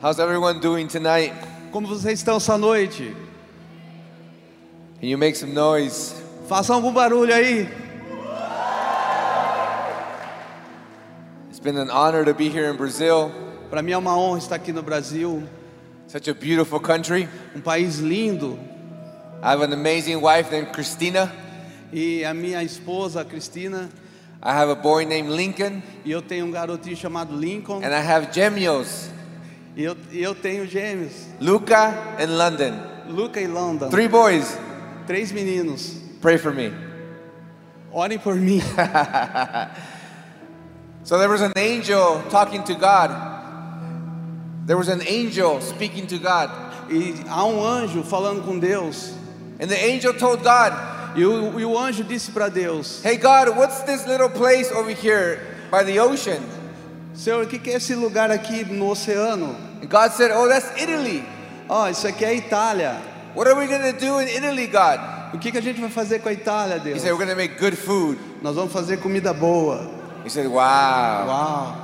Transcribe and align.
How's 0.00 0.18
everyone 0.20 0.60
doing 0.60 0.88
tonight? 0.88 1.32
Como 1.72 1.86
vocês 1.88 2.18
estão 2.20 2.36
essa 2.36 2.56
noite? 2.58 3.14
Can 5.00 5.06
you 5.08 5.18
make 5.18 5.36
some 5.36 5.52
noise? 5.52 6.14
Façam 6.48 6.76
algum 6.76 6.92
barulho 6.92 7.34
aí. 7.34 7.68
It's 11.48 11.60
been 11.60 11.76
an 11.78 11.90
honor 11.90 12.24
to 12.24 12.34
be 12.34 12.48
here 12.48 12.70
in 12.70 12.76
Brazil, 12.76 13.32
Para 13.70 13.82
mim 13.82 13.92
é 13.92 13.98
uma 13.98 14.16
honra 14.16 14.38
estar 14.38 14.54
aqui 14.54 14.72
no 14.72 14.82
Brasil, 14.82 15.42
such 16.06 16.30
a 16.30 16.34
beautiful 16.34 16.78
country. 16.78 17.28
um 17.54 17.60
país 17.60 17.98
lindo. 17.98 18.58
I 19.42 19.48
have 19.52 19.62
an 19.62 19.72
amazing 19.72 20.16
wife 20.20 20.50
named 20.50 20.72
Christina. 20.72 21.32
E 21.92 22.24
a 22.24 22.32
minha 22.34 22.62
esposa, 22.62 23.24
Cristina, 23.24 23.88
I 24.42 24.50
have 24.52 24.70
a 24.70 24.74
boy 24.74 25.04
named 25.04 25.30
Lincoln, 25.30 25.82
e 26.04 26.10
eu 26.10 26.20
tenho 26.20 26.46
um 26.46 26.50
garotinho 26.50 26.96
chamado 26.96 27.34
Lincoln, 27.34 27.78
and 27.82 27.94
I 27.94 28.00
have 28.00 28.28
gêmeos, 28.32 29.08
e 29.76 29.84
eu, 29.84 29.96
e 30.10 30.22
eu 30.22 30.34
tenho 30.34 30.66
gêmeos, 30.66 31.12
Luca 31.40 31.94
and 32.18 32.36
London. 32.36 32.72
Luca 33.08 33.40
e 33.40 33.46
London. 33.46 33.90
Three 33.90 34.08
boys. 34.08 34.58
Três 35.06 35.30
meninos. 35.30 35.94
Pray 36.20 36.38
for 36.38 36.52
me. 36.52 36.72
Orem 37.92 38.18
por 38.18 38.34
mim. 38.34 38.60
So 41.04 41.18
there 41.18 41.28
was 41.28 41.40
an 41.40 41.52
angel 41.54 42.20
talking 42.30 42.64
to 42.64 42.74
God. 42.74 43.12
There 44.66 44.76
was 44.76 44.88
an 44.88 45.02
angel 45.06 45.60
speaking 45.60 46.08
to 46.08 46.18
God. 46.18 46.50
E 46.90 47.14
há 47.28 47.44
um 47.44 47.62
anjo 47.62 48.02
falando 48.02 48.44
com 48.44 48.58
Deus. 48.58 49.14
And 49.60 49.68
the 49.68 49.78
angel 49.78 50.14
told 50.14 50.42
God, 50.42 50.72
E 51.16 51.24
o, 51.24 51.60
e 51.60 51.64
o 51.64 51.78
anjo 51.78 52.02
disse 52.02 52.32
para 52.32 52.48
Deus: 52.48 53.02
Hey 53.04 53.16
God, 53.16 53.56
what's 53.56 53.82
this 53.84 54.04
little 54.06 54.28
place 54.28 54.70
over 54.72 54.90
here 54.90 55.40
by 55.70 55.84
the 55.84 56.00
ocean? 56.00 56.42
Senhor, 57.16 57.42
o 57.44 57.46
que 57.46 57.70
é 57.70 57.74
esse 57.76 57.94
lugar 57.94 58.30
aqui 58.30 58.64
no 58.64 58.90
oceano? 58.90 59.56
And 59.82 59.88
God 59.88 60.12
said, 60.12 60.30
Oh, 60.32 60.46
that's 60.48 60.70
Italy. 60.80 61.24
Ó, 61.68 61.88
isso 61.88 62.06
aqui 62.06 62.24
é 62.24 62.28
a 62.28 62.34
Itália. 62.34 62.96
What 63.34 63.48
are 63.48 63.58
we 63.58 63.66
going 63.66 63.92
to 63.92 63.98
do 63.98 64.20
in 64.20 64.28
Italy, 64.28 64.66
God? 64.66 65.00
O 65.34 65.38
que 65.38 65.50
que 65.50 65.58
a 65.58 65.62
gente 65.62 65.80
vai 65.80 65.90
fazer 65.90 66.20
com 66.20 66.28
a 66.28 66.32
Itália, 66.32 66.76
He 66.76 66.80
Deus? 66.80 67.02
said, 67.02 67.10
We're 67.12 67.18
going 67.18 67.30
to 67.30 67.36
make 67.36 67.58
good 67.58 67.76
food. 67.76 68.18
Nós 68.42 68.54
vamos 68.54 68.72
fazer 68.72 68.98
comida 68.98 69.32
boa. 69.32 69.90
He 70.24 70.30
said, 70.30 70.46
Wow. 70.46 71.26
Uau! 71.26 71.76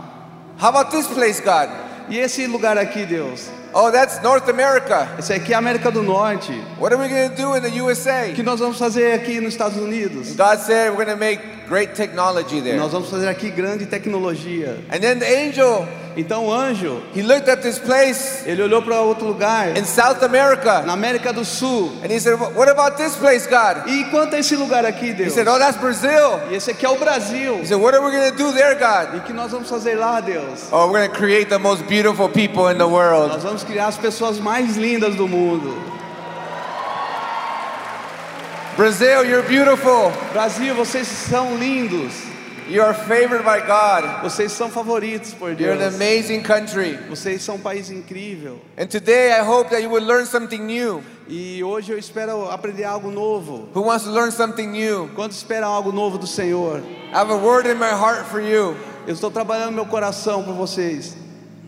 How 0.58 0.68
about 0.68 0.90
this 0.90 1.06
place, 1.08 1.40
God? 1.40 1.68
E 2.08 2.18
esse 2.18 2.46
lugar 2.46 2.76
aqui, 2.78 3.04
Deus? 3.06 3.48
Oh, 3.74 3.90
that's 3.90 4.22
North 4.22 4.48
America. 4.48 5.08
Esse 5.18 5.32
aqui 5.32 5.52
é 5.52 5.56
a 5.56 5.58
América 5.58 5.90
do 5.90 6.02
Norte. 6.02 6.52
What 6.78 6.92
are 6.92 6.98
we 6.98 7.08
going 7.08 7.30
to 7.30 7.34
do 7.36 7.54
in 7.56 7.62
the 7.62 7.80
USA? 7.80 8.30
O 8.30 8.34
que 8.34 8.42
nós 8.42 8.60
vamos 8.60 8.78
fazer 8.78 9.12
aqui 9.14 9.40
nos 9.40 9.54
Estados 9.54 9.78
Unidos? 9.78 10.36
God 10.36 10.58
said, 10.58 10.90
We're 10.90 11.06
going 11.06 11.08
to 11.08 11.16
make 11.16 11.40
great 11.68 11.94
technology 11.94 12.60
there. 12.60 12.76
Nós 12.76 12.92
vamos 12.92 13.08
fazer 13.08 13.28
aqui 13.28 13.50
grande 13.50 13.86
tecnologia. 13.86 14.78
And 14.90 15.00
then 15.00 15.18
the 15.18 15.26
angel, 15.26 15.88
Então 16.16 16.46
o 16.46 16.52
anjo, 16.52 17.02
he 17.14 17.22
looked 17.22 17.48
at 17.48 17.62
this 17.62 17.78
place 17.78 18.42
ele 18.46 18.62
olhou 18.62 18.82
para 18.82 19.00
outro 19.00 19.26
lugar, 19.26 19.76
in 19.78 19.84
South 19.84 20.22
America. 20.22 20.82
na 20.82 20.92
América 20.92 21.32
do 21.32 21.44
Sul. 21.44 21.90
And 22.04 22.10
he 22.12 22.18
said, 22.20 22.34
What 22.54 22.68
about 22.70 22.96
this 22.98 23.16
place, 23.16 23.46
God? 23.46 23.88
E 23.88 24.04
quanto 24.10 24.34
a 24.36 24.38
esse 24.38 24.54
lugar 24.56 24.84
aqui, 24.84 25.06
He 25.10 25.14
Deus? 25.14 25.32
said, 25.32 25.48
Oh, 25.48 25.58
that's 25.58 25.78
Brazil. 25.78 26.38
E 26.50 26.56
esse 26.56 26.70
aqui 26.70 26.84
é 26.84 26.90
o 26.90 26.96
Brasil. 26.96 27.60
He 27.60 27.66
said, 27.66 27.80
What 27.80 27.94
are 27.96 28.04
we 28.04 28.10
going 28.10 28.30
to 28.30 28.36
do 28.36 28.52
there, 28.52 28.72
E 28.72 28.78
God? 28.78 29.16
o 29.16 29.20
que 29.20 29.32
nós 29.32 29.50
vamos 29.50 29.68
fazer 29.70 29.94
lá, 29.96 30.20
Deus? 30.20 30.68
Oh, 30.70 30.86
we're 30.88 30.98
going 31.06 31.10
to 31.10 31.16
create 31.16 31.48
the 31.48 31.58
most 31.58 31.84
beautiful 31.86 32.28
people 32.28 32.68
in 32.68 32.76
the 32.78 32.86
world. 32.88 33.32
Nós 33.32 33.42
vamos 33.42 33.64
criar 33.64 33.86
as 33.86 33.96
pessoas 33.96 34.38
mais 34.38 34.76
lindas 34.76 35.14
do 35.16 35.26
mundo. 35.26 35.74
Brazil, 38.76 39.24
you're 39.24 39.42
beautiful. 39.46 40.10
Brasil, 40.32 40.74
vocês 40.74 41.06
são 41.06 41.56
lindos. 41.56 42.12
You 42.68 42.82
are 42.82 42.94
favored 42.94 43.44
by 43.44 43.60
God. 43.60 44.22
Vocês 44.22 44.52
são 44.52 44.70
favoritos 44.70 45.34
por 45.34 45.50
You're 45.50 45.72
an 45.72 45.78
Deus. 45.78 45.94
amazing 45.94 46.42
country. 46.42 46.98
Vocês 47.08 47.42
são 47.42 47.56
um 47.56 47.60
país 47.60 47.90
incrível. 47.90 48.60
And 48.78 48.86
today 48.86 49.32
I 49.32 49.40
hope 49.44 49.70
that 49.70 49.82
you 49.82 49.90
would 49.90 50.06
learn 50.06 50.26
something 50.26 50.62
new. 50.64 51.02
E 51.28 51.62
hoje 51.62 51.92
eu 51.92 51.98
espero 51.98 52.50
aprender 52.50 52.84
algo 52.84 53.10
novo. 53.10 53.68
Who 53.74 53.82
wants 53.82 54.04
to 54.04 54.10
learn 54.10 54.30
something 54.30 54.68
new? 54.70 55.10
Quando 55.14 55.32
esperam 55.32 55.70
algo 55.72 55.92
novo 55.92 56.18
do 56.18 56.26
Senhor? 56.26 56.80
I 57.12 57.16
have 57.16 57.30
a 57.30 57.36
word 57.36 57.66
in 57.66 57.78
my 57.78 57.90
heart 57.90 58.26
for 58.26 58.40
you. 58.40 58.76
Eu 59.06 59.14
estou 59.14 59.30
trabalhando 59.30 59.74
meu 59.74 59.86
coração 59.86 60.42
por 60.44 60.54
vocês. 60.54 61.16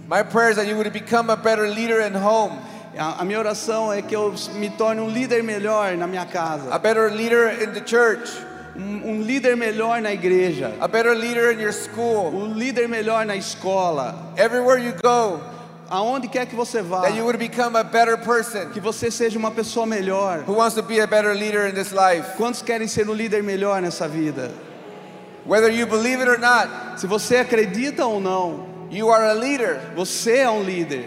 My 0.09 0.22
prayer 0.22 0.50
is 0.50 0.56
that 0.56 0.69
you 0.69 0.77
would 0.77 0.91
become 0.93 1.31
a 1.31 1.37
better 1.37 1.66
leader 1.66 2.00
in 2.00 2.15
home, 2.15 2.59
A, 2.97 3.22
a 3.22 3.25
minha 3.25 3.38
oração 3.38 3.93
é 3.93 4.00
que 4.00 4.15
eu 4.15 4.33
me 4.54 4.71
torne 4.71 5.00
um 5.00 5.09
líder 5.09 5.43
melhor 5.43 5.97
na 5.97 6.06
minha 6.06 6.22
a 6.22 6.27
casa, 6.27 6.78
better 6.78 7.10
leader 7.10 7.60
in 7.60 7.72
the 7.72 7.83
church, 7.84 8.31
um, 8.77 9.11
um 9.11 9.23
líder 9.23 9.57
melhor 9.57 10.01
na 10.01 10.12
igreja, 10.12 10.75
a 10.81 10.89
better 10.89 11.15
leader 11.15 11.53
in 11.53 11.61
your 11.61 11.73
school. 11.73 12.29
um 12.35 12.55
líder 12.55 12.89
melhor 12.89 13.25
na 13.27 13.37
escola, 13.37 14.33
Everywhere 14.37 14.79
you 14.85 14.93
go, 15.03 15.41
aonde 15.91 16.29
quer 16.29 16.47
que 16.47 16.57
você 16.57 16.83
vá, 16.83 17.03
that 17.03 17.17
you 17.17 17.25
would 17.25 17.39
become 17.39 17.77
a 17.77 17.84
better 17.84 18.17
person 18.19 18.71
que 18.73 18.81
você 18.81 19.11
seja 19.11 19.39
uma 19.39 19.51
pessoa 19.51 19.87
melhor. 19.87 20.43
who 20.47 20.55
wants 20.55 20.75
to 20.75 20.83
be 20.83 21.01
a 21.01 21.07
better 21.07 21.34
leader 21.34 21.67
in 21.69 21.75
this 21.75 21.93
life. 21.93 22.37
Quantos 22.37 22.63
querem 22.63 22.89
ser 22.89 23.09
um 23.09 23.15
líder 23.15 23.43
melhor 23.43 23.81
nessa 23.81 24.09
vida? 24.09 24.51
Whether 25.47 25.69
you 25.71 25.87
believe 25.87 26.21
it 26.23 26.29
or 26.29 26.39
not, 26.39 26.69
Se 27.01 27.07
você 27.07 27.37
acredita 27.37 28.07
ou 28.07 28.19
não, 28.19 28.67
you 28.91 29.11
are 29.11 29.25
a 29.31 29.34
leader. 29.34 29.79
você 29.95 30.39
é 30.39 30.51
um 30.51 30.63
líder. 30.63 31.05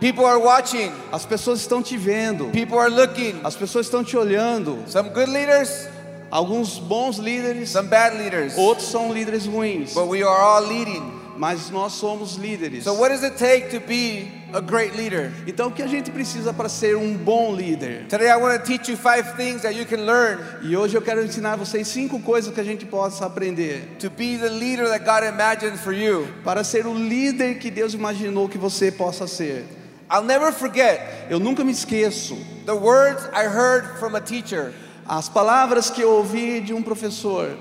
People 0.00 0.24
are 0.24 0.38
watching, 0.38 0.92
As 1.12 1.24
pessoas 1.26 1.60
estão 1.60 1.82
te 1.82 1.96
vendo, 1.96 2.46
people 2.52 2.78
are 2.78 2.90
looking. 2.90 3.40
as 3.44 3.54
pessoas 3.56 3.86
estão 3.86 4.02
te 4.04 4.16
olhando. 4.16 4.78
Some 4.86 5.10
good 5.10 5.30
leaders, 5.30 5.88
Alguns 6.30 6.78
bons 6.78 7.18
líderes, 7.18 7.70
some 7.70 7.88
bad 7.88 8.16
leaders, 8.16 8.56
outros 8.56 8.88
são 8.88 9.12
líderes 9.12 9.46
ruins, 9.46 9.94
but 9.94 10.06
we 10.06 10.22
are 10.22 10.40
all 10.42 10.62
leading. 10.66 11.18
mas 11.36 11.70
nós 11.70 11.94
somos 11.94 12.36
líderes. 12.36 12.84
So, 12.84 12.92
what 12.94 13.10
does 13.10 13.22
it 13.24 13.36
take 13.38 13.70
to 13.70 13.80
be 13.80 14.30
a 14.52 14.60
great 14.60 14.94
leader? 14.94 15.32
Então 15.46 15.68
o 15.68 15.72
que 15.72 15.82
a 15.82 15.86
gente 15.86 16.10
precisa 16.10 16.52
para 16.52 16.68
ser 16.68 16.96
um 16.96 17.14
bom 17.16 17.54
líder? 17.54 18.06
Today, 18.08 18.28
I 18.28 18.36
want 18.36 18.60
to 18.60 18.66
teach 18.66 18.90
you 18.90 18.96
five 18.96 19.36
things 19.36 19.62
that 19.62 19.74
you 19.74 19.86
can 19.86 20.04
learn 20.04 20.38
E 20.62 20.76
hoje 20.76 20.94
eu 20.94 21.00
quero 21.02 21.24
ensinar 21.24 21.56
vocês 21.56 21.88
cinco 21.88 22.20
coisas 22.20 22.52
que 22.52 22.60
a 22.60 22.64
gente 22.64 22.84
possa 22.84 23.24
aprender 23.24 23.96
to 23.98 24.10
be 24.10 24.36
the 24.36 24.50
leader 24.50 24.86
that 24.88 25.04
God 25.04 25.24
imagined 25.24 25.78
for 25.78 25.94
you. 25.94 26.28
para 26.44 26.62
ser 26.62 26.86
o 26.86 26.92
líder 26.92 27.58
que 27.58 27.70
Deus 27.70 27.94
imaginou 27.94 28.48
que 28.48 28.58
você 28.58 28.92
possa 28.92 29.26
ser. 29.26 29.64
I'll 30.12 30.24
never 30.24 30.52
forget 30.52 31.00
Eu 31.30 31.40
nunca 31.40 31.64
me 31.64 31.72
esqueço 31.72 32.36
the 32.66 32.74
words 32.74 33.24
I 33.32 33.46
heard 33.46 33.98
from 33.98 34.14
a 34.14 34.20
teacher 34.20 34.72
as 35.10 35.28
palavras 35.28 35.90
que 35.90 36.00
eu 36.02 36.10
ouvi 36.12 36.60
de 36.60 36.72
um 36.72 36.80
professor 36.82 37.56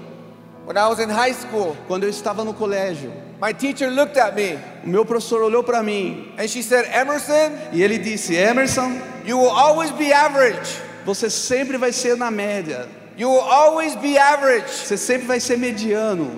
when 0.67 0.77
I 0.77 0.87
was 0.87 0.99
in 0.99 1.09
high 1.09 1.33
school. 1.33 1.75
quando 1.87 2.03
eu 2.03 2.09
estava 2.09 2.43
no 2.43 2.53
colégio. 2.53 3.11
My 3.41 3.53
teacher 3.53 3.89
looked 3.89 4.19
at 4.19 4.35
me 4.35 4.59
O 4.83 4.87
meu 4.87 5.03
professor 5.03 5.41
olhou 5.41 5.63
para 5.63 5.81
mim 5.81 6.31
and 6.37 6.47
she 6.47 6.61
said, 6.61 6.85
Emerson, 6.93 7.57
e 7.73 7.81
ele 7.81 7.97
disse: 7.97 8.35
Emerson, 8.35 9.01
you 9.25 9.35
will 9.39 9.49
always 9.49 9.89
be 9.91 10.13
average. 10.13 10.79
você 11.05 11.27
sempre 11.27 11.75
vai 11.77 11.91
ser 11.91 12.15
na 12.15 12.29
média, 12.29 12.87
You 13.17 13.29
will 13.31 13.41
always 13.41 13.95
be 13.95 14.15
average. 14.17 14.69
você 14.69 14.95
sempre 14.95 15.25
vai 15.25 15.39
ser 15.39 15.57
mediano. 15.57 16.29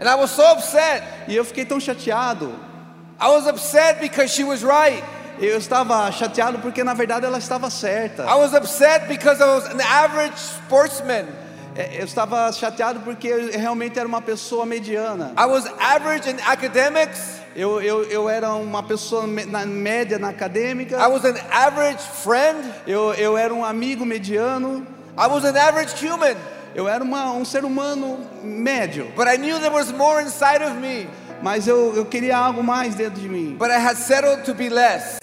And 0.00 0.08
I 0.08 0.16
was 0.16 0.30
so 0.32 0.42
upset. 0.52 1.02
E 1.28 1.36
eu 1.36 1.44
fiquei 1.44 1.64
tão 1.64 1.78
chateado. 1.78 2.52
I 3.20 3.28
was 3.28 3.46
upset 3.46 4.00
because 4.00 4.32
she 4.34 4.42
was 4.44 4.62
right. 4.64 5.02
Eu 5.40 5.56
estava 5.58 6.10
chateado 6.10 6.58
porque 6.58 6.82
na 6.82 6.94
verdade 6.94 7.24
ela 7.24 7.38
estava 7.38 7.70
certa. 7.70 8.24
I 8.24 8.34
was 8.34 8.52
upset 8.54 9.06
because 9.06 9.40
I 9.40 9.46
was 9.46 9.66
an 9.66 9.80
average 9.80 10.34
sportsman. 10.36 11.26
É, 11.76 12.00
Eu 12.00 12.04
estava 12.04 12.50
chateado 12.52 13.00
porque 13.00 13.28
eu 13.28 13.50
realmente 13.52 13.98
era 13.98 14.08
uma 14.08 14.20
pessoa 14.20 14.66
mediana. 14.66 15.32
I 15.38 15.46
was 15.46 15.64
average 15.78 16.28
in 16.28 16.36
academics. 16.44 17.38
Eu, 17.54 17.80
eu, 17.80 18.02
eu 18.04 18.28
era 18.28 18.52
uma 18.52 18.82
pessoa 18.82 19.26
na 19.26 19.64
média 19.64 20.18
na 20.18 20.30
acadêmica. 20.30 20.96
I 20.96 21.06
was 21.06 21.24
an 21.24 21.36
average 21.52 22.02
friend. 22.02 22.58
Eu, 22.86 23.14
eu 23.14 23.36
era 23.38 23.54
um 23.54 23.64
amigo 23.64 24.04
mediano. 24.04 24.84
I 25.16 25.28
was 25.28 25.44
an 25.44 25.56
average 25.56 25.94
human. 26.04 26.36
Eu 26.74 26.88
era 26.88 27.02
uma, 27.02 27.32
um 27.32 27.44
ser 27.44 27.64
humano 27.64 28.18
médio. 28.42 29.06
But 29.16 29.28
I 29.28 29.36
knew 29.36 29.58
there 29.60 29.72
was 29.72 29.92
more 29.92 30.20
inside 30.20 30.62
of 30.64 30.74
me. 30.74 31.08
Mas 31.40 31.68
eu, 31.68 31.94
eu 31.94 32.04
queria 32.04 32.36
algo 32.36 32.62
mais 32.64 32.96
dentro 32.96 33.20
de 33.20 33.28
mim. 33.28 33.56
But 33.56 33.70
I 33.70 33.78
had 33.78 33.96
settled 33.96 34.44
to 34.44 34.54
be 34.54 34.68
less. 34.68 35.18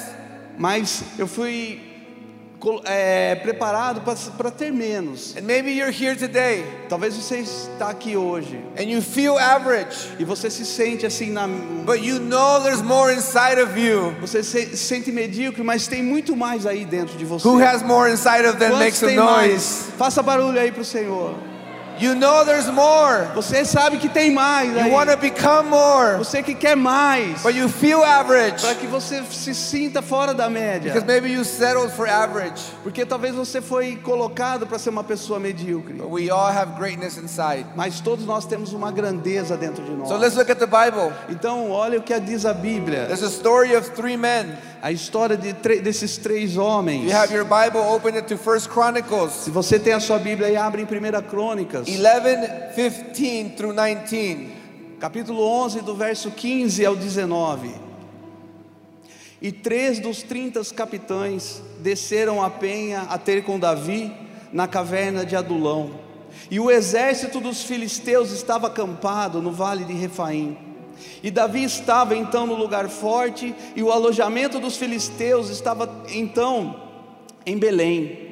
Mas 0.57 1.03
eu 1.17 1.28
fui 1.28 1.81
é, 2.85 3.35
preparado 3.35 4.02
para 4.37 4.52
ter 4.52 4.72
menos. 4.72 5.35
And 5.37 5.41
maybe 5.41 5.72
you're 5.72 5.91
here 5.91 6.16
today 6.16 6.63
Talvez 6.90 7.16
você 7.16 7.40
está 7.40 7.90
aqui 7.90 8.16
hoje 8.17 8.59
and 8.78 8.84
you 8.84 9.02
feel 9.02 9.37
average, 9.37 10.09
e 10.17 10.23
você 10.23 10.49
se 10.49 10.66
sente 10.66 11.05
assim 11.05 11.31
na 11.31 11.47
but 11.47 12.02
you 12.02 12.19
know 12.19 12.61
there's 12.61 12.81
more 12.81 13.13
inside 13.13 13.59
of 13.61 13.79
you. 13.79 14.16
você 14.19 14.41
se 14.43 14.66
se 14.66 14.78
sente 14.78 15.11
medíocre, 15.11 15.63
mas 15.63 15.87
tem 15.87 16.02
muito 16.02 16.35
mais 16.35 16.66
aí 16.66 16.85
dentro 16.85 17.17
de 17.17 17.25
você. 17.25 17.47
Who 17.47 17.63
has 17.63 17.84
more 17.84 18.11
inside 18.11 18.47
of 18.47 18.57
them? 18.57 18.69
Quantos 18.69 18.79
Make 18.79 18.97
some 18.97 19.11
tem 19.11 19.23
mais? 19.23 19.49
noise. 19.49 19.91
Faça 19.97 20.23
barulho 20.23 20.59
aí 20.59 20.72
pro 20.72 20.85
Senhor. 20.85 21.35
You 21.99 22.15
know 22.15 22.43
there's 22.45 22.67
more. 22.67 23.27
Você 23.35 23.63
sabe 23.65 23.97
que 23.97 24.09
tem 24.09 24.31
mais. 24.33 24.69
You 24.75 24.91
want 24.91 25.09
to 25.09 25.17
become 25.17 25.69
more, 25.69 26.17
Você 26.17 26.43
que 26.43 26.53
quer 26.53 26.75
mais. 26.75 27.41
but 27.41 27.55
you 27.55 27.69
feel 27.69 28.03
average 28.03 28.61
Para 28.61 28.75
que 28.75 28.87
você 28.87 29.23
se 29.31 29.53
sinta 29.55 30.01
fora 30.01 30.33
da 30.33 30.49
média. 30.49 30.91
because 30.91 31.05
maybe 31.05 31.29
you 31.31 31.43
settled 31.43 31.91
for 31.93 32.07
average. 32.07 32.61
Porque 32.83 33.05
talvez 33.05 33.33
você 33.35 33.61
foi 33.61 33.95
colocado 33.95 34.67
para 34.67 34.77
ser 34.77 34.89
uma 34.89 35.03
pessoa 35.03 35.39
medíocre. 35.39 35.93
But 35.93 36.09
we 36.09 36.29
all 36.29 36.51
have 36.51 36.73
greatness 36.77 37.17
inside. 37.17 37.65
Mas 37.75 37.99
todos 37.99 38.25
nós 38.25 38.45
temos 38.45 38.73
uma 38.73 38.91
grandeza 38.91 39.55
dentro 39.55 39.83
de 39.83 39.91
nós. 39.91 40.09
So 40.09 40.17
let's 40.17 40.35
look 40.35 40.51
at 40.51 40.57
the 40.59 40.65
Bible. 40.67 41.13
Então, 41.29 41.71
olha 41.71 41.99
o 41.99 42.01
que 42.01 42.17
diz 42.19 42.45
a 42.45 42.53
Bíblia. 42.53 43.05
There's 43.05 43.23
a 43.23 43.29
story 43.29 43.75
of 43.75 43.91
three 43.91 44.17
men. 44.17 44.57
A 44.85 44.91
história 44.91 45.35
de 45.35 45.52
desses 45.82 46.16
três 46.16 46.58
homens. 46.58 47.05
you 47.05 47.17
have 47.17 47.34
your 47.34 47.43
Bible, 47.43 47.79
open 47.79 48.16
it 48.17 48.28
to 48.28 48.37
First 48.37 48.70
Chronicles 48.70 49.32
Se 49.32 49.49
você 49.49 49.79
tem 49.79 49.93
a 49.93 49.99
sua 49.99 50.20
Bíblia 50.20 50.47
aí, 50.49 50.55
abre 50.55 50.79
em 50.79 50.85
1 50.85 50.87
Crônicas, 51.28 51.87
11, 51.87 51.97
15 53.16 53.49
through 53.58 53.73
19. 53.73 54.49
capítulo 54.99 55.41
11, 55.41 55.82
do 55.82 55.96
verso 55.96 56.29
15 56.29 56.85
ao 56.85 56.96
19. 56.96 57.72
E 59.41 59.52
três 59.52 59.97
dos 59.97 60.22
trinta 60.22 60.61
capitães 60.66 61.64
desceram 61.79 62.43
a 62.43 62.52
penha 62.52 63.08
a 63.09 63.17
ter 63.17 63.43
com 63.43 63.58
Davi 63.58 64.14
na 64.53 64.67
caverna 64.67 65.26
de 65.26 65.35
Adulão. 65.35 65.99
E 66.52 66.59
o 66.59 66.70
exército 66.70 67.40
dos 67.40 67.64
filisteus 67.64 68.29
estava 68.31 68.67
acampado 68.67 69.41
no 69.41 69.52
vale 69.52 69.84
de 69.84 69.93
Refaim. 69.93 70.74
E 71.21 71.31
Davi 71.31 71.63
estava 71.63 72.15
então 72.15 72.45
no 72.45 72.55
lugar 72.55 72.89
forte, 72.89 73.53
e 73.75 73.83
o 73.83 73.91
alojamento 73.91 74.59
dos 74.59 74.77
filisteus 74.77 75.49
estava 75.49 76.03
então 76.09 76.75
em 77.45 77.57
Belém. 77.57 78.25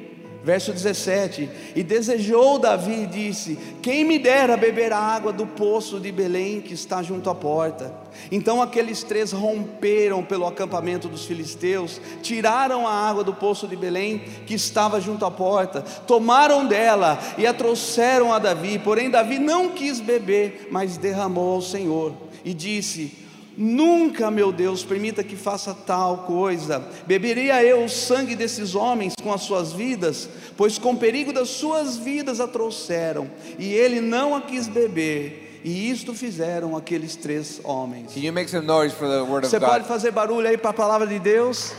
Verso 0.44 0.74
17: 0.74 1.48
E 1.74 1.82
desejou 1.82 2.58
Davi 2.58 3.04
e 3.04 3.06
disse: 3.06 3.58
Quem 3.80 4.04
me 4.04 4.18
dera 4.18 4.58
beber 4.58 4.92
a 4.92 4.98
água 4.98 5.32
do 5.32 5.46
poço 5.46 5.98
de 5.98 6.12
Belém 6.12 6.60
que 6.60 6.74
está 6.74 7.02
junto 7.02 7.30
à 7.30 7.34
porta. 7.34 7.94
Então 8.30 8.60
aqueles 8.60 9.02
três 9.02 9.32
romperam 9.32 10.22
pelo 10.22 10.46
acampamento 10.46 11.08
dos 11.08 11.24
filisteus, 11.24 11.98
tiraram 12.22 12.86
a 12.86 12.92
água 12.92 13.24
do 13.24 13.32
poço 13.32 13.66
de 13.66 13.74
Belém 13.74 14.18
que 14.46 14.52
estava 14.52 15.00
junto 15.00 15.24
à 15.24 15.30
porta, 15.30 15.80
tomaram 16.06 16.66
dela 16.66 17.18
e 17.38 17.46
a 17.46 17.54
trouxeram 17.54 18.30
a 18.30 18.38
Davi. 18.38 18.78
Porém, 18.78 19.08
Davi 19.08 19.38
não 19.38 19.70
quis 19.70 19.98
beber, 19.98 20.68
mas 20.70 20.98
derramou 20.98 21.54
ao 21.54 21.62
Senhor 21.62 22.12
e 22.44 22.52
disse: 22.52 23.24
Nunca, 23.56 24.30
meu 24.30 24.50
Deus, 24.50 24.84
permita 24.84 25.22
que 25.22 25.36
faça 25.36 25.72
tal 25.72 26.18
coisa. 26.18 26.84
Beberia 27.06 27.62
eu 27.62 27.84
o 27.84 27.88
sangue 27.88 28.34
desses 28.34 28.74
homens 28.74 29.14
com 29.22 29.32
as 29.32 29.42
suas 29.42 29.72
vidas, 29.72 30.28
pois 30.56 30.76
com 30.76 30.96
perigo 30.96 31.32
das 31.32 31.50
suas 31.50 31.96
vidas 31.96 32.40
a 32.40 32.48
trouxeram, 32.48 33.30
e 33.58 33.72
ele 33.72 34.00
não 34.00 34.34
a 34.34 34.40
quis 34.40 34.66
beber. 34.66 35.60
E 35.64 35.90
isto 35.90 36.12
fizeram 36.12 36.76
aqueles 36.76 37.16
três 37.16 37.60
homens. 37.64 38.12
Can 38.12 38.20
you 38.20 38.32
make 38.32 38.50
some 38.50 38.66
noise 38.66 38.94
for 38.94 39.08
the 39.08 39.22
Word 39.22 39.46
of 39.46 39.48
Você 39.48 39.58
pode 39.58 39.88
fazer 39.88 40.10
barulho 40.10 40.46
aí 40.46 40.58
para 40.58 40.70
a 40.70 40.74
palavra 40.74 41.06
de 41.06 41.18
Deus? 41.18 41.72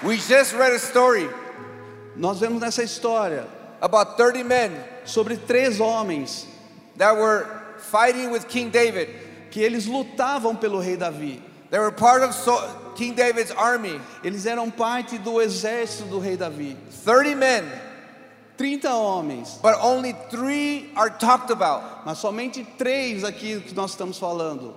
We 0.00 0.16
just 0.16 0.52
read 0.52 0.72
a 0.72 0.78
story 0.78 1.28
Nós 2.18 2.40
vemos 2.40 2.60
nessa 2.60 2.82
história 2.82 3.46
about 3.80 4.16
30 4.16 4.44
men 4.44 4.72
sobre 5.04 5.36
três 5.36 5.78
homens 5.80 6.46
that 6.96 7.16
were 7.16 7.46
fighting 7.90 8.30
with 8.30 8.46
King 8.48 8.70
David. 8.70 9.08
que 9.50 9.60
eles 9.62 9.86
lutavam 9.86 10.54
pelo 10.54 10.78
rei 10.78 10.94
Davi. 10.96 11.42
They 11.70 11.78
were 11.80 11.90
part 11.92 12.22
of 12.22 12.34
so- 12.34 12.92
King 12.96 13.14
David's 13.14 13.50
army. 13.52 13.98
Eles 14.22 14.44
eram 14.44 14.70
parte 14.70 15.16
do 15.16 15.40
exército 15.40 16.04
do 16.10 16.18
rei 16.18 16.36
Davi. 16.36 16.76
30 17.04 17.34
men, 17.34 17.64
30 18.58 18.90
homens. 18.92 19.58
but 19.62 19.74
only 19.82 20.12
three 20.30 20.90
are 20.96 21.08
talked 21.08 21.50
about. 21.50 22.04
Mas 22.04 22.18
somente 22.18 22.62
três 22.76 23.24
aqui 23.24 23.60
que 23.60 23.74
nós 23.74 23.92
estamos 23.92 24.18
falando. 24.18 24.74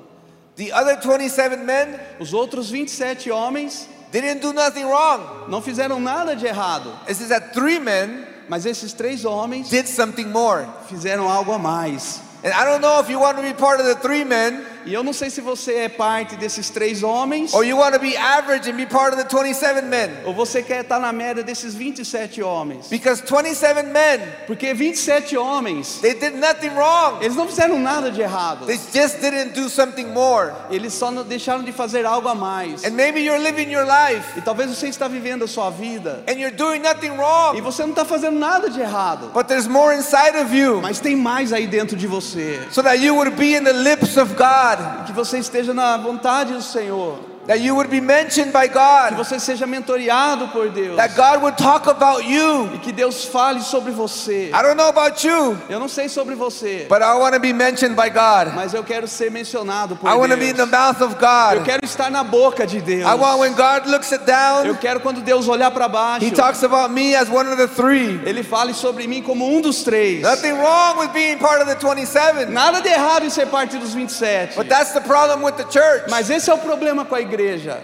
The 0.56 0.72
other 0.72 0.96
27 1.02 1.58
men 1.66 2.00
Os 2.20 2.32
outros 2.34 2.70
27 2.70 3.30
homens 3.32 3.88
didn't 4.12 4.42
do 4.42 4.54
nothing 4.54 4.86
wrong. 4.86 5.48
não 5.50 5.62
fizeram 5.62 6.00
nada 6.00 6.36
de 6.36 6.46
errado, 6.46 6.92
It 7.08 7.16
says 7.16 7.30
that 7.30 7.54
three 7.54 7.80
men 7.80 8.28
mas 8.50 8.66
esses 8.66 8.92
três 8.94 9.24
homens 9.24 9.70
did 9.70 9.88
something 9.88 10.26
more. 10.28 10.68
fizeram 10.90 11.30
algo 11.30 11.54
a 11.54 11.60
mais. 11.60 12.20
And 12.44 12.52
I 12.54 12.66
don't 12.66 12.82
know 12.82 13.00
if 13.00 13.10
you 13.10 13.20
want 13.20 13.38
to 13.38 13.44
be 13.44 13.54
part 13.54 13.80
of 13.80 13.86
the 13.86 13.96
three 13.96 14.24
men 14.24 14.66
E 14.86 14.94
eu 14.94 15.04
não 15.04 15.14
sei 15.14 15.30
se 15.30 15.42
você 15.42 15.76
é 15.76 15.90
parte 15.90 16.36
desses 16.36 16.70
três 16.70 17.04
homens 17.04 17.54
or 17.54 17.64
you 17.66 17.78
want 17.78 17.94
to 17.94 18.00
be 18.00 18.16
average 18.18 18.70
and 18.70 18.76
be 18.76 18.86
part 18.86 19.14
of 19.16 19.22
the 19.24 19.28
27 19.30 19.82
men. 19.88 20.10
ou 20.26 20.34
você 20.34 20.62
quer 20.64 20.82
estar 20.82 21.00
na 21.00 21.12
média 21.14 21.44
desses 21.44 21.74
27 21.76 22.42
homens. 22.42 22.88
Because 22.88 23.22
27 23.22 23.84
men, 23.88 24.20
Porque 24.48 24.74
27 24.74 25.38
homens, 25.38 26.00
they 26.02 26.14
did 26.14 26.36
nothing 26.36 26.70
wrong. 26.70 27.18
eles 27.22 27.36
não 27.36 27.48
fizeram 27.48 27.80
nada 27.80 28.10
de 28.12 28.22
errado. 28.22 28.66
They 28.66 28.78
just 28.78 29.20
didn't 29.22 29.54
do 29.54 29.70
something 29.70 30.06
more. 30.08 30.52
Eles 30.70 30.94
só 30.94 31.12
deixaram 31.24 31.64
de 31.64 31.72
fazer 31.72 32.06
algo 32.06 32.28
a 32.28 32.36
mais. 32.36 32.84
And 32.84 32.92
maybe 32.92 33.20
you're 33.22 33.42
living 33.42 33.72
your 33.72 33.86
life 33.86 34.38
E 34.38 34.42
talvez 34.42 34.70
você 34.70 34.88
está 34.88 35.08
vivendo 35.08 35.44
a 35.44 35.48
sua 35.48 35.70
vida 35.70 36.24
and 36.28 36.34
you're 36.34 36.56
doing 36.56 36.80
nothing 36.80 37.08
e 37.08 37.10
wrong, 37.12 37.62
você 37.62 37.84
não 37.84 37.90
está 37.92 38.06
fazendo 38.06 38.38
nada 38.40 38.70
de 38.70 38.80
errado. 38.80 39.32
but 39.34 39.48
there's 39.48 39.68
more 39.68 39.96
inside 39.96 40.36
of 40.38 40.56
you 40.56 40.82
Mas 40.82 41.00
tem 41.00 41.16
mais 41.16 41.52
aí 41.54 41.68
dentro 41.68 41.96
de 41.96 42.08
você. 42.08 42.60
so 42.72 42.82
that 42.82 43.00
you 43.04 43.16
would 43.16 43.36
be 43.36 43.56
in 43.56 43.64
the 43.64 43.74
lips 43.74 44.18
of 44.18 44.34
God, 44.36 44.71
Que 45.06 45.14
você 45.14 45.40
esteja 45.40 45.74
na 45.74 45.98
vontade 45.98 46.54
do 46.54 46.62
Senhor. 46.62 47.31
That 47.48 47.60
you 47.60 47.76
would 47.76 47.90
be 47.90 48.00
mentioned 48.00 48.52
by 48.54 48.68
Que 48.68 48.74
God, 48.76 49.14
você 49.18 49.40
seja 49.40 49.66
mentoreado 49.66 50.48
por 50.50 50.70
Deus. 50.70 50.96
that 50.96 51.16
God 51.16 51.42
would 51.42 51.58
talk 51.58 51.88
about 51.90 52.24
you. 52.24 52.70
E 52.76 52.78
que 52.80 52.92
Deus 52.92 53.26
fale 53.26 53.62
sobre 53.62 53.92
você. 53.92 54.50
I 54.54 54.62
don't 54.62 54.76
know 54.78 54.88
about 54.90 55.26
you, 55.28 55.58
Eu 55.70 55.80
não 55.80 55.88
sei 55.88 56.08
sobre 56.08 56.36
você, 56.36 56.86
but 56.88 57.02
I 57.02 57.16
want 57.16 57.34
to 57.34 57.40
be 57.40 57.52
mentioned 57.52 57.96
by 57.96 58.10
God. 58.10 58.54
mas 58.56 58.74
eu 58.74 58.84
quero 58.84 59.08
ser 59.08 59.32
mencionado 59.32 59.96
por 59.96 60.10
I 60.10 60.14
want 60.16 60.32
to 60.32 60.38
be 60.38 60.50
in 60.50 60.54
the 60.54 60.66
Deus. 60.66 60.70
mouth 60.72 61.02
of 61.02 61.16
Eu 61.16 61.20
God. 61.58 61.66
quero 61.66 61.84
estar 61.86 62.10
na 62.12 62.24
boca 62.24 62.66
de 62.68 62.80
Deus. 62.80 63.04
I 63.10 63.16
want 63.16 63.40
when 63.40 63.54
God 63.54 63.88
looks 63.88 64.12
it 64.12 64.22
Eu 64.22 64.28
down, 64.28 64.76
quero 64.76 65.00
quando 65.00 65.22
Deus 65.22 65.48
olhar 65.48 65.72
para 65.72 65.88
baixo, 65.88 66.26
He 66.26 66.32
talks 66.32 66.64
about 66.64 66.92
me 66.94 67.16
as 67.16 67.28
one 67.30 67.50
of 67.50 67.58
the 67.58 67.68
three. 67.68 68.22
Ele 68.26 68.44
fale 68.44 68.74
sobre 68.74 69.08
mim 69.08 69.22
como 69.24 69.46
um 69.48 69.60
dos 69.62 69.84
três. 69.84 70.22
Nothing 70.22 70.54
wrong 70.54 71.00
with 71.00 71.10
being 71.14 71.38
part 71.38 71.62
of 71.62 71.66
the 71.68 71.76
27, 71.76 72.52
Nada 72.52 72.82
de 72.82 72.90
errado 72.90 73.26
em 73.26 73.30
ser 73.30 73.48
parte 73.48 73.78
dos 73.78 73.94
27. 73.94 74.56
but 74.56 74.68
that's 74.70 74.94
the 74.94 75.02
problem 75.02 75.42
with 75.44 75.54
the 75.58 75.66
church. 75.72 76.06
Mas 76.10 76.30
esse 76.30 76.50
é 76.50 76.54
o 76.54 76.58
problema 76.60 77.04
com 77.04 77.16
a 77.16 77.20
igreja. 77.20 77.31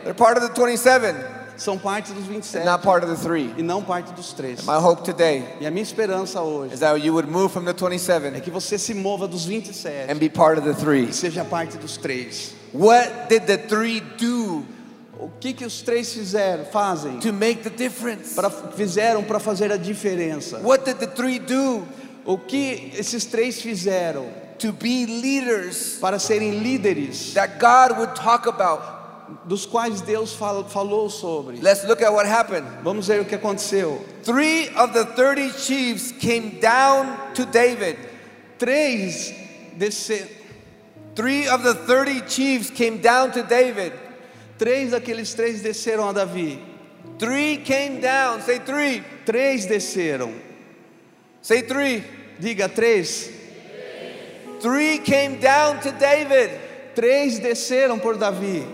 They're 0.04 0.14
part 0.14 0.38
of 0.38 0.48
the 0.48 0.54
27, 0.54 1.16
São 1.58 1.78
parte 1.80 2.14
dos 2.14 2.26
27 2.28 2.66
not 2.66 2.84
part 2.84 3.04
of 3.04 3.12
the 3.16 3.20
three. 3.22 3.52
e 3.58 3.64
não 3.64 3.82
parte 3.82 4.12
dos 4.14 4.32
três. 4.34 4.64
My 4.64 4.76
hope 4.78 5.04
today 5.04 5.44
E 5.60 5.66
a 5.66 5.72
minha 5.72 5.82
esperança 5.84 6.42
hoje 6.42 6.74
is 6.76 6.80
that 6.82 7.00
you 7.04 7.14
would 7.14 7.28
move 7.30 7.52
from 7.52 7.64
the 7.64 7.72
é 7.72 7.74
27 7.74 8.42
que 8.42 8.52
você 8.52 8.78
se 8.78 8.94
mova 8.94 9.28
dos 9.28 9.46
27 9.46 10.12
and 10.12 10.18
be 10.20 10.30
part 10.30 10.60
of 10.60 10.68
the 10.68 10.76
three. 10.76 11.10
e 11.10 11.14
seja 11.14 11.44
parte 11.44 11.78
dos 11.78 11.98
três. 11.98 12.54
What 12.74 13.28
did 13.30 13.46
the 13.48 13.58
three 13.58 14.02
do 14.20 14.64
O 15.20 15.32
que 15.40 15.52
que 15.52 15.66
os 15.66 15.82
três 15.82 16.14
fizeram, 16.14 16.64
fazem? 16.66 17.18
to 17.22 17.34
make 17.34 17.64
the 17.64 17.72
difference? 17.72 18.36
Pra, 18.36 18.52
fizeram 18.52 19.24
para 19.24 19.40
fazer 19.40 19.72
a 19.72 19.78
diferença. 19.78 20.60
What 20.64 20.86
did 20.86 20.98
the 21.00 21.08
three 21.08 21.40
do 21.40 21.84
O 22.24 22.38
que 22.38 22.92
esses 22.96 23.26
três 23.26 23.60
fizeram 23.60 24.28
to 24.60 24.72
be 24.74 25.06
leaders 25.08 25.98
para 26.00 26.20
serem 26.20 26.60
líderes, 26.60 27.34
that 27.34 27.54
God 27.58 27.98
would 27.98 28.14
talk 28.14 28.48
about? 28.48 28.97
Dos 29.46 29.66
quais 29.66 30.02
Deus 30.02 30.34
fala- 30.34 30.64
falou 30.66 31.10
sobre? 31.10 31.58
Let's 31.62 31.84
look 31.86 32.02
at 32.02 32.12
what 32.14 32.26
happened. 32.28 32.66
Vamos 32.84 33.08
ver 33.08 33.22
o 33.22 33.26
que 33.26 33.36
aconteceu. 33.36 34.00
Three 34.24 34.70
of 34.76 34.94
the 34.94 35.06
30 35.06 35.50
chiefs 35.52 36.12
came 36.12 36.60
down 36.62 37.34
to 37.36 37.46
David. 37.46 37.98
Três 38.58 39.34
desce, 39.78 40.26
Three 41.16 41.48
of 41.48 41.64
the 41.64 41.74
30 41.74 42.22
chiefs 42.28 42.70
came 42.70 42.98
down 43.00 43.32
to 43.32 43.42
David. 43.44 43.92
três 44.60 44.92
daqueles 44.92 45.34
três 45.34 45.62
desceram 45.62 46.10
a 46.10 46.14
Davi. 46.14 46.60
Three 47.20 47.58
came 47.58 48.00
down. 48.00 48.42
Say 48.42 48.60
three. 48.60 49.04
Três 49.26 49.66
desceram. 49.66 50.32
Say 51.42 51.62
three. 51.64 52.04
Diga 52.40 52.68
três. 52.70 53.30
Three 54.62 55.00
came 55.00 55.40
down 55.40 55.80
to 55.82 55.92
David. 55.92 56.52
Três 56.96 57.40
desceram 57.40 58.00
por 58.00 58.16
Davi. 58.18 58.66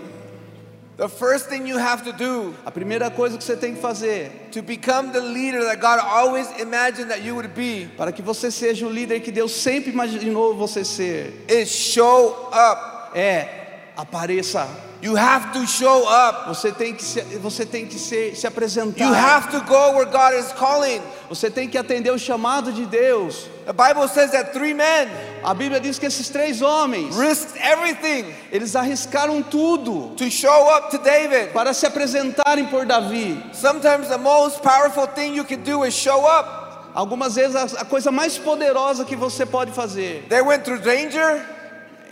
The 0.96 1.08
first 1.08 1.48
thing 1.48 1.66
you 1.66 1.76
have 1.76 2.04
to 2.04 2.12
do 2.12 2.54
A 2.64 2.70
primeira 2.70 3.10
coisa 3.10 3.36
que 3.36 3.42
você 3.42 3.56
tem 3.56 3.74
que 3.74 3.80
fazer 3.80 4.30
to 4.52 4.62
become 4.62 5.12
the 5.12 5.20
leader 5.20 5.64
that 5.64 5.80
God 5.80 5.98
always 5.98 6.48
imagined 6.60 7.10
that 7.10 7.22
you 7.22 7.34
would 7.34 7.54
be 7.54 7.88
para 7.96 8.12
que 8.12 8.22
você 8.22 8.50
seja 8.50 8.86
o 8.86 8.90
líder 8.90 9.20
que 9.20 9.32
Deus 9.32 9.52
sempre 9.52 9.90
imaginou 9.90 10.54
você 10.54 10.84
ser 10.84 11.44
is 11.48 11.68
show 11.68 12.48
up. 12.52 12.94
é 13.14 13.64
apareça. 13.96 14.68
You 15.00 15.16
have 15.16 15.52
to 15.52 15.66
show 15.66 16.06
up. 16.08 16.48
Você 16.48 16.72
tem 16.72 16.94
que 16.94 17.04
se, 17.04 17.20
você 17.38 17.66
tem 17.66 17.86
que 17.86 17.98
ser, 17.98 18.34
se 18.34 18.46
apresentar. 18.46 19.04
You 19.04 19.12
have 19.12 19.50
to 19.50 19.60
go 19.66 19.92
where 19.92 20.06
God 20.06 20.34
is 20.34 20.52
calling. 20.52 21.00
Você 21.28 21.50
tem 21.50 21.68
que 21.68 21.76
atender 21.76 22.10
o 22.10 22.18
chamado 22.18 22.72
de 22.72 22.86
Deus. 22.86 23.48
The 23.66 23.72
Bible 23.72 24.06
says 24.08 24.30
that 24.32 24.52
three 24.52 24.74
men 24.74 25.08
A 25.42 25.54
Bíblia 25.54 25.80
diz 25.80 25.98
que 25.98 26.06
esses 26.06 26.28
três 26.28 26.60
homens, 26.60 27.16
risked 27.16 27.56
everything 27.60 28.26
eles 28.52 28.74
arriscaram 28.76 29.42
tudo 29.42 30.14
to 30.16 30.30
show 30.30 30.68
up 30.76 30.90
to 30.90 30.98
David. 30.98 31.52
para 31.52 31.72
se 31.72 31.86
apresentarem 31.86 32.66
por 32.70 32.84
Davi. 32.84 33.42
Sometimes 33.54 34.08
the 34.08 34.18
most 34.18 34.62
powerful 34.62 35.06
thing 35.06 35.34
you 35.34 35.44
can 35.44 35.62
do 35.62 35.84
is 35.84 35.94
show 35.94 36.24
up. 36.26 36.92
Algumas 36.94 37.34
vezes 37.34 37.56
a, 37.56 37.80
a 37.80 37.84
coisa 37.84 38.10
mais 38.12 38.38
poderosa 38.38 39.04
que 39.04 39.16
você 39.16 39.44
pode 39.44 39.72
fazer, 39.72 40.24
They 40.28 40.40
went 40.42 40.64
through 40.64 40.80
danger, 40.80 41.44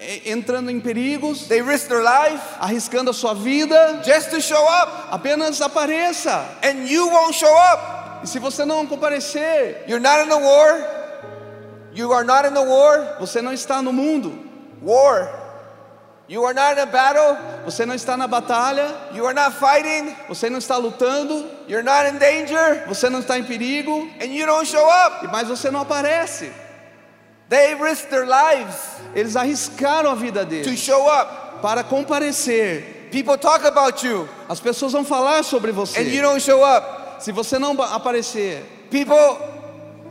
é 0.00 0.30
entrando 0.32 0.70
em 0.70 0.80
perigos, 0.80 1.46
they 1.46 1.62
risked 1.62 1.88
their 1.88 2.02
life 2.02 2.42
arriscando 2.60 3.10
a 3.10 3.14
sua 3.14 3.34
vida, 3.34 4.02
just 4.04 4.30
to 4.30 4.40
show 4.40 4.62
up. 4.82 4.90
apenas 5.12 5.60
apareça. 5.60 6.44
And 6.62 6.88
you 6.88 7.08
won't 7.08 7.34
show 7.34 7.54
up. 7.72 8.24
E 8.24 8.26
se 8.26 8.38
você 8.38 8.64
não 8.64 8.86
comparecer, 8.86 9.84
You're 9.86 10.00
not 10.00 10.20
in 10.24 10.28
the 10.28 10.36
war. 10.38 11.01
You 11.94 12.12
are 12.12 12.24
not 12.24 12.46
in 12.46 12.54
the 12.54 12.62
war. 12.64 13.16
você 13.20 13.42
não 13.42 13.52
está 13.52 13.82
no 13.82 13.92
mundo, 13.92 14.32
War. 14.82 15.40
You 16.28 16.44
are 16.46 16.54
not 16.54 16.78
in 16.78 16.80
a 16.80 16.86
battle. 16.86 17.36
você 17.66 17.84
não 17.84 17.94
está 17.94 18.16
na 18.16 18.26
batalha, 18.26 18.86
You 19.12 19.26
are 19.26 19.34
not 19.34 19.52
fighting. 19.56 20.16
você 20.28 20.48
não 20.48 20.58
está 20.58 20.76
lutando, 20.78 21.46
You're 21.68 21.82
not 21.84 22.06
in 22.08 22.18
danger. 22.18 22.84
você 22.88 23.10
não 23.10 23.20
está 23.20 23.38
em 23.38 23.44
perigo, 23.44 24.08
And 24.20 24.26
you 24.32 24.46
don't 24.46 24.66
show 24.66 24.88
up. 24.88 25.26
mas 25.30 25.48
você 25.48 25.70
não 25.70 25.80
aparece. 25.82 26.50
They 27.50 27.74
risked 27.74 28.08
their 28.08 28.24
lives 28.26 28.76
Eles 29.14 29.36
arriscaram 29.36 30.10
a 30.12 30.14
vida 30.14 30.40
to 30.40 30.46
deles 30.50 30.78
show 30.78 31.06
up. 31.06 31.60
para 31.60 31.84
comparecer. 31.84 33.10
People 33.12 33.36
talk 33.36 33.66
about 33.66 34.02
you 34.06 34.26
As 34.48 34.58
pessoas 34.58 34.92
vão 34.92 35.04
falar 35.04 35.42
sobre 35.44 35.70
and 35.70 35.74
you 35.74 35.86
você. 35.86 36.22
don't 36.22 36.40
show 36.40 36.64
up. 36.64 37.22
Se 37.22 37.30
você 37.30 37.58
não 37.58 37.72
aparecer, 37.82 38.64
People 38.90 39.36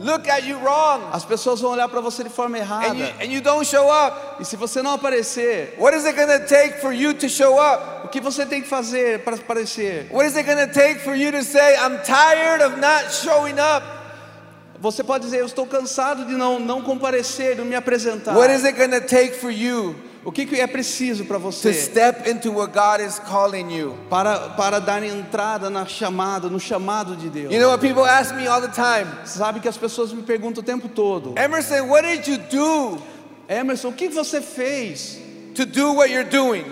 look 0.00 0.28
at 0.28 0.44
you 0.44 0.58
wrong 0.58 1.02
as 1.12 1.24
pessoas 1.24 1.60
vão 1.60 1.72
olhar 1.72 1.88
para 1.88 2.00
você 2.00 2.24
de 2.24 2.30
forma 2.30 2.56
and 2.58 2.60
you, 2.60 2.64
errada. 2.64 3.14
and 3.20 3.24
you 3.24 3.40
don't 3.40 3.66
show 3.66 3.88
up. 3.90 4.40
E 4.40 4.44
se 4.44 4.56
você 4.56 4.82
não 4.82 4.92
aparecer, 4.92 5.74
What 5.78 5.96
is 5.96 6.04
it 6.04 6.16
going 6.16 6.38
to 6.38 6.46
take 6.46 6.80
for 6.80 6.92
you 6.92 7.14
to 7.14 7.28
show 7.28 7.58
up? 7.58 8.06
o 8.06 8.08
que 8.08 8.20
você 8.20 8.44
tem 8.46 8.62
que 8.62 8.68
fazer 8.68 9.20
para 9.20 9.36
aparecer? 9.36 10.08
What 10.10 10.26
is 10.26 10.36
it 10.36 10.44
going 10.44 10.66
to 10.66 10.72
take 10.72 11.00
for 11.00 11.14
you 11.14 11.30
to 11.32 11.42
say, 11.44 11.76
I'm 11.76 11.98
tired 12.04 12.62
of 12.62 12.78
not 12.78 13.12
showing 13.12 13.58
up? 13.58 13.84
Você 14.80 15.04
pode 15.04 15.24
dizer, 15.24 15.38
eu 15.38 15.46
estou 15.46 15.64
cansado 15.64 16.24
de 16.26 16.32
não, 16.32 16.58
não 16.58 16.82
comparecer, 16.82 17.54
de 17.54 17.60
não 17.60 17.66
me 17.66 17.76
apresentar. 17.76 18.36
What 18.36 18.52
is 18.52 18.64
it 18.64 18.76
going 18.76 18.90
to 18.90 19.06
take 19.06 19.32
for 19.38 19.50
you 19.50 19.94
O 20.24 20.30
que, 20.30 20.46
que 20.46 20.60
é 20.60 20.66
preciso 20.68 21.24
para 21.24 21.36
to 21.38 21.42
você 21.42 21.74
step 21.74 22.30
into 22.30 22.52
what 22.52 22.72
God 22.72 23.00
is 23.04 23.18
calling 23.18 23.70
you? 23.70 23.96
para, 24.08 24.50
para 24.50 24.80
dar 24.80 25.02
entrada 25.02 25.68
na 25.68 25.84
chamada, 25.84 26.48
no 26.48 26.60
chamado 26.60 27.16
de 27.16 27.28
Deus? 27.28 27.52
You 27.52 27.58
know 27.58 27.70
what 27.70 27.80
people 27.80 28.04
ask 28.04 28.34
me 28.34 28.46
all 28.46 28.60
the 28.60 28.68
time? 28.68 29.10
Sabe 29.24 29.60
que 29.60 29.68
as 29.68 29.76
pessoas 29.76 30.12
me 30.12 30.22
perguntam 30.22 30.62
o 30.62 30.64
tempo 30.64 30.88
todo, 30.88 31.34
Emerson, 31.36 31.88
what 31.88 32.06
did 32.06 32.26
you 32.28 32.38
do 32.38 32.98
Emerson, 33.48 33.88
o 33.88 33.92
que 33.92 34.08
você 34.08 34.40
fez 34.40 35.18
to 35.54 35.66
do 35.66 35.92
what 35.94 36.10
you're 36.10 36.28
doing? 36.28 36.64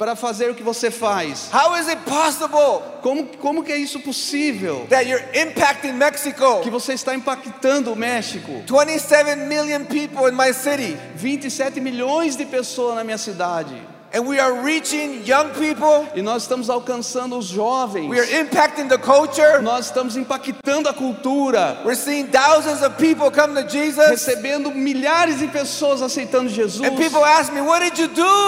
Para 0.00 0.16
fazer 0.16 0.50
o 0.50 0.54
que 0.54 0.62
você 0.62 0.90
faz? 0.90 1.50
How 1.52 1.76
is 1.76 1.86
it 1.86 2.00
possible 2.06 2.80
Como, 3.02 3.26
como 3.36 3.62
que 3.62 3.70
é 3.70 3.76
isso 3.76 4.00
possível? 4.00 4.86
that 4.88 5.06
you're 5.06 5.22
impacting 5.38 5.92
Mexico? 5.92 6.62
Que 6.62 6.70
você 6.70 6.94
está 6.94 7.14
impactando 7.14 7.92
o 7.92 7.96
México. 7.96 8.62
27 8.66 9.36
million 9.46 9.84
people 9.84 10.26
in 10.26 10.34
my 10.34 10.54
city, 10.54 10.96
27 11.16 11.82
milhões 11.82 12.34
de 12.34 12.46
pessoas 12.46 12.94
na 12.94 13.04
minha 13.04 13.18
cidade. 13.18 13.89
And 14.12 14.26
we 14.26 14.40
are 14.40 14.62
reaching 14.64 15.22
young 15.24 15.50
people. 15.54 16.06
E 16.16 16.20
nós 16.22 16.42
estamos 16.42 16.68
alcançando 16.68 17.38
os 17.38 17.46
jovens. 17.46 18.08
We 18.08 18.18
are 18.18 18.40
impacting 18.40 18.88
the 18.88 18.98
culture. 18.98 19.60
Nós 19.62 19.86
estamos 19.86 20.16
impactando 20.16 20.88
a 20.88 20.92
cultura. 20.92 21.78
We're 21.84 21.94
seeing 21.94 22.26
thousands 22.26 22.82
of 22.82 22.96
people 22.98 23.30
come 23.30 23.54
to 23.54 23.68
Jesus. 23.68 24.08
Recebendo 24.10 24.70
milhares 24.72 25.38
de 25.38 25.46
pessoas 25.48 26.02
aceitando 26.02 26.48
Jesus. 26.48 26.80
And 26.86 26.96
people 26.96 27.24
ask 27.24 27.52
me, 27.52 27.60
What 27.60 27.80
did 27.84 27.98
you 27.98 28.06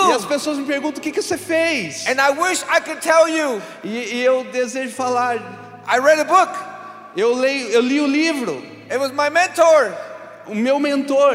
E 0.09 0.13
as 0.13 0.23
do? 0.23 0.29
pessoas 0.29 0.59
me 0.59 0.65
perguntam 0.65 0.99
o 0.99 1.01
que, 1.03 1.13
que 1.13 1.23
você 1.23 1.39
fez. 1.39 2.07
And 2.09 2.21
I 2.21 2.31
wish 2.31 2.63
I 2.69 2.81
could 2.81 3.01
tell 3.01 3.29
you. 3.29 3.63
E, 3.85 4.17
e 4.17 4.25
eu 4.25 4.45
desejo 4.45 4.93
falar. 4.95 5.37
I 5.87 5.99
read 5.99 6.21
a 6.21 6.25
book, 6.25 6.51
Eu, 7.17 7.35
leio, 7.35 7.69
eu 7.71 7.81
li 7.83 8.01
o 8.01 8.07
livro. 8.07 8.63
it 8.91 8.99
was 8.99 9.11
my 9.13 9.29
mentor, 9.31 9.93
O 10.47 10.55
meu 10.55 10.79
mentor. 10.81 11.35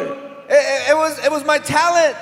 it, 0.49 0.53
it- 0.53 0.89
it 0.91 0.95
was, 0.97 1.17
it 1.23 1.29
was 1.31 1.43
my 1.43 1.59
talent, 1.59 2.15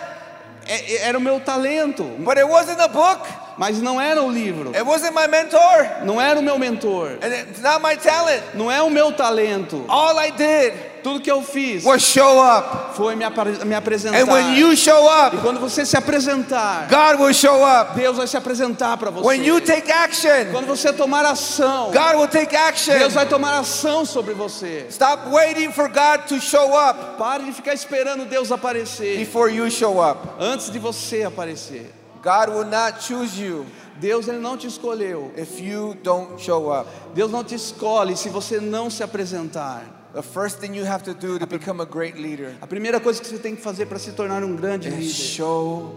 Era 0.68 1.18
o 1.18 1.22
meu 1.22 1.40
talento. 1.40 2.04
but 2.20 2.38
it 2.38 2.48
wasn't 2.48 2.80
a 2.82 2.88
book, 2.88 3.22
Mas 3.58 3.82
não 3.82 4.00
era 4.02 4.22
o 4.22 4.30
livro. 4.30 4.72
it 4.76 4.84
wasn't 4.84 5.14
my 5.14 5.28
mentor, 5.28 5.88
Não 6.04 6.20
era 6.20 6.40
o 6.40 6.44
meu 6.44 6.58
mentor. 6.58 7.18
and 7.22 7.34
it's 7.34 7.62
not 7.62 7.82
my 7.82 7.96
talent. 7.96 8.42
Não 8.56 8.72
é 8.72 8.82
o 8.82 8.90
meu 8.90 9.12
talento. 9.12 9.86
All 9.88 10.18
I 10.20 10.32
did 10.32 10.74
Tudo 11.06 11.20
que 11.20 11.30
eu 11.30 11.44
fiz 11.44 11.84
was 11.84 12.02
show 12.02 12.42
up. 12.42 12.96
foi 12.96 13.16
me, 13.16 13.24
apre- 13.24 13.64
me 13.64 13.76
apresentar. 13.76 14.18
And 14.20 14.26
when 14.26 14.58
you 14.58 14.76
show 14.76 15.06
E 15.06 15.28
up, 15.28 15.38
quando 15.38 15.60
você 15.60 15.86
se 15.86 15.96
apresentar, 15.96 16.88
God 16.90 17.22
will 17.22 17.32
show 17.32 17.64
up. 17.64 17.94
Deus 17.96 18.18
vai 18.18 18.26
se 18.26 18.36
apresentar 18.36 18.98
para 18.98 19.12
você. 19.12 19.28
When 19.28 19.46
you 19.46 19.62
take 19.62 19.92
action, 19.92 20.52
Quando 20.52 20.66
você 20.66 20.92
tomar 20.92 21.24
ação, 21.24 21.92
God 21.92 22.16
will 22.16 22.28
take 22.28 22.56
action. 22.56 22.98
Deus 22.98 23.14
vai 23.14 23.28
tomar 23.28 23.60
ação 23.60 24.04
sobre 24.04 24.34
você. 24.34 24.88
Stop 24.90 25.30
waiting 25.30 25.72
for 25.72 25.88
God 25.88 26.26
to 26.28 26.40
show 26.42 26.74
up 26.76 27.20
Pare 27.20 27.44
de 27.44 27.54
ficar 27.54 27.76
esperando 27.76 28.26
Deus 28.26 28.52
aparecer 28.52 29.20
before 29.20 29.54
you 29.54 29.70
show 29.70 30.02
up. 30.02 30.28
antes 30.40 30.72
de 30.72 30.80
você 30.80 31.22
aparecer. 31.22 31.94
God 32.24 32.50
will 32.50 32.66
not 32.66 33.04
choose 33.04 33.40
you 33.40 33.64
Deus 34.00 34.28
ele 34.28 34.40
não 34.40 34.58
te 34.58 34.66
escolheu. 34.66 35.32
if 35.38 35.62
you 35.62 35.96
don't 36.02 36.42
show 36.42 36.74
up. 36.74 36.90
Deus 37.14 37.30
não 37.32 37.44
te 37.44 37.54
escolhe 37.54 38.18
se 38.18 38.28
você 38.28 38.60
não 38.60 38.90
se 38.90 39.04
apresentar. 39.04 39.84
The 40.16 40.22
first 40.24 40.60
thing 40.60 40.74
you 40.74 40.86
have 40.86 41.04
to 41.04 41.14
do 41.14 41.38
to 41.38 41.46
become 41.46 41.82
a 41.82 41.86
great 41.86 42.18
leader 42.18 42.56
A 42.62 42.68
primeira 42.68 43.00
coisa 43.02 43.22
que 43.22 43.28
você 43.28 43.38
tem 43.38 43.54
que 43.56 43.62
fazer 43.62 43.86
para 43.86 44.00
se 44.00 44.14
tornar 44.14 44.44
um 44.46 44.56
grande 44.56 44.90
líder 44.90 45.12
show 45.14 45.94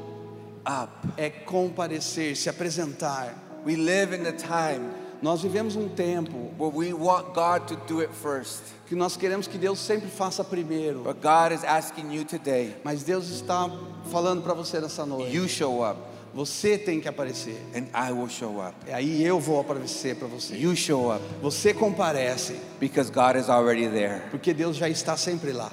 up. 0.67 0.91
é 1.17 1.31
comparecer, 1.31 2.37
se 2.37 2.49
apresentar. 2.49 3.33
We 3.65 3.77
live 3.77 4.15
in 4.15 4.27
a 4.27 4.33
time 4.33 4.89
Nós 5.21 5.43
vivemos 5.43 5.75
um 5.75 5.89
tempo 5.89 6.53
where 6.59 6.73
we 6.73 6.93
want 6.93 7.35
God 7.35 7.67
to 7.69 7.77
do 7.93 8.01
it 8.01 8.13
first. 8.13 8.63
que 8.87 8.95
nós 8.95 9.17
queremos 9.17 9.47
que 9.49 9.59
Deus 9.59 9.79
sempre 9.81 10.09
faça 10.09 10.43
primeiro. 10.45 11.03
But 11.05 11.21
God 11.21 11.53
is 11.53 11.63
asking 11.65 12.13
you 12.13 12.25
today, 12.25 12.75
Mas 12.85 13.03
Deus 13.05 13.29
está 13.29 13.69
falando 14.11 14.43
para 14.43 14.55
você 14.55 14.81
nessa 14.81 15.05
noite. 15.07 15.35
you 15.35 15.49
show 15.49 15.83
up 15.89 15.97
Você 16.39 16.79
tem 16.79 17.01
que 17.01 17.09
aparecer. 17.09 17.61
and 17.75 17.89
I 17.93 18.13
will 18.13 18.29
show 18.29 18.61
up. 18.61 18.73
E 18.87 18.93
aí 18.93 19.25
eu 19.25 19.41
vou 19.41 19.59
aparecer 19.59 20.15
para 20.15 20.29
você. 20.29 20.55
You 20.55 20.77
show 20.77 21.13
up 21.13 21.21
Você 21.43 21.75
comparece, 21.75 22.61
because 22.79 23.11
God 23.11 23.35
is 23.35 23.49
already 23.49 23.89
there. 23.89 24.23
porque 24.31 24.55
Deus 24.55 24.77
já 24.77 24.89
está 24.89 25.17
sempre 25.17 25.51
lá. 25.51 25.73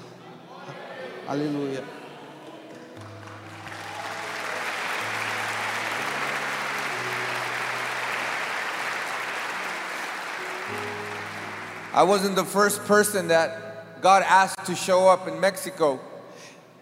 Aleluia. 1.28 1.84
I 11.94 12.02
wasn't 12.02 12.34
the 12.34 12.44
first 12.44 12.84
person 12.86 13.28
that 13.28 14.02
God 14.02 14.24
asked 14.26 14.66
to 14.66 14.74
show 14.74 15.08
up 15.08 15.28
in 15.28 15.40
Mexico. 15.40 16.00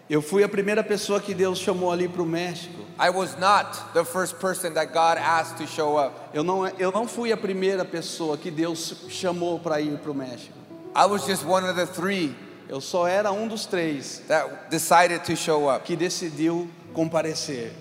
Eu 0.07 0.21
fui 0.21 0.43
a 0.43 0.49
primeira 0.49 0.83
pessoa 0.83 1.19
que 1.19 1.33
Deus 1.33 1.57
chamou 1.57 1.91
ali 1.91 2.07
para 2.07 2.21
o 2.21 2.25
México. 2.25 2.85
I 2.99 3.09
was 3.09 3.35
not 3.39 3.93
the 3.93 4.05
first 4.05 4.35
person 4.35 4.73
that 4.73 4.93
God 4.93 5.17
asked 5.17 5.57
to 5.57 5.67
show 5.67 5.97
up. 5.97 6.15
Eu 6.33 6.43
não, 6.43 6.67
eu 6.67 6.91
não 6.91 7.07
fui 7.07 7.31
a 7.31 7.37
primeira 7.37 7.83
pessoa 7.83 8.37
que 8.37 8.51
Deus 8.51 9.07
chamou 9.09 9.59
para 9.59 9.81
ir 9.81 9.97
para 9.97 10.11
o 10.11 10.15
México. 10.15 10.53
I 10.95 11.05
was 11.05 11.25
just 11.25 11.43
one 11.43 11.65
of 11.65 11.75
the 11.75 11.87
three 11.87 12.35
Eu 12.67 12.81
só 12.81 13.07
era 13.07 13.31
um 13.31 13.47
dos 13.47 13.65
três 13.65 14.23
that 14.27 14.69
decided 14.69 15.23
to 15.25 15.35
show 15.35 15.69
up. 15.69 15.85
que 15.85 15.95
decidiu 15.95 16.69
comparecer. 16.93 17.71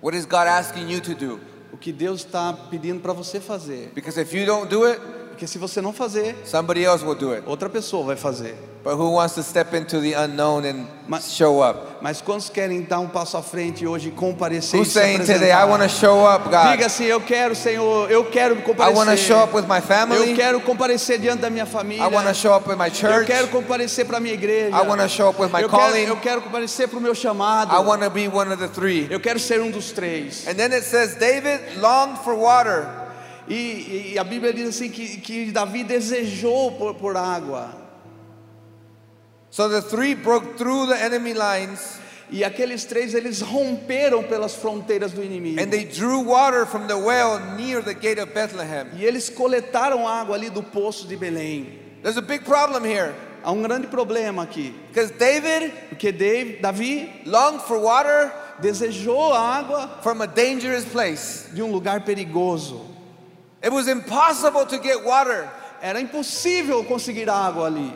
What 0.00 0.16
is 0.16 0.24
God 0.24 0.46
asking 0.46 0.90
you 0.90 1.00
to 1.00 1.14
do? 1.14 1.40
O 1.72 1.76
que 1.76 1.92
Deus 1.92 2.20
está 2.20 2.52
pedindo 2.70 3.00
para 3.00 3.12
você 3.12 3.40
fazer. 3.40 3.90
Because 3.94 4.18
if 4.20 4.32
you 4.32 4.46
don't 4.46 4.68
do 4.68 4.84
it, 4.84 5.00
Porque 5.42 5.50
se 5.50 5.58
você 5.58 5.80
não 5.80 5.92
fazer, 5.92 6.36
somebody 6.44 6.84
else 6.84 7.04
will 7.04 7.16
do 7.16 7.32
it. 7.32 7.42
outra 7.48 7.68
pessoa 7.68 8.06
vai 8.06 8.14
fazer. 8.14 8.54
But 8.84 8.94
who 8.94 9.10
wants 9.14 9.34
to 9.34 9.42
step 9.42 9.74
into 9.76 10.00
the 10.00 10.14
unknown 10.14 10.64
and 10.64 10.86
Mas- 11.08 11.32
show 11.34 11.60
up? 11.68 11.80
Mas 12.00 12.20
quantos 12.20 12.48
querem 12.48 12.82
dar 12.82 13.00
um 13.00 13.08
passo 13.08 13.36
à 13.36 13.42
frente 13.42 13.84
hoje 13.84 14.08
e 14.08 14.10
comparecer 14.12 14.78
Who's 14.78 14.90
e 14.90 14.92
saying 14.92 15.18
today, 15.18 15.48
I 15.50 15.52
apresentar? 15.52 15.66
want 15.68 15.82
to 15.82 15.88
show 15.88 16.26
up, 16.28 16.44
God? 16.48 16.70
Diga 16.70 16.86
assim, 16.86 17.04
eu 17.06 17.20
quero, 17.20 17.56
Senhor, 17.56 18.08
eu 18.08 18.24
quero 18.26 18.54
I 18.56 18.62
comparecer. 18.62 18.96
want 18.96 19.10
to 19.10 19.16
show 19.16 19.42
up 19.42 19.52
with 19.54 19.66
my 19.66 19.78
Eu 19.78 19.82
family. 19.82 20.34
quero 20.36 20.60
comparecer 20.60 21.18
diante 21.18 21.40
da 21.42 21.50
minha 21.50 21.66
família. 21.66 22.04
I 22.04 22.08
want 22.14 22.28
to 22.28 22.34
show 22.34 22.54
up 22.54 22.68
with 22.68 22.76
my 22.76 22.86
Eu 22.86 22.94
church. 22.94 23.26
quero 23.26 23.48
comparecer 23.48 24.06
para 24.06 24.20
minha 24.20 24.34
igreja. 24.34 24.68
I 24.76 24.86
want 24.86 25.00
to 25.00 25.08
show 25.08 25.28
up 25.28 25.40
with 25.42 25.50
my 25.52 25.60
eu, 25.62 25.68
quero, 25.68 25.82
calling. 25.82 26.04
eu 26.04 26.16
quero 26.18 26.42
comparecer 26.42 26.86
para 26.88 26.98
o 26.98 27.02
meu 27.02 27.16
chamado. 27.16 27.72
I 27.74 27.80
want 27.84 28.00
to 28.02 28.10
be 28.10 28.28
one 28.28 28.52
of 28.52 28.58
the 28.58 28.68
three. 28.68 29.08
Eu 29.10 29.18
quero 29.18 29.40
ser 29.40 29.60
um 29.60 29.72
dos 29.72 29.90
três. 29.90 30.46
And 30.46 30.54
then 30.54 30.72
it 30.72 30.84
says, 30.84 31.16
David 31.16 31.78
longed 31.80 32.18
for 32.22 32.34
water. 32.36 33.01
E, 33.48 34.12
e 34.12 34.18
a 34.18 34.24
Bíblia 34.24 34.52
diz 34.52 34.68
assim 34.68 34.88
que, 34.90 35.18
que 35.20 35.50
Davi 35.50 35.84
desejou 35.84 36.72
por, 36.72 36.94
por 36.94 37.16
água. 37.16 37.74
So 39.50 39.68
the 39.68 39.82
three 39.82 40.14
broke 40.14 40.56
through 40.56 40.86
the 40.86 40.98
enemy 41.02 41.34
lines 41.34 42.00
E 42.30 42.42
aqueles 42.44 42.86
três 42.86 43.12
eles 43.12 43.42
romperam 43.42 44.22
pelas 44.22 44.54
fronteiras 44.54 45.12
do 45.12 45.22
inimigo. 45.22 45.60
and 45.60 45.70
they 45.70 45.84
drew 45.84 46.20
water 46.20 46.64
from 46.64 46.86
the 46.86 46.96
well 46.96 47.38
near 47.56 47.82
the 47.82 47.92
gate 47.92 48.18
of 48.18 48.32
Bethlehem. 48.32 48.88
E 48.96 49.04
eles 49.04 49.28
coletaram 49.28 50.08
água 50.08 50.34
ali 50.34 50.48
do 50.48 50.62
poço 50.62 51.06
de 51.06 51.14
Belém. 51.14 51.78
There's 52.02 52.16
a 52.16 52.22
big 52.22 52.44
problem 52.44 52.86
here. 52.86 53.12
Há 53.44 53.52
um 53.52 53.60
grande 53.60 53.88
problema 53.88 54.44
aqui, 54.44 54.72
because 54.88 55.12
David 55.12 55.72
porque 55.90 56.10
Dave, 56.10 56.58
Davi 56.62 57.10
longed 57.26 57.60
for 57.66 57.78
water 57.78 58.32
desejou 58.60 59.34
água 59.34 60.00
from 60.02 60.22
a 60.22 60.26
dangerous 60.26 60.86
place. 60.86 61.48
de 61.52 61.62
um 61.62 61.70
lugar 61.70 62.00
perigoso. 62.02 62.91
It 63.62 63.70
was 63.70 63.86
impossible 63.88 64.66
to 64.66 64.78
get 64.78 65.04
water. 65.04 65.48
Era 65.80 66.00
impossível 66.00 66.84
conseguir 66.84 67.28
água 67.28 67.66
ali, 67.66 67.92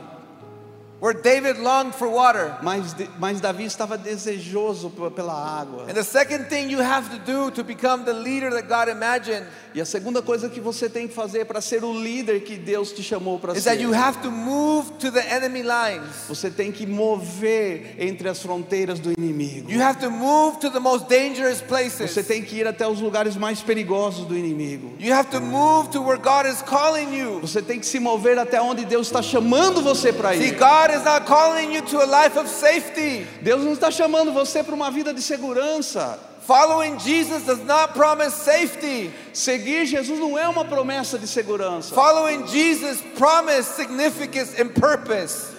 where 1.00 1.12
David 1.14 1.58
longed 1.58 1.94
for 1.94 2.08
water. 2.08 2.56
mas, 2.62 2.94
mas 3.18 3.40
Davi 3.40 3.64
estava 3.64 3.98
desejoso 3.98 4.90
pela 5.14 5.32
água. 5.34 5.84
And 5.88 5.94
the 5.94 6.02
second 6.04 6.46
thing 6.48 6.70
you 6.70 6.80
have 6.80 7.10
to 7.10 7.18
do 7.18 7.50
to 7.50 7.62
become 7.62 8.04
the 8.04 8.14
leader 8.14 8.50
that 8.50 8.66
God 8.68 8.88
imagined 8.88 9.46
E 9.74 9.80
a 9.80 9.84
segunda 9.84 10.22
coisa 10.22 10.48
que 10.48 10.58
você 10.58 10.88
tem 10.88 11.06
que 11.06 11.12
fazer 11.14 11.44
para 11.44 11.60
ser 11.60 11.84
o 11.84 11.92
líder 11.92 12.40
que 12.40 12.56
Deus 12.56 12.92
te 12.92 13.02
chamou 13.02 13.38
para 13.38 13.52
is 13.52 13.62
ser, 13.62 13.70
that 13.70 13.82
you 13.82 13.92
have 13.92 14.22
to 14.22 14.30
move 14.30 14.90
to 14.98 15.10
the 15.10 15.20
enemy 15.30 15.62
lines. 15.62 16.24
você 16.28 16.50
tem 16.50 16.72
que 16.72 16.86
mover 16.86 17.94
entre 17.98 18.28
as 18.28 18.40
fronteiras 18.42 18.98
do 18.98 19.12
inimigo. 19.12 19.70
You 19.70 19.82
have 19.82 19.98
to 20.00 20.10
move 20.10 20.58
to 20.60 20.70
the 20.70 20.80
most 20.80 21.06
dangerous 21.08 21.60
Você 21.60 21.66
places. 21.66 22.26
tem 22.26 22.42
que 22.42 22.56
ir 22.56 22.66
até 22.66 22.86
os 22.86 23.00
lugares 23.02 23.36
mais 23.36 23.60
perigosos 23.60 24.24
do 24.26 24.36
inimigo. 24.36 24.92
You 24.98 25.12
have 25.14 25.28
to 25.30 25.40
move 25.42 25.90
to 25.90 26.00
where 26.02 26.18
God 26.20 26.46
is 26.46 26.62
calling 26.62 27.14
you. 27.14 27.40
Você 27.40 27.60
tem 27.60 27.78
que 27.78 27.86
se 27.86 27.98
mover 28.00 28.38
até 28.38 28.60
onde 28.60 28.84
Deus 28.86 29.08
está 29.08 29.20
chamando 29.20 29.82
você 29.82 30.10
para 30.12 30.32
See, 30.32 30.48
ir. 30.48 30.58
God 30.58 30.85
is 30.90 31.02
not 31.04 31.26
calling 31.26 31.72
you 31.72 31.82
to 31.82 32.02
a 32.02 32.06
life 32.06 32.36
of 32.36 32.48
safety. 32.48 33.26
Deus 33.42 33.64
não 33.64 33.72
está 33.72 33.90
chamando 33.90 34.32
você 34.32 34.62
para 34.62 34.74
uma 34.74 34.90
vida 34.90 35.12
de 35.12 35.20
segurança. 35.20 36.18
Following 36.42 36.98
Jesus 36.98 37.42
does 37.44 37.64
not 37.64 37.92
promise 37.92 38.32
safety. 38.32 39.12
Seguir 39.32 39.86
Jesus 39.86 40.18
não 40.18 40.38
é 40.38 40.48
uma 40.48 40.64
promessa 40.64 41.18
de 41.18 41.26
segurança. 41.26 41.94
Following 41.94 42.46
Jesus 42.46 43.02
promise 43.18 43.68
significance 43.74 44.60
and 44.60 44.68
purpose. 44.68 45.54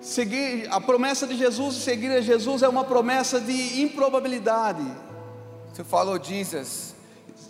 Seguir 0.00 0.68
a 0.70 0.80
promessa 0.80 1.26
de 1.26 1.36
Jesus 1.36 1.76
e 1.76 1.80
seguir 1.80 2.10
a 2.10 2.20
Jesus 2.20 2.62
é 2.62 2.68
uma 2.68 2.84
promessa 2.84 3.40
de 3.40 3.80
improbabilidade. 3.80 4.84
To 5.76 5.84
follow 5.84 6.18
Jesus 6.22 6.97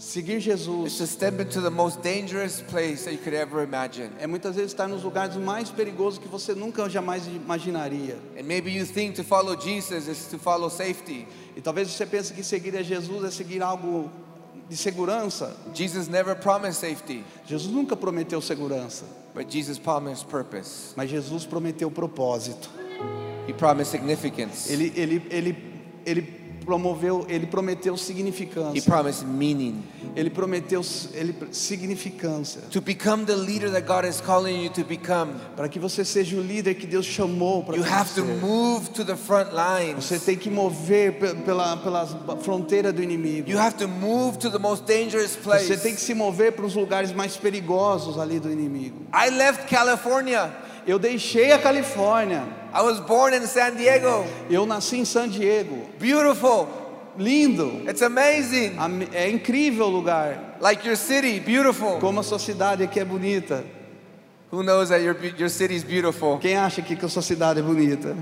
Seguir 0.09 0.39
is 0.39 0.45
Jesus 0.45 0.97
to 0.97 1.07
step 1.07 1.39
into 1.39 1.61
the 1.61 1.71
most 1.71 2.03
dangerous 2.03 2.63
place 2.63 3.05
that 3.05 3.13
you 3.13 3.19
could 3.19 3.35
ever 3.35 3.63
imagine. 3.63 4.11
é 4.19 4.27
muitas 4.27 4.57
vezes 4.57 4.73
estar 4.73 4.89
nos 4.89 5.05
lugares 5.05 5.37
mais 5.37 5.69
perigosos 5.69 6.19
que 6.19 6.27
você 6.27 6.55
nunca 6.55 6.89
jamais 6.89 7.27
imaginaria. 7.27 8.17
And 8.39 8.45
maybe 8.45 8.71
you 8.71 8.87
think 8.87 9.17
to 9.17 9.23
follow 9.23 9.55
Jesus 9.55 10.09
is 10.09 10.27
to 10.29 10.39
follow 10.39 10.71
safety. 10.71 11.29
E 11.55 11.61
talvez 11.61 11.91
você 11.91 12.07
pense 12.07 12.33
que 12.33 12.43
seguir 12.43 12.75
a 12.79 12.83
Jesus 12.83 13.23
é 13.23 13.31
seguir 13.31 13.63
algo 13.63 14.11
de 14.67 14.79
segurança. 14.79 15.55
Jesus 15.75 16.09
never 16.09 16.35
promised 16.35 16.81
safety, 16.81 17.23
Jesus 17.47 17.71
nunca 17.71 17.95
prometeu 17.95 18.41
segurança, 18.41 19.05
but 19.35 19.51
Jesus 19.51 19.79
promised 19.79 20.27
purpose. 20.31 20.95
mas 20.97 21.11
Jesus 21.11 21.45
prometeu 21.45 21.91
propósito. 21.91 22.71
He 23.47 23.53
promised 23.53 23.91
significance. 23.91 24.73
Ele, 24.73 24.91
ele, 24.97 25.23
ele, 25.31 25.57
ele 26.07 26.38
promoveu, 26.69 27.25
ele 27.31 27.47
prometeu 27.47 27.95
He 27.95 27.99
significância. 27.99 28.83
promised 28.83 29.25
meaning. 29.27 29.83
Ele 30.15 30.29
prometeu 30.29 30.83
ele, 31.15 31.35
significância. 31.51 32.61
To 32.71 32.81
become 32.83 33.25
the 33.25 33.35
leader 33.35 33.71
that 33.71 33.87
God 33.87 34.05
is 34.05 34.21
calling 34.21 34.63
you 34.65 34.71
to 34.71 34.85
become, 34.85 35.33
Para 35.57 35.67
que 35.69 35.79
você 35.79 36.05
seja 36.05 36.37
o 36.37 36.43
líder 36.43 36.75
que 36.75 36.87
Deus 36.87 37.07
chamou 37.07 37.65
para 37.65 37.75
you 37.77 37.83
have 37.85 38.13
to 38.15 38.23
move 38.25 38.91
to 38.91 39.03
the 39.03 39.17
front 39.17 39.49
lines. 39.53 40.05
Você 40.05 40.19
tem 40.19 40.37
que 40.37 40.51
mover 40.51 41.19
pe- 41.19 41.35
pela, 41.37 41.77
pela 41.79 42.07
fronteira 42.43 42.93
do 42.93 43.03
inimigo. 43.03 43.49
You 43.51 43.59
have 43.59 43.77
to 43.79 43.89
move 43.89 44.37
to 44.39 44.51
the 44.51 44.59
most 44.59 44.85
dangerous 44.85 45.37
Você 45.43 45.75
tem 45.77 45.93
que 45.93 45.97
place. 45.97 46.05
se 46.05 46.13
mover 46.15 46.53
para 46.53 46.67
os 46.67 46.75
lugares 46.75 47.13
mais 47.13 47.37
perigosos 47.39 48.19
ali 48.19 48.39
do 48.39 48.53
inimigo. 48.53 49.07
I 49.15 49.31
left 49.31 49.67
California. 49.69 50.53
Eu 50.89 50.99
deixei 50.99 51.53
a 51.53 51.59
Califórnia. 51.59 52.45
I 52.75 52.81
was 52.83 52.99
born 52.99 53.37
in 53.37 53.47
San 53.47 53.77
Diego. 53.77 54.25
Eu 54.49 54.65
nasci 54.65 54.97
em 54.97 55.05
San 55.05 55.29
Diego. 55.29 55.83
Beautiful. 56.01 56.67
Lindo. 57.19 57.83
It's 57.89 58.01
amazing. 58.01 58.77
Am- 58.79 59.07
É 59.13 59.29
incrível 59.29 59.87
o 59.87 59.91
lugar. 59.91 60.57
Like 60.61 60.87
your 60.87 60.97
city, 60.97 61.41
beautiful. 61.41 61.99
Como 62.01 62.21
a 62.21 62.23
sua 62.23 62.39
cidade 62.39 62.83
aqui 62.83 62.99
é 63.01 63.05
bonita. 63.05 63.65
Who 64.51 64.63
knows 64.63 64.89
that 64.89 65.03
your, 65.05 65.15
your 65.39 65.51
city 65.51 65.75
is 65.75 65.85
beautiful? 65.85 66.39
Quem 66.39 66.57
acha 66.57 66.81
que 66.81 66.95
a 67.05 67.09
sua 67.09 67.21
cidade 67.21 67.61
é 67.61 67.63
bonita? 67.63 68.17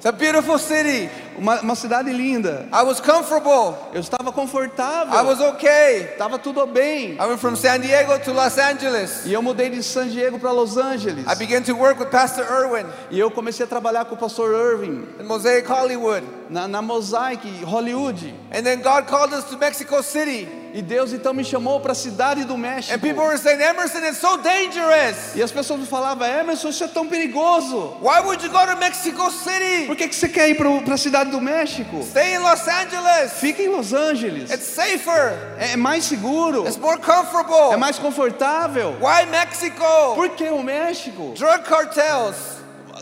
It's 0.00 0.06
a 0.06 0.12
beautiful 0.12 0.58
city. 0.58 1.10
Uma, 1.36 1.60
uma 1.60 1.74
cidade 1.74 2.10
linda. 2.10 2.66
I 2.72 2.82
was 2.84 3.00
comfortable. 3.00 3.76
Eu 3.92 4.00
estava 4.00 4.32
confortável. 4.32 5.12
I 5.12 5.22
was 5.22 5.42
okay. 5.42 6.08
Estava 6.12 6.38
tudo 6.38 6.66
bem. 6.66 7.18
I 7.20 7.26
went 7.26 7.38
from 7.38 7.54
San 7.54 7.80
Diego 7.82 8.18
to 8.20 8.32
Los 8.32 8.56
Angeles. 8.56 9.26
E 9.26 9.32
eu 9.34 9.42
mudei 9.42 9.68
de 9.68 9.82
San 9.82 10.08
Diego 10.08 10.38
para 10.38 10.52
Los 10.52 10.78
Angeles. 10.78 11.26
I 11.26 11.34
began 11.34 11.62
to 11.64 11.74
work 11.74 12.00
with 12.00 12.10
Pastor 12.10 12.46
Irwin 12.50 12.86
E 13.10 13.20
eu 13.20 13.30
comecei 13.30 13.66
a 13.66 13.68
trabalhar 13.68 14.06
com 14.06 14.14
o 14.14 14.18
pastor 14.18 14.54
Irving 14.54 15.06
in 15.20 15.24
Mosaic 15.24 15.68
Hollywood. 15.68 16.24
na, 16.48 16.66
na 16.66 16.80
Mosaic, 16.80 17.46
Hollywood. 17.62 18.32
And 18.50 18.64
then 18.64 18.80
God 18.80 19.06
called 19.06 19.34
us 19.34 19.44
to 19.50 19.58
Mexico 19.58 20.00
City. 20.00 20.48
E 20.72 20.82
Deus 20.82 21.12
então 21.12 21.32
me 21.34 21.44
chamou 21.44 21.80
para 21.80 21.92
a 21.92 21.94
cidade 21.94 22.44
do 22.44 22.56
México. 22.56 22.94
And 22.94 22.98
people 23.00 23.22
were 23.24 23.36
saying, 23.38 23.60
Emerson, 23.60 23.98
it's 24.06 24.18
so 24.18 24.36
dangerous. 24.38 25.34
E 25.34 25.42
as 25.42 25.50
pessoas 25.50 25.86
falavam, 25.88 26.26
Emerson, 26.26 26.68
isso 26.68 26.84
é 26.84 26.88
tão 26.88 27.06
perigoso. 27.06 27.96
Why 28.00 28.20
would 28.20 28.44
you 28.44 28.50
go 28.50 28.64
to 28.66 28.76
Mexico 28.76 29.30
City? 29.30 29.86
Por 29.86 29.96
que, 29.96 30.08
que 30.08 30.14
você 30.14 30.28
quer 30.28 30.48
ir 30.48 30.54
para 30.56 30.94
a 30.94 30.98
cidade 30.98 31.30
do 31.30 31.40
México? 31.40 32.02
Stay 32.02 32.34
in 32.34 32.38
Los 32.38 32.66
Angeles. 32.68 33.32
Fica 33.40 33.62
em 33.62 33.68
Los 33.68 33.92
Angeles. 33.92 34.50
It's 34.50 34.66
safer. 34.66 35.36
É 35.58 35.76
mais 35.76 36.04
seguro. 36.04 36.64
It's 36.66 36.76
more 36.78 36.98
comfortable. 37.00 37.72
É 37.72 37.76
mais 37.76 37.98
confortável. 37.98 38.96
Why 39.00 39.26
Mexico? 39.30 40.14
Por 40.14 40.30
que 40.30 40.48
o 40.50 40.62
México? 40.62 41.34
Drug 41.36 41.64
cartels, 41.64 42.36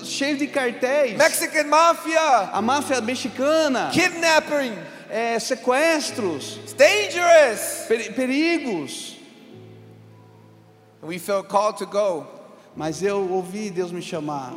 Cheio 0.05 0.37
de 0.37 0.47
cartéis. 0.47 1.17
Mexican 1.19 1.65
mafia, 1.65 2.51
A 2.53 2.63
máfia 2.63 3.01
mexicana. 3.01 3.91
kidnapping. 3.93 4.73
É, 5.11 5.39
sequestros. 5.39 6.59
It's 6.65 6.73
dangerous. 6.75 7.87
peri- 7.89 8.13
perigos. 8.13 9.17
We 11.03 11.19
felt 11.19 11.49
called 11.49 11.77
to 11.79 11.87
go 11.87 12.27
Mas 12.77 13.03
eu 13.03 13.29
ouvi 13.31 13.71
Deus 13.71 13.93
me 13.93 14.01
chamar. 14.03 14.53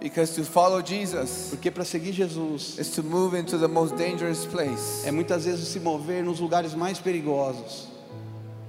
because 0.00 0.34
to 0.34 0.44
follow 0.44 0.80
Jesus 0.82 1.48
Porque 1.50 1.70
para 1.70 1.84
seguir 1.84 2.12
Jesus 2.12 2.78
is 2.78 2.90
to 2.90 3.02
move 3.02 3.34
into 3.34 3.56
the 3.58 3.68
most 3.68 3.96
dangerous 3.96 4.46
place. 4.46 5.02
é 5.06 5.10
muitas 5.12 5.44
vezes 5.44 5.68
se 5.68 5.78
mover 5.80 6.22
nos 6.24 6.40
lugares 6.40 6.74
mais 6.74 6.98
perigosos. 6.98 7.88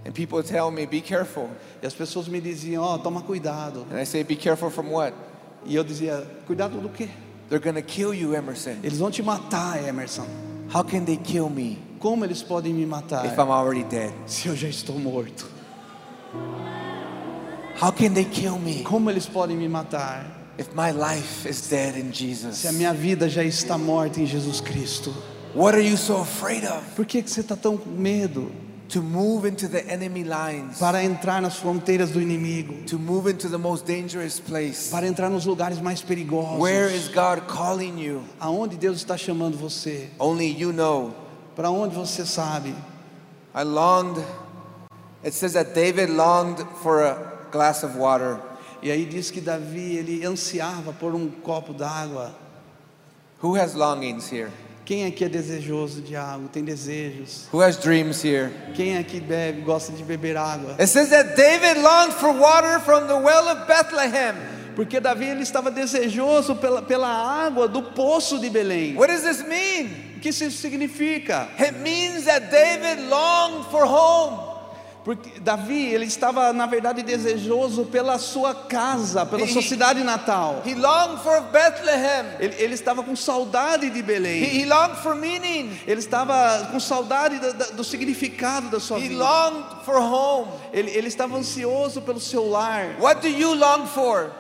And 0.06 0.12
people 0.14 0.44
tell 0.44 0.70
me, 0.70 0.86
be 0.86 1.00
careful. 1.02 1.50
E 1.82 1.88
as 1.88 1.94
pessoas 1.94 2.28
me 2.28 2.42
diziam, 2.42 2.84
ó, 2.84 2.98
toma 2.98 3.22
cuidado. 3.22 3.86
And 3.90 3.98
I 4.00 4.04
say, 4.06 4.22
be 4.24 4.36
careful 4.36 4.70
from 4.70 4.90
what? 4.92 5.14
E 5.66 5.76
eu 5.76 5.84
dizia, 5.84 6.28
cuidado 6.46 6.78
do 6.82 6.90
quê? 6.90 7.08
They're 7.50 7.60
to 7.74 7.82
kill 7.82 8.14
you, 8.14 8.36
Emerson. 8.36 8.80
Eles 8.84 9.00
vão 9.00 9.10
te 9.10 9.22
matar, 9.24 9.82
Emerson. 9.88 10.28
How 10.74 10.84
can 10.84 11.06
they 11.06 11.18
kill 11.18 11.50
me 11.50 11.78
Como 12.00 12.26
eles 12.26 12.42
podem 12.42 12.74
me 12.74 12.86
matar 12.86 13.26
if 13.26 13.38
I'm 13.38 13.52
already 13.52 13.84
dead? 13.84 14.12
se 14.26 14.48
eu 14.48 14.56
já 14.56 14.68
estou 14.68 14.98
morto? 15.00 15.46
How 17.80 17.92
can 17.92 18.14
they 18.14 18.26
kill 18.26 18.58
me 18.58 18.84
Como 18.84 19.10
eles 19.10 19.28
podem 19.28 19.56
me 19.58 19.68
matar 19.68 20.26
if 20.58 20.70
my 20.76 20.92
life 20.92 21.48
is 21.48 21.68
dead 21.70 21.96
in 21.98 22.12
se 22.14 22.26
a 22.26 22.52
Jesus? 22.52 22.72
minha 22.74 22.94
vida 22.94 23.28
já 23.30 23.44
está 23.44 23.78
morta 23.78 24.20
em 24.20 24.26
Jesus 24.26 24.62
Cristo? 24.62 25.14
What 25.56 25.76
are 25.76 25.88
you 25.88 25.98
so 25.98 26.18
afraid 26.18 26.66
of? 26.66 26.82
Por 26.96 27.06
que, 27.06 27.22
que 27.22 27.30
você 27.30 27.42
está 27.42 27.56
tão 27.56 27.78
com 27.78 27.90
medo 27.90 28.52
To 28.94 29.02
move 29.02 29.46
into 29.46 29.68
the 29.68 29.84
enemy 29.88 30.24
lines, 30.24 30.78
para 30.78 31.04
entrar 31.04 31.42
nas 31.42 31.58
fronteiras 31.58 32.12
do 32.12 32.22
inimigo? 32.22 32.86
to 32.86 33.00
move 33.00 33.28
into 33.28 33.50
the 33.50 33.58
most 33.58 33.88
dangerous 33.88 34.40
place. 34.40 34.92
Para 34.92 35.08
entrar 35.08 35.32
nos 35.32 35.48
lugares 35.48 35.82
mais 35.82 36.04
perigosos? 36.04 36.60
Where 36.60 36.94
is 36.94 37.08
God 37.08 37.48
calling 37.48 37.98
you? 37.98 38.24
Aonde 38.40 38.78
Deus 38.78 38.98
está 38.98 39.18
chamando 39.18 39.58
você? 39.58 40.10
Only 40.20 40.46
you 40.46 40.72
know. 40.72 41.12
Para 41.56 41.72
onde 41.72 41.96
você 41.96 42.24
sabe? 42.24 42.76
I 43.56 43.64
longed, 43.64 44.24
it 45.24 45.34
says 45.34 45.54
that 45.54 45.74
David 45.74 46.12
longed 46.12 46.64
for 46.84 47.04
a 47.04 47.50
glass 47.52 47.84
of 47.84 47.98
water. 47.98 48.40
E 48.84 48.92
aí 48.92 49.08
diz 49.08 49.32
que 49.32 49.42
Davi 49.42 49.98
ele 49.98 50.24
ansiava 50.24 50.94
por 50.94 51.16
um 51.16 51.32
copo 51.32 51.74
d'água. 51.74 52.32
Who 53.42 53.56
has 53.56 53.74
longings 53.74 54.32
here? 54.32 54.52
Quem 54.86 55.06
aqui 55.06 55.24
é 55.24 55.30
desejoso 55.30 56.02
de 56.02 56.16
água? 56.16 56.50
Tem 56.52 56.64
desejos? 56.64 57.48
Who 57.54 57.62
has 57.62 57.78
dreams 57.78 58.24
here? 58.24 58.52
Quem 58.76 58.98
aqui 58.98 59.22
bebe, 59.22 59.62
gosta 59.62 59.94
de 59.94 60.04
beber 60.04 60.36
água? 60.36 60.76
It 60.80 60.88
says 60.88 61.10
that 61.10 61.36
David 61.36 61.82
longed 61.82 62.14
for 62.16 62.34
water 62.34 62.80
from 62.82 63.08
the 63.08 63.16
well 63.16 63.48
of 63.50 63.66
Bethlehem. 63.66 64.36
Porque 64.76 65.00
Davi 65.00 65.26
ele 65.26 65.44
estava 65.44 65.72
desejoso 65.72 66.56
pela, 66.56 66.82
pela 66.82 67.08
água 67.08 67.68
do 67.68 67.82
poço 67.82 68.40
de 68.40 68.50
Belém. 68.50 68.96
What 68.98 69.12
does 69.14 69.24
this 69.24 69.48
mean? 69.48 70.16
O 70.18 70.20
que 70.20 70.30
isso 70.30 70.50
significa? 70.52 71.48
It 71.60 71.80
means 71.80 72.26
that 72.26 72.50
David 72.50 73.08
longed 73.08 73.70
for 73.70 73.86
home. 73.86 74.53
Porque 75.04 75.40
Davi 75.42 75.88
ele 75.94 76.06
estava 76.06 76.54
na 76.54 76.66
verdade 76.66 77.04
desejoso 77.04 77.84
pela 77.86 78.18
sua 78.18 78.56
casa, 78.56 79.26
pela 79.26 79.46
sua 79.48 79.62
He- 79.62 79.68
cidade 79.68 80.02
natal. 80.04 80.62
He 80.66 80.76
longed 80.76 81.22
for 81.22 81.42
Bethlehem. 81.52 82.26
Ele, 82.40 82.56
ele 82.58 82.74
estava 82.74 83.04
com 83.04 83.14
saudade 83.16 83.90
de 83.90 84.00
He, 84.00 84.02
Belém. 84.02 84.44
he 84.44 84.66
longed 84.66 84.98
for 85.04 85.14
meaning. 85.16 85.78
Ele 85.86 86.00
estava 86.00 86.70
com 86.72 86.80
saudade 86.80 87.38
da- 87.40 87.52
da- 87.52 87.66
do 87.72 87.84
significado 87.84 88.70
da 88.70 88.80
sua 88.80 88.98
He 88.98 89.10
vida. 89.10 89.24
longed 89.24 89.66
for 89.86 89.98
home. 89.98 90.48
Ele, 90.72 90.90
ele 90.92 91.08
estava 91.10 91.36
ansioso 91.38 92.02
pelo 92.02 92.20
seu 92.22 92.48
lar. 92.50 92.96
What 93.00 93.22
do 93.22 93.28
you 93.28 93.54
long 93.54 93.86
for? 93.88 94.32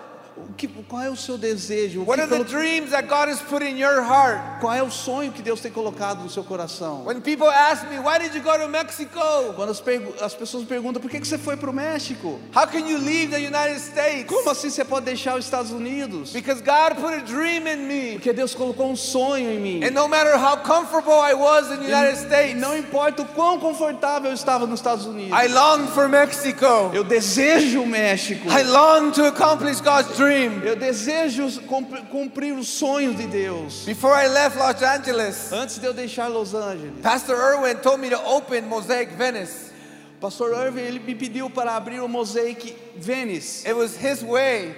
Que, 0.58 0.67
qual 0.67 1.02
é 1.02 1.10
o 1.10 1.15
seu 1.15 1.38
desejo? 1.38 2.04
What 2.04 2.22
are 2.22 2.30
the 2.30 2.43
dreams 2.43 2.91
that 2.91 3.08
God 3.08 3.30
has 3.30 3.41
put 3.41 3.63
in 3.63 3.78
your 3.78 4.02
heart? 4.02 4.62
qual 4.63 4.74
é 4.74 4.82
o 4.82 4.89
sonho 4.89 5.32
que 5.32 5.41
Deus 5.41 5.60
tem 5.60 5.69
colocado 5.69 6.24
no 6.24 6.30
seu 6.30 6.41
coração? 6.41 7.04
When 7.06 7.19
people 7.19 7.48
ask 7.48 7.84
me, 7.89 8.00
why 8.00 8.17
did 8.17 8.34
you 8.34 8.41
go 8.41 8.58
to 8.58 8.69
Mexico? 8.69 9.19
Quando 9.56 9.72
as, 9.72 9.84
as 10.22 10.34
pessoas 10.34 10.63
perguntam 10.63 11.02
por 11.02 11.12
que, 11.12 11.19
que 11.19 11.28
você 11.28 11.38
foi 11.38 11.58
para 11.58 11.69
o 11.69 11.74
México? 11.74 12.39
How 12.56 12.65
can 12.65 12.88
you 12.88 12.98
leave 12.98 13.32
the 13.32 13.39
United 13.39 13.80
States? 13.82 14.26
Como 14.26 14.50
assim 14.50 14.69
você 14.69 14.86
pode 14.86 15.06
deixar 15.06 15.38
os 15.38 15.43
Estados 15.43 15.72
Unidos? 15.72 16.32
Because 16.32 16.62
God 16.62 16.96
put 17.02 17.13
a 17.13 17.19
dream 17.19 17.67
in 17.67 17.88
me. 17.88 18.13
Porque 18.13 18.32
Deus 18.32 18.56
colocou 18.56 18.89
um 18.89 18.96
sonho 18.96 19.52
em 19.52 19.60
mim. 19.60 19.84
And 19.84 19.91
no 19.91 20.08
matter 20.08 20.38
how 20.38 20.58
comfortable 20.58 21.19
I 21.19 21.34
was 21.34 21.69
in 21.69 21.78
the 21.78 21.93
United 21.93 22.19
States, 22.19 22.60
não 22.60 22.78
importa 22.78 23.24
o 23.24 23.26
quão 23.26 23.60
confortável 23.60 24.30
eu 24.30 24.36
estava 24.36 24.65
nos 24.65 24.80
Estados 24.80 25.06
Unidos. 25.06 25.38
I 25.38 25.48
longed 25.48 25.91
for 25.91 26.08
Mexico. 26.08 26.91
Eu 26.93 27.04
desejo 27.04 27.82
o 27.82 27.86
México. 27.86 28.48
I 28.50 28.63
longed 28.63 29.15
to 29.15 29.26
accomplish 29.26 29.82
God's 29.82 30.15
dream. 30.15 30.33
Eu 30.65 30.76
desejo 30.76 31.62
cumpri- 31.67 32.02
cumprir 32.12 32.54
os 32.54 32.67
sonhos 32.67 33.15
de 33.15 33.28
Deus. 33.28 33.84
Before 33.86 34.13
I 34.15 34.28
left 34.28 34.58
Los 34.58 34.82
Angeles, 34.82 35.52
Antes 35.52 35.78
de 35.80 35.86
eu 35.86 35.93
deixar 35.93 36.28
Los 36.28 36.54
Angeles, 36.56 37.02
Pastor 37.02 37.36
Irwin 37.38 37.76
told 37.82 38.00
me 38.02 38.10
to 38.10 38.17
open 38.26 38.63
Mosaic 38.67 39.13
Venice. 39.15 39.72
Pastor 40.19 40.54
Irving 40.54 40.82
ele 40.82 41.00
me 41.00 41.15
pediu 41.15 41.50
para 41.50 41.76
abrir 41.76 42.00
o 42.02 42.08
Mosaic 42.08 42.76
Venice. 42.98 43.67
It 43.67 43.74
was 43.76 43.96
his 43.96 44.24
way. 44.24 44.74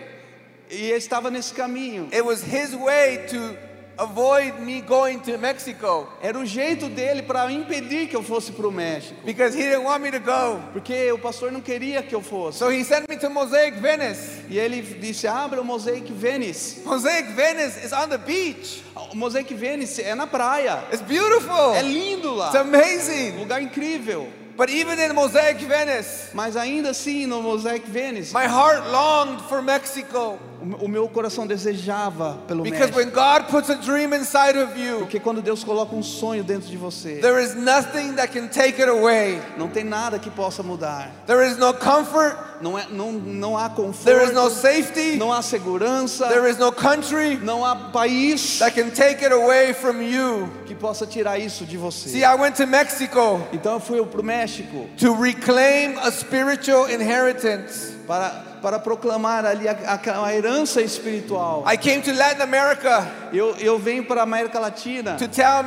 E 0.72 0.90
estava 0.92 1.30
nesse 1.30 1.54
caminho. 1.54 2.08
It 2.12 2.24
was 2.26 2.42
his 2.42 2.74
way 2.74 3.20
to 3.30 3.56
avoid 3.98 4.60
me 4.60 4.82
going 4.82 5.20
to 5.20 5.38
Mexico 5.38 6.08
Era 6.22 6.38
o 6.38 6.46
jeito 6.46 6.90
dele 6.90 7.22
para 7.22 7.52
impedir 7.52 8.08
que 8.08 8.16
eu 8.16 8.24
fosse 8.24 8.52
para 8.52 8.68
o 8.68 8.72
México. 8.72 9.16
because 9.26 9.56
he 9.56 9.64
didn't 9.64 9.84
want 9.84 10.02
me 10.02 10.12
to 10.12 10.20
go. 10.20 10.60
Porque 10.74 11.12
o 11.12 11.18
pastor 11.18 11.52
não 11.52 11.62
queria 11.62 12.02
que 12.04 12.14
eu 12.14 12.22
fosse. 12.22 12.58
So 12.60 12.70
he 12.70 12.84
sent 12.84 13.08
me 13.10 13.18
to 13.18 13.30
Mosaic 13.30 13.80
Venice. 13.80 14.44
E 14.50 14.58
ele 14.60 14.82
disse: 14.82 15.28
abra 15.28 15.62
o 15.62 15.66
Mosaic 15.66 16.12
Venice. 16.12 16.82
Mosaic 16.86 17.32
Venice 17.34 17.86
is 17.86 17.94
on 17.94 18.10
the 18.10 18.18
beach. 18.18 18.84
O 19.12 19.16
Mosaic 19.16 19.54
Venice 19.54 20.02
é 20.02 20.16
na 20.16 20.28
praia. 20.28 20.84
It's 20.92 21.02
beautiful. 21.02 21.74
É 21.74 21.82
lindo 21.82 22.34
lá. 22.36 22.48
It's 22.48 22.56
amazing. 22.56 23.38
Lugar 23.40 23.62
incrível. 23.62 24.28
But 24.58 24.70
even 24.70 24.98
in 25.00 25.14
Mosaic 25.14 25.60
Venice, 25.66 26.30
Mas 26.34 26.56
ainda 26.56 26.92
assim, 26.92 27.26
no 27.26 27.42
Mosaic 27.42 27.86
Venice, 27.90 28.34
my 28.34 28.46
heart 28.48 28.88
longed 28.90 29.42
for 29.50 29.62
Mexico 29.62 30.40
o 30.80 30.88
meu 30.88 31.08
coração 31.08 31.46
desejava 31.48 32.38
pelo 32.48 32.64
because 32.64 32.92
México. 32.92 32.98
when 32.98 33.10
God 33.10 33.48
puts 33.50 33.70
a 33.70 33.76
dream 33.76 34.14
inside 34.14 34.58
of 34.58 34.78
you, 34.80 35.00
Porque 35.00 35.20
quando 35.20 35.42
Deus 35.42 35.64
coloca 35.64 35.96
um 35.96 36.04
sonho 36.04 36.44
dentro 36.44 36.68
de 36.70 36.78
você, 36.78 37.20
there 37.22 37.42
is 37.44 37.56
nothing 37.56 38.14
that 38.16 38.32
can 38.34 38.48
take 38.48 38.82
it 38.82 38.90
away. 38.90 39.40
não 39.58 39.68
tem 39.68 39.84
nada 39.84 40.18
que 40.20 40.30
possa 40.30 40.64
mudar. 40.64 41.12
There 41.28 41.46
is 41.46 41.58
no 41.58 41.74
comfort, 41.74 42.38
Não, 42.62 42.80
é, 42.80 42.86
não, 42.90 43.12
não 43.12 43.58
há 43.58 43.70
there 43.70 44.24
is 44.24 44.32
no 44.32 44.44
conforto, 44.44 44.62
safety, 44.62 45.18
não 45.18 45.32
há 45.34 45.42
segurança, 45.42 46.28
there 46.30 46.50
is 46.50 46.58
no 46.58 46.72
country 46.72 47.38
não 47.44 47.66
há 47.66 47.76
país 47.92 48.60
that 48.60 48.74
can 48.74 48.90
take 48.90 49.24
it 49.24 49.34
away 49.34 49.74
from 49.74 50.02
you. 50.02 50.50
que 50.66 50.74
possa 50.74 51.06
tirar 51.06 51.38
isso 51.38 51.66
de 51.66 51.72
See, 51.72 51.78
você. 51.78 52.20
I 52.20 52.36
went 52.36 52.56
to 52.56 52.66
Mexico 52.66 53.42
Então 53.52 53.74
eu 53.74 53.80
fui 53.80 54.04
para 54.06 54.22
o 54.22 54.24
México 54.24 54.90
to 54.98 55.14
reclaim 55.14 55.98
a 56.00 56.10
spiritual 56.12 56.90
inheritance. 56.90 57.94
para, 58.08 58.55
para 58.66 58.80
proclamar 58.80 59.46
ali 59.46 59.68
a, 59.68 59.74
a, 59.74 60.26
a 60.26 60.34
herança 60.34 60.82
espiritual. 60.82 61.64
I 61.72 61.78
came 61.78 62.02
to 62.02 62.12
Latin 62.12 62.42
America 62.42 63.08
Eu, 63.32 63.56
eu 63.60 63.78
venho 63.78 64.04
para 64.04 64.22
a 64.22 64.24
América 64.24 64.58
Latina, 64.58 65.18
to 65.18 65.28
tell 65.28 65.64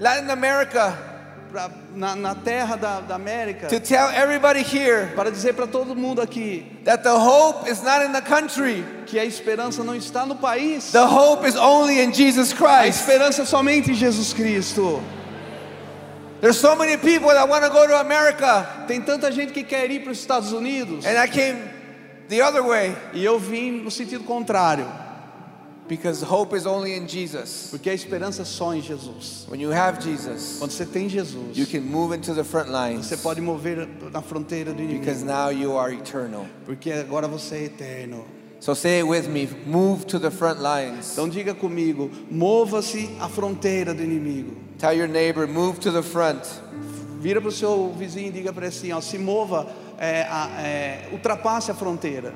Latin 0.00 0.28
America 0.28 0.98
pra, 1.52 1.70
na, 1.94 2.16
na 2.16 2.34
terra 2.34 2.74
da, 2.74 2.98
da 3.02 3.14
América, 3.14 3.68
to 3.68 3.78
tell 3.78 4.10
everybody 4.10 4.64
here 4.64 5.12
para 5.14 5.30
dizer 5.30 5.54
para 5.54 5.68
todo 5.68 5.94
mundo 5.94 6.20
aqui 6.20 6.66
that 6.84 7.04
the 7.04 7.14
hope 7.14 7.70
is 7.70 7.84
not 7.84 8.04
in 8.04 8.10
the 8.10 8.20
country. 8.20 8.84
que 9.06 9.16
a 9.16 9.24
esperança 9.24 9.84
não 9.84 9.94
está 9.94 10.26
no 10.26 10.34
país. 10.34 10.90
The 10.90 11.06
hope 11.06 11.46
is 11.46 11.54
only 11.54 12.00
in 12.02 12.12
Jesus 12.12 12.52
A 12.52 12.56
Christ. 12.56 13.00
esperança 13.00 13.42
é 13.42 13.44
somente 13.44 13.92
em 13.92 13.94
Jesus 13.94 14.32
Cristo. 14.32 15.00
There's 16.40 16.58
so 16.58 16.74
many 16.74 16.96
people 16.96 17.28
that 17.28 17.48
want 17.48 17.64
to 17.64 17.70
go 17.70 17.86
to 17.86 17.96
America, 17.96 18.66
Tem 18.88 19.00
tanta 19.00 19.30
gente 19.30 19.52
que 19.52 19.62
quer 19.62 19.88
ir 19.88 20.00
para 20.00 20.10
os 20.10 20.18
Estados 20.18 20.50
Unidos 20.50 21.06
and 21.06 21.16
I 21.16 21.28
came 21.28 21.77
the 22.28 22.42
other 22.42 22.62
way 22.62 22.94
e 23.12 23.24
eu 23.24 23.38
vim 23.38 23.80
no 23.82 23.90
sentido 23.90 24.24
contrário, 24.24 24.86
because 25.88 26.22
hope 26.22 26.54
is 26.54 26.66
only 26.66 26.94
in 26.94 27.06
Jesus. 27.08 27.68
porque 27.70 27.88
a 27.88 27.94
esperança 27.94 28.42
é 28.42 28.44
só 28.44 28.74
em 28.74 28.82
Jesus. 28.82 29.46
When 29.48 29.60
you 29.60 29.72
have 29.72 30.02
Jesus, 30.02 30.56
Quando 30.58 30.70
você 30.72 30.84
tem 30.84 31.08
Jesus, 31.08 31.56
you 31.56 31.66
can 31.66 31.80
move 31.80 32.14
into 32.14 32.34
the 32.34 32.44
front 32.44 32.68
lines 32.70 33.06
você 33.06 33.16
pode 33.16 33.40
mover 33.40 33.88
na 34.12 34.20
fronteira 34.20 34.72
do 34.72 34.82
because 34.82 35.22
inimigo, 35.22 35.26
now 35.26 35.50
you 35.50 35.78
are 35.78 35.94
eternal. 35.94 36.46
porque 36.66 36.92
agora 36.92 37.26
você 37.26 37.54
é 37.56 37.64
eterno. 37.64 38.24
So 38.60 38.74
say 38.74 38.98
it 38.98 39.04
with 39.04 39.28
me 39.28 39.48
move 39.66 40.04
to 40.06 40.18
the 40.18 40.30
front 40.32 40.60
lines. 40.60 41.12
Então 41.12 41.28
diga 41.28 41.54
comigo, 41.54 42.10
mova-se 42.30 43.08
à 43.20 43.28
fronteira 43.28 43.94
do 43.94 44.02
inimigo. 44.02 44.56
Tell 44.78 44.92
your 44.92 45.06
neighbor, 45.08 45.46
move 45.46 45.78
to 45.78 45.92
the 45.92 46.02
front. 46.02 46.42
Vira 47.20 47.40
para 47.40 47.48
o 47.48 47.52
seu 47.52 47.92
vizinho 47.96 48.28
e 48.28 48.30
diga 48.32 48.52
para 48.52 48.66
ele 48.66 48.74
assim, 48.74 48.92
ó, 48.92 49.00
se 49.00 49.16
mova, 49.16 49.66
é, 49.98 50.22
a- 50.22 50.50
é, 50.60 51.08
ultrapasse 51.12 51.70
a 51.70 51.74
fronteira. 51.74 52.32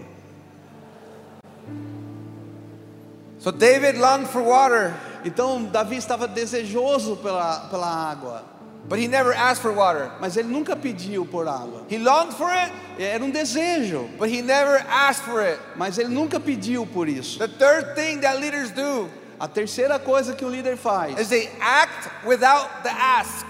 So 3.39 3.51
David 3.51 3.99
longed 3.99 4.29
for 4.29 4.43
water, 4.43 4.95
Então 5.25 5.65
Davi 5.65 5.97
estava 5.97 6.27
desejoso 6.27 7.17
pela, 7.17 7.69
pela 7.71 7.87
água, 7.87 8.43
but 8.89 8.99
he 8.99 9.07
never 9.07 9.33
asked 9.33 9.63
for 9.63 9.73
water. 9.73 10.11
mas 10.21 10.37
ele 10.37 10.49
nunca 10.49 10.75
pediu 10.77 11.25
por 11.25 11.47
água. 11.47 11.85
He 11.89 11.99
longed 11.99 12.35
for 12.35 12.51
it, 12.51 12.73
Era 12.99 13.25
um 13.25 13.31
desejo, 13.31 14.09
but 14.19 14.29
he 14.29 14.43
never 14.43 14.85
asked 14.89 15.25
for 15.25 15.41
it. 15.41 15.59
mas 15.77 15.97
ele 15.99 16.09
nunca 16.09 16.39
pediu 16.41 16.85
por 16.87 17.09
isso. 17.09 17.39
The 17.39 17.49
third 17.49 17.95
thing 17.95 18.21
that 18.21 18.39
leaders 18.41 18.71
do 18.73 19.09
A 19.41 19.49
terceira 19.49 19.99
coisa 19.99 20.35
que 20.35 20.45
o 20.45 20.49
líder 20.49 20.77
faz 20.77 21.19
is 21.19 21.29
they 21.29 21.49
act 21.61 22.09
without 22.25 22.69
the 22.85 22.91
ask. 22.91 23.45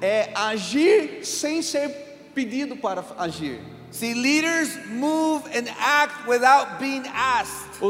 é 0.00 0.30
agir 0.34 1.24
sem 1.24 1.60
ser 1.62 2.03
pedido 2.34 2.76
para 2.76 3.04
agir. 3.18 3.60
See, 3.90 4.12
leaders 4.12 4.76
move 4.88 5.44
and 5.54 5.68
act 5.78 6.26
without 6.26 6.80
being 6.80 7.06
asked. 7.06 7.80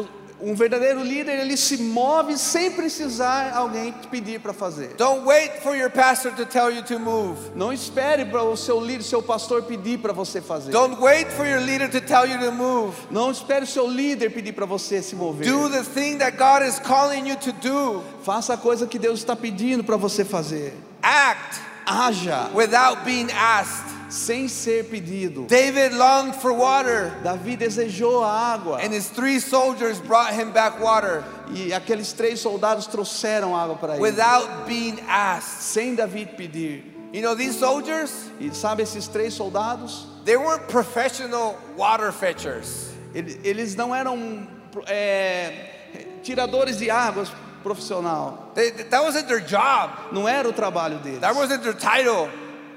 Um 0.41 0.55
verdadeiro 0.55 1.03
líder, 1.03 1.41
ele 1.41 1.57
se 1.57 1.79
move 1.79 2.37
sem 2.37 2.71
precisar 2.73 3.55
alguém 3.55 3.93
te 3.93 4.09
pedir 4.09 4.41
para 4.41 4.53
fazer. 4.53 4.95
Don't 4.99 5.25
wait 5.25 5.63
for 5.63 5.75
your 5.75 5.89
pastor 5.89 6.33
to 6.33 6.45
tell 6.45 6.71
you 6.71 6.83
to 6.83 6.99
move. 6.99 7.39
Não 7.55 7.73
espere 7.73 8.27
para 8.27 8.43
o 8.43 8.55
seu 8.55 8.79
líder, 8.79 9.05
seu 9.05 9.23
pastor 9.23 9.63
pedir 9.63 10.01
para 10.01 10.13
você 10.13 10.43
fazer. 10.43 10.73
Don't 10.73 11.01
wait 11.01 11.33
for 11.33 11.47
your 11.47 11.61
leader 11.61 11.89
to 11.89 12.01
tell 12.01 12.27
you 12.27 12.39
to 12.39 12.53
move. 12.53 12.95
Não 13.11 13.31
espere 13.31 13.65
o 13.65 13.67
seu 13.67 13.89
líder 13.89 14.31
pedir 14.31 14.53
para 14.53 14.67
você 14.67 15.01
se 15.01 15.17
mover. 15.17 15.47
Do 15.47 15.71
the 15.71 15.83
thing 15.83 16.19
that 16.19 16.37
God 16.37 16.69
is 16.69 16.79
calling 16.79 17.27
you 17.27 17.37
to 17.37 17.53
do. 17.53 18.03
Faça 18.23 18.53
a 18.53 18.57
coisa 18.59 18.87
que 18.87 18.99
Deus 18.99 19.21
está 19.21 19.35
pedindo 19.35 19.83
para 19.83 19.97
você 19.97 20.23
fazer. 20.25 20.75
Act 21.03 21.61
Haja 21.87 22.51
without 22.55 23.05
being 23.05 23.31
asked. 23.31 24.04
Sem 24.11 24.49
ser 24.49 24.85
pedido. 24.85 25.47
David 25.47 25.93
longed 25.95 26.35
for 26.37 26.53
water, 26.53 27.13
Davi 27.23 27.57
desejou 27.57 28.23
a 28.23 28.29
água 28.55 28.79
and 28.85 28.93
his 28.93 29.09
three 29.09 29.41
soldiers 29.41 30.01
brought 30.01 30.33
him 30.33 30.51
back 30.53 30.81
water 30.81 31.25
e 31.53 31.73
aqueles 31.73 32.13
três 32.13 32.41
soldados 32.41 32.87
trouxeram 32.87 33.55
água 33.57 33.77
para 33.77 33.95
ele, 33.95 34.01
without 34.03 34.67
being 34.67 34.99
asked. 35.09 35.63
sem 35.63 35.95
Davi 35.95 36.27
pedir. 36.27 36.85
You 37.13 37.23
know, 37.23 37.35
these 37.37 37.57
soldiers, 37.59 38.11
E 38.41 38.51
sabe 38.55 38.83
esses 38.83 39.07
três 39.09 39.35
soldados? 39.35 40.07
they 40.25 40.37
weren't 40.37 40.67
professional 40.69 41.57
water 41.77 42.11
fetchers. 42.13 42.91
Ele- 43.15 43.39
Eles 43.45 43.77
não 43.77 43.95
eram 43.95 44.49
é, 44.87 45.53
tiradores 46.23 46.79
de 46.79 46.91
águas 46.91 47.29
profissional. 47.63 48.51
They, 48.55 48.71
that 48.73 49.03
wasn't 49.03 49.27
their 49.29 49.41
job. 49.41 49.91
Não 50.13 50.27
era 50.29 50.49
o 50.49 50.53
trabalho 50.53 50.99
deles. 50.99 51.21
That 51.21 51.35
wasn't 51.37 51.63
their 51.63 51.75
title. 51.75 52.29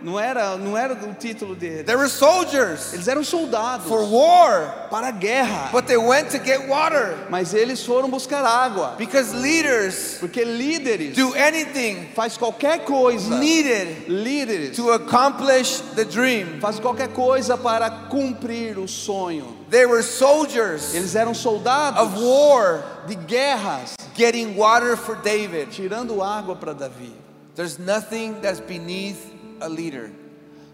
Não 0.02 0.20
era, 0.20 0.56
não 0.58 0.78
era 0.78 0.94
o 0.94 1.14
título 1.16 1.56
deles. 1.56 1.86
They 1.86 1.96
were 1.96 2.08
soldiers 2.10 2.94
Eles 2.94 3.08
eram 3.08 3.24
soldados 3.24 3.88
for 3.88 4.04
war, 4.04 4.88
para 4.90 5.08
a 5.08 5.12
guerra. 5.12 5.70
but 5.72 5.86
they 5.88 5.98
went 5.98 6.30
to 6.32 6.38
get 6.38 6.68
water 6.68 7.16
Mas 7.30 7.54
eles 7.54 7.84
foram 7.84 8.10
buscar 8.10 8.44
água. 8.46 8.96
because 8.98 9.34
leaders 9.34 10.18
Porque 10.20 10.44
líderes 10.46 11.16
do 11.16 11.34
anything 11.36 12.08
faz 12.16 12.38
qualquer 12.38 12.86
coisa. 12.86 13.38
needed 13.40 14.08
Líderes 14.08 14.76
to 14.76 14.92
accomplish 14.92 15.80
the 15.96 16.06
dream. 16.06 16.60
faz 16.62 16.80
qualquer 16.80 17.10
coisa 17.10 17.58
para 17.58 17.90
cumprir 18.10 18.78
o 18.78 18.88
sonho. 18.88 19.58
They 19.70 19.86
were 19.86 20.04
soldiers 20.04 20.94
Eles 20.94 21.16
eram 21.16 21.34
soldados 21.34 22.00
of 22.00 22.22
war 22.24 22.84
de 23.08 23.16
guerras, 23.16 23.96
getting 24.16 24.56
water 24.56 24.96
for 24.96 25.16
David. 25.16 25.70
tirando 25.72 26.22
água 26.22 26.56
para 26.56 26.74
Davi. 26.74 27.14
There's 27.56 27.80
nothing 27.80 28.36
that's 28.42 28.60
beneath 28.60 29.18
a 29.60 29.68
leader. 29.68 30.12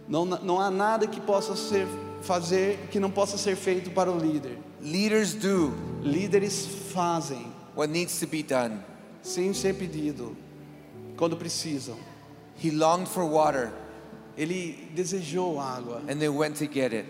Não, 0.08 0.26
não 0.26 0.60
há 0.60 0.70
nada 0.70 1.08
que 1.08 1.22
possa 1.22 1.56
ser 1.56 1.88
fazer 2.22 2.88
que 2.90 3.00
não 3.00 3.12
possa 3.12 3.38
ser 3.38 3.56
feito 3.56 3.92
para 3.92 4.12
o 4.12 4.18
líder. 4.18 4.58
Leaders 4.82 5.34
do 5.34 5.74
Líderes 6.02 6.66
fazem 6.94 7.54
what 7.76 7.92
needs 7.92 8.20
to 8.20 8.28
be 8.28 8.44
done. 8.44 8.80
sem 9.22 9.54
ser 9.54 9.74
pedido, 9.76 10.36
quando 11.16 11.38
precisam. 11.38 11.98
He 12.62 12.70
longed 12.72 13.08
for 13.08 13.26
water 13.26 13.72
Ele 14.38 14.90
desejou 14.96 15.60
água 15.60 16.02
and 16.08 16.18
they 16.18 16.30
went 16.30 16.58
to 16.58 16.66
get 16.66 16.94
it. 16.94 17.06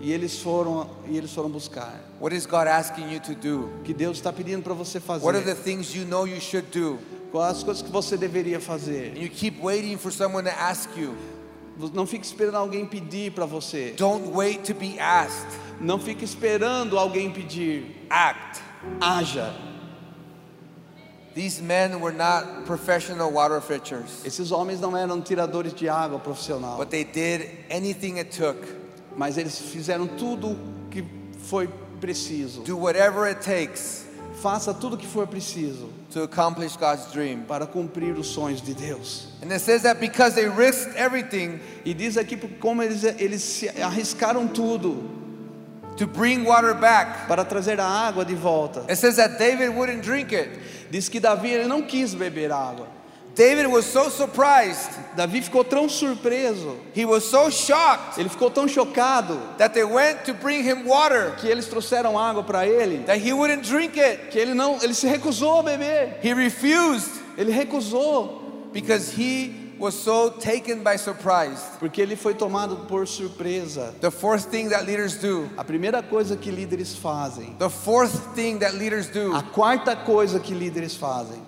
E 0.00 0.12
eles 0.12 0.38
foram 0.40 0.90
e 1.08 1.16
eles 1.16 1.32
foram 1.32 1.48
buscar. 1.48 1.98
What 2.20 2.34
is 2.34 2.46
God 2.46 2.66
asking 2.66 3.10
you 3.12 3.20
to 3.20 3.34
do? 3.34 3.70
Que 3.84 3.94
Deus 3.94 4.18
está 4.18 4.32
pedindo 4.32 4.62
para 4.62 4.74
você 4.74 5.00
fazer? 5.00 5.24
What 5.24 5.38
are 5.38 5.44
the 5.44 5.54
things 5.54 5.94
you 5.94 6.04
know 6.04 6.26
you 6.26 6.40
should 6.40 6.68
do? 6.70 6.98
Quais 7.34 7.56
as 7.56 7.62
coisas 7.64 7.82
que 7.82 7.90
você 7.90 8.16
deveria 8.16 8.58
And 8.58 8.60
fazer? 8.60 9.16
you 9.16 9.28
keep 9.28 9.60
waiting 9.60 9.96
for 9.98 10.12
someone 10.12 10.44
to 10.44 10.56
ask 10.56 10.88
you. 10.96 11.16
Não 11.92 12.06
fique 12.06 12.24
esperando 12.24 12.54
alguém 12.56 12.86
pedir 12.86 13.32
para 13.32 13.44
você. 13.44 13.92
Don't 13.96 14.28
wait 14.28 14.62
to 14.64 14.72
be 14.72 14.96
asked. 15.00 15.48
Não 15.80 15.98
fique 15.98 16.24
esperando 16.24 16.96
alguém 16.96 17.32
pedir. 17.32 18.06
Act. 18.08 18.60
Haja. 19.00 19.52
These 21.34 21.60
men 21.60 22.00
were 22.00 22.12
not 22.16 22.64
professional 22.66 23.32
water 23.32 23.60
fetchers, 23.60 24.24
Esses 24.24 24.52
homens 24.52 24.80
não 24.80 24.96
eram 24.96 25.20
tiradores 25.20 25.74
de 25.74 25.88
água 25.88 26.20
profissional, 26.20 26.76
but 26.78 26.90
they 26.90 27.02
did 27.02 27.50
anything 27.68 28.20
it 28.20 28.30
took. 28.30 28.56
mas 29.16 29.36
eles 29.36 29.58
fizeram 29.58 30.06
tudo 30.06 30.56
que 30.88 31.04
foi 31.48 31.68
preciso. 32.00 32.62
Do 32.62 32.76
whatever 32.78 33.24
it 33.24 33.40
takes 33.42 34.03
Faça 34.42 34.74
tudo 34.74 34.96
que 34.96 35.06
for 35.06 35.26
preciso 35.26 35.88
para 37.46 37.66
cumprir 37.66 38.16
os 38.18 38.26
sonhos 38.26 38.60
de 38.60 38.74
Deus. 38.74 39.28
And 39.42 39.52
it 39.52 39.60
says 39.60 39.82
that 39.82 40.00
because 40.00 40.34
they 40.34 40.48
risked 40.48 40.96
everything 40.96 41.60
E 41.84 41.94
diz 41.94 42.16
aqui 42.16 42.36
como 42.58 42.82
eles, 42.82 43.04
eles 43.18 43.42
se 43.42 43.68
arriscaram 43.80 44.48
tudo 44.48 45.10
to 45.96 46.06
bring 46.06 46.44
water 46.44 46.74
back, 46.74 47.28
para 47.28 47.44
trazer 47.44 47.78
a 47.78 47.86
água 47.86 48.24
de 48.24 48.34
volta. 48.34 48.84
it 48.88 48.96
says 48.96 49.16
that 49.16 49.38
David 49.38 49.70
wouldn't 49.70 50.02
drink 50.02 50.32
it. 50.34 50.50
Diz 50.90 51.08
que 51.08 51.20
Davi 51.20 51.50
ele 51.50 51.66
não 51.66 51.82
quis 51.82 52.14
beber 52.14 52.50
água. 52.50 52.93
David 53.34 53.66
was 53.66 53.84
so 53.84 54.08
surprised, 54.10 54.90
Davi 55.16 55.42
ficou 55.42 55.64
tão 55.64 55.88
surpreso, 55.88 56.76
he 56.94 57.04
was 57.04 57.24
so 57.24 57.50
shocked 57.50 58.16
ele 58.18 58.28
ficou 58.28 58.48
tão 58.48 58.68
chocado 58.68 59.40
that 59.58 59.74
they 59.74 59.82
went 59.84 60.24
to 60.24 60.32
bring 60.32 60.62
him 60.62 60.84
water 60.86 61.34
que 61.40 61.48
eles 61.48 61.66
trouxeram 61.66 62.16
água 62.16 62.44
para 62.44 62.64
ele, 62.66 63.04
that 63.06 63.18
he 63.18 63.32
wouldn't 63.32 63.62
drink 63.68 63.98
it. 63.98 64.30
que 64.30 64.38
ele 64.38 64.54
não, 64.54 64.78
ele 64.82 64.94
se 64.94 65.08
recusou 65.08 65.60
a 65.60 65.62
beber. 65.64 66.18
He 66.22 66.32
refused 66.32 67.10
Ele 67.36 67.50
recusou 67.50 68.70
because 68.72 69.10
he 69.10 69.52
was 69.80 69.94
so 69.94 70.30
taken 70.30 70.84
by 70.84 70.96
surprise. 70.96 71.58
porque 71.80 72.00
ele 72.00 72.14
foi 72.14 72.34
tomado 72.34 72.86
por 72.86 73.04
surpresa. 73.08 73.92
The 74.00 74.12
fourth 74.12 74.44
thing 74.48 74.68
that 74.68 74.86
leaders 74.86 75.16
do, 75.16 75.50
A 75.56 75.64
primeira 75.64 76.00
coisa 76.04 76.36
que 76.36 76.52
líderes 76.52 76.94
fazem, 76.94 77.56
the 77.58 77.68
fourth 77.68 78.32
thing 78.36 78.58
that 78.60 78.76
leaders 78.76 79.08
do, 79.08 79.34
a 79.34 79.42
quarta 79.42 79.96
coisa 79.96 80.38
que 80.38 80.54
líderes 80.54 80.94
fazem, 80.94 81.42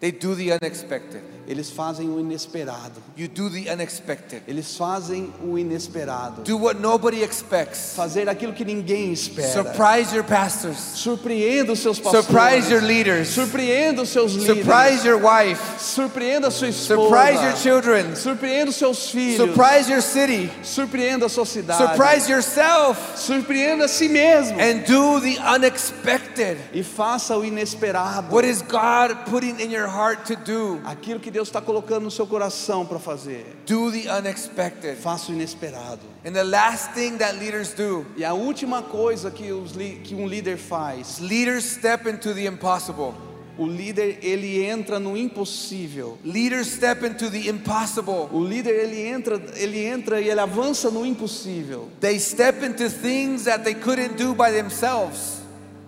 they 0.00 0.10
do 0.10 0.34
the 0.34 0.52
unexpected. 0.52 1.22
Eles 1.46 1.70
fazem 1.70 2.08
o 2.08 2.18
inesperado. 2.18 3.02
You 3.16 3.28
do 3.28 3.48
the 3.50 3.72
unexpected. 3.72 4.42
Eles 4.48 4.76
fazem 4.76 5.32
o 5.42 5.56
inesperado. 5.56 6.42
Do 6.42 6.58
what 6.58 6.80
nobody 6.80 7.22
expects. 7.22 7.94
Fazer 7.94 8.28
aquilo 8.28 8.52
que 8.52 8.64
ninguém 8.64 9.12
espera. 9.12 9.52
Surprise 9.52 10.14
your 10.14 10.24
pastors. 10.24 10.78
Surpreenda 10.78 11.72
os 11.72 11.78
seus 11.78 11.98
pastores. 11.98 12.26
Surprise 12.26 12.72
your 12.72 12.82
leaders. 12.82 13.28
Surpreenda 13.28 14.02
os 14.02 14.08
seus 14.08 14.32
líderes. 14.32 14.64
Surprise 14.64 15.06
your 15.06 15.20
wife. 15.22 15.62
Surpreenda 15.78 16.48
a 16.48 16.50
sua 16.50 16.68
esposa. 16.68 17.00
Surprise 17.00 17.42
your 17.42 17.56
children. 17.56 18.16
Surpreenda 18.16 18.70
os 18.70 18.76
seus 18.76 19.10
filhos. 19.10 19.36
Surprise 19.36 19.90
your 19.90 20.02
city. 20.02 20.50
Surpreenda 20.62 21.26
a 21.26 21.28
sua 21.28 21.46
cidade. 21.46 21.82
Surprise 21.82 22.30
yourself. 22.30 22.98
Surpreenda 23.16 23.84
a 23.84 23.88
si 23.88 24.08
mesmo. 24.08 24.58
And 24.60 24.80
do 24.86 25.20
the 25.20 25.38
unexpected. 25.54 26.58
E 26.72 26.82
faça 26.82 27.36
o 27.36 27.44
inesperado. 27.44 28.34
What 28.34 28.48
is 28.48 28.62
God 28.62 29.16
putting 29.30 29.60
in 29.60 29.70
your 29.70 29.86
heart 29.86 30.26
to 30.26 30.36
do? 30.36 30.80
Aquilo 30.84 31.20
que 31.20 31.30
Deus 31.36 31.48
está 31.48 31.60
colocando 31.60 32.04
no 32.04 32.10
seu 32.10 32.26
coração 32.26 32.86
para 32.86 32.98
fazer. 32.98 33.44
Do 33.66 33.92
the 33.92 34.10
unexpected. 34.10 34.96
Faça 34.96 35.30
o 35.30 35.34
inesperado. 35.34 36.00
And 36.24 36.32
the 36.32 36.42
last 36.42 36.94
thing 36.94 37.18
that 37.18 37.36
leaders 37.36 37.74
do 37.74 38.06
E 38.16 38.24
a 38.24 38.32
última 38.32 38.82
coisa 38.82 39.30
que, 39.30 39.52
os 39.52 39.72
que 39.72 40.14
um 40.14 40.26
líder 40.26 40.56
faz, 40.56 41.18
leaders 41.18 41.64
step 41.64 42.08
into 42.08 42.32
the 42.32 42.46
impossible. 42.46 43.12
o 43.58 43.66
líder 43.66 44.18
ele 44.22 44.64
entra 44.64 44.98
no 44.98 45.14
impossível. 45.14 46.16
Leaders 46.24 46.68
step 46.68 47.04
into 47.04 47.30
the 47.30 47.50
impossible. 47.50 48.30
O 48.32 48.42
líder 48.42 48.72
ele 48.72 49.02
entra, 49.02 49.38
ele 49.56 49.84
entra 49.84 50.18
e 50.18 50.30
ele 50.30 50.40
avança 50.40 50.90
no 50.90 51.04
impossível. 51.04 51.90
They 52.00 52.18
step 52.18 52.64
into 52.64 52.88
things 52.88 53.44
that 53.44 53.62
they 53.62 53.74
couldn't 53.74 54.16
do 54.16 54.34
by 54.34 54.52
themselves. 54.52 55.35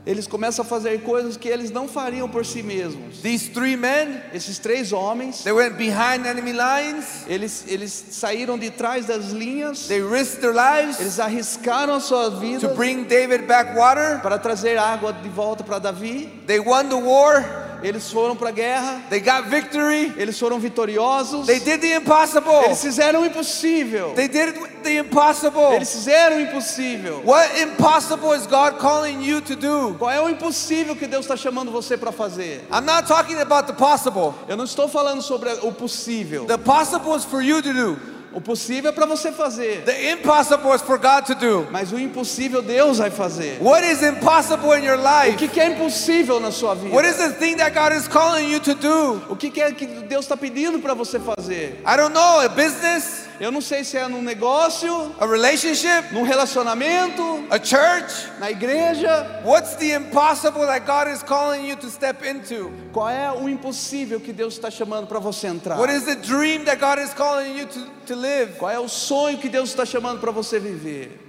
Eles 0.08 0.26
começam 0.26 0.64
a 0.64 0.66
fazer 0.66 1.02
coisas 1.02 1.36
que 1.36 1.50
eles 1.50 1.70
não 1.70 1.86
fariam 1.86 2.26
por 2.30 2.46
si 2.46 2.62
mesmos. 2.62 3.18
These 3.20 3.50
three 3.50 3.76
men, 3.76 4.22
Esses 4.32 4.58
três 4.58 4.90
homens, 4.90 5.42
they 5.42 5.52
went 5.52 5.74
behind 5.76 6.24
enemy 6.24 6.52
lines. 6.54 7.26
eles, 7.28 7.64
eles 7.68 7.92
saíram 8.12 8.56
de 8.58 8.70
trás 8.70 9.04
das 9.04 9.32
linhas, 9.32 9.86
They 9.86 10.00
risked 10.00 10.40
their 10.40 10.54
lives 10.54 10.98
eles 10.98 11.20
arriscaram 11.20 11.92
a 11.94 12.00
sua 12.00 12.30
vida 12.30 12.66
to 12.66 12.74
bring 12.74 13.04
David 13.04 13.42
back 13.46 13.76
water. 13.76 14.20
para 14.22 14.38
trazer 14.38 14.78
água 14.78 15.12
de 15.12 15.28
volta 15.28 15.62
para 15.62 15.78
Davi. 15.78 16.26
They 16.46 16.58
won 16.58 16.88
the 16.88 16.94
war. 16.96 17.67
Eles 17.82 18.10
foram 18.10 18.34
para 18.34 18.48
a 18.48 18.52
guerra, 18.52 19.02
They 19.08 19.20
got 19.20 19.48
victory. 19.48 20.12
eles 20.16 20.38
foram 20.38 20.58
vitoriosos. 20.58 21.46
They 21.46 21.60
did 21.60 21.80
the 21.80 21.94
impossible. 21.96 22.64
Eles 22.64 22.80
fizeram 22.80 23.22
o 23.22 23.26
impossível. 23.26 24.12
They 24.14 24.28
did 24.28 24.54
the 24.82 24.98
impossible. 24.98 25.72
Eles 25.72 25.90
fizeram 25.92 26.36
o 26.38 26.40
impossível. 26.40 27.22
What 27.24 27.60
impossible 27.60 28.34
is 28.34 28.46
God 28.46 28.78
calling 28.78 29.22
you 29.22 29.40
to 29.42 29.54
do? 29.54 29.94
Qual 29.98 30.10
é 30.10 30.20
o 30.20 30.28
impossível 30.28 30.96
que 30.96 31.06
Deus 31.06 31.24
está 31.24 31.36
chamando 31.36 31.70
você 31.70 31.96
para 31.96 32.10
fazer? 32.12 32.64
I'm 32.72 32.84
not 32.84 33.06
talking 33.06 33.36
about 33.40 33.66
the 33.66 33.74
possible. 33.74 34.34
Eu 34.48 34.56
não 34.56 34.64
estou 34.64 34.88
falando 34.88 35.22
sobre 35.22 35.50
o 35.62 35.72
possível. 35.72 36.46
The 36.46 36.58
possible 36.58 37.16
is 37.16 37.24
for 37.24 37.42
you 37.42 37.62
to 37.62 37.72
do. 37.72 38.17
O 38.38 38.40
possível 38.40 38.90
é 38.90 38.92
para 38.92 39.04
você 39.04 39.32
fazer, 39.32 39.82
The 39.84 40.12
impossible 40.12 40.72
is 40.72 40.80
for 40.80 40.96
God 40.96 41.24
to 41.26 41.34
do. 41.34 41.66
mas 41.72 41.90
o 41.92 41.98
impossível 41.98 42.62
Deus 42.62 42.98
vai 42.98 43.10
fazer. 43.10 43.58
What 43.60 43.84
is 43.84 44.00
impossible 44.00 44.78
in 44.78 44.84
your 44.84 44.96
O 44.96 45.02
life? 45.26 45.36
que, 45.36 45.48
que 45.48 45.60
é 45.60 45.66
impossível 45.70 46.38
na 46.38 46.52
sua 46.52 46.74
vida? 46.76 46.94
What 46.94 47.08
is 47.08 47.16
the 47.16 47.30
thing 47.30 47.56
that 47.56 47.74
God 47.76 47.92
is 47.98 48.06
calling 48.06 48.48
you 48.48 48.60
to 48.60 48.74
do? 48.76 49.20
O 49.28 49.34
que, 49.34 49.50
que 49.50 49.60
é 49.60 49.72
que 49.72 49.86
Deus 49.86 50.24
está 50.24 50.36
pedindo 50.36 50.78
para 50.78 50.94
você 50.94 51.18
fazer? 51.18 51.82
I 51.84 51.96
don't 51.96 52.14
know, 52.14 52.38
a 52.38 52.48
business, 52.48 53.26
Eu 53.40 53.52
não 53.52 53.60
sei 53.60 53.84
se 53.84 53.96
é 53.96 54.08
num 54.08 54.20
negócio, 54.20 55.14
a 55.20 55.24
relationship, 55.24 56.12
num 56.12 56.24
relacionamento, 56.24 57.22
a 57.50 57.58
church. 57.58 58.28
na 58.40 58.50
igreja. 58.50 59.42
What's 59.44 59.76
the 59.76 59.94
impossible 59.94 60.66
that 60.66 60.84
God 60.84 61.08
is 61.08 61.22
calling 61.22 61.68
you 61.68 61.76
to 61.76 61.88
step 61.88 62.24
into? 62.28 62.72
Qual 62.92 63.08
é 63.08 63.30
o 63.32 63.48
impossível 63.48 64.18
que 64.18 64.32
Deus 64.32 64.54
está 64.54 64.70
chamando 64.70 65.06
para 65.06 65.20
você 65.20 65.46
entrar? 65.46 65.78
What 65.78 65.92
is 65.92 66.04
the 66.04 66.16
dream 66.16 66.64
that 66.64 66.80
God 66.80 66.98
is 66.98 67.14
calling 67.14 67.56
you 67.56 67.66
to, 67.66 67.86
to 68.06 68.16
live? 68.16 68.54
Qual 68.58 68.70
é 68.70 68.78
o 68.78 68.88
sonho 68.88 69.38
que 69.38 69.48
Deus 69.48 69.70
está 69.70 69.84
chamando 69.84 70.20
para 70.20 70.32
você 70.32 70.58
viver? 70.58 71.20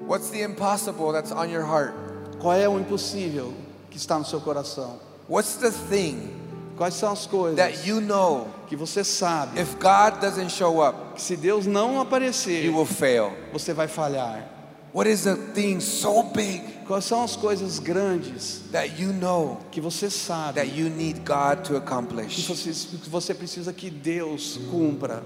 What's 0.00 0.30
the 0.30 0.42
impossible 0.42 1.12
that's 1.12 1.30
on 1.30 1.50
your 1.50 1.64
heart? 1.64 1.94
Qual 2.40 2.54
é 2.54 2.66
o 2.66 2.78
impossível 2.78 3.52
que 3.90 3.98
está 3.98 4.18
no 4.18 4.24
seu 4.24 4.40
coração? 4.40 4.98
What's 5.28 5.56
the 5.56 5.70
thing 5.70 6.40
Quais 6.80 6.94
são 6.94 7.12
as 7.12 7.26
coisas 7.26 7.56
that 7.56 7.86
you 7.86 8.00
know 8.00 8.48
que 8.70 8.76
você 8.76 9.02
sabe 9.02 9.60
if 9.60 9.74
God 9.74 10.20
doesn't 10.20 10.50
show 10.50 10.80
up, 10.80 10.96
que 11.16 11.20
se 11.20 11.36
Deus 11.36 11.66
não 11.66 12.00
aparecer, 12.00 12.64
you 12.64 12.72
will 12.72 12.86
fail? 12.86 13.32
você 13.52 13.74
vai 13.74 13.88
falhar? 13.88 14.48
What 14.94 15.10
is 15.10 15.24
the 15.24 15.34
thing 15.54 15.80
so 15.80 16.22
big 16.22 16.62
Quais 16.86 17.04
são 17.04 17.22
as 17.22 17.36
coisas 17.36 17.78
grandes 17.78 18.62
that 18.72 19.00
you 19.00 19.12
know 19.12 19.58
que 19.70 19.80
você 19.80 20.08
sabe 20.08 20.54
that 20.60 20.76
you 20.76 20.88
need 20.88 21.20
God 21.20 21.64
to 21.64 21.72
que 21.72 21.76
accomplish? 21.76 22.46
você, 22.46 22.70
que 22.98 23.10
você 23.10 23.34
precisa 23.34 23.72
que 23.72 23.90
Deus 23.90 24.58
cumpra? 24.70 25.22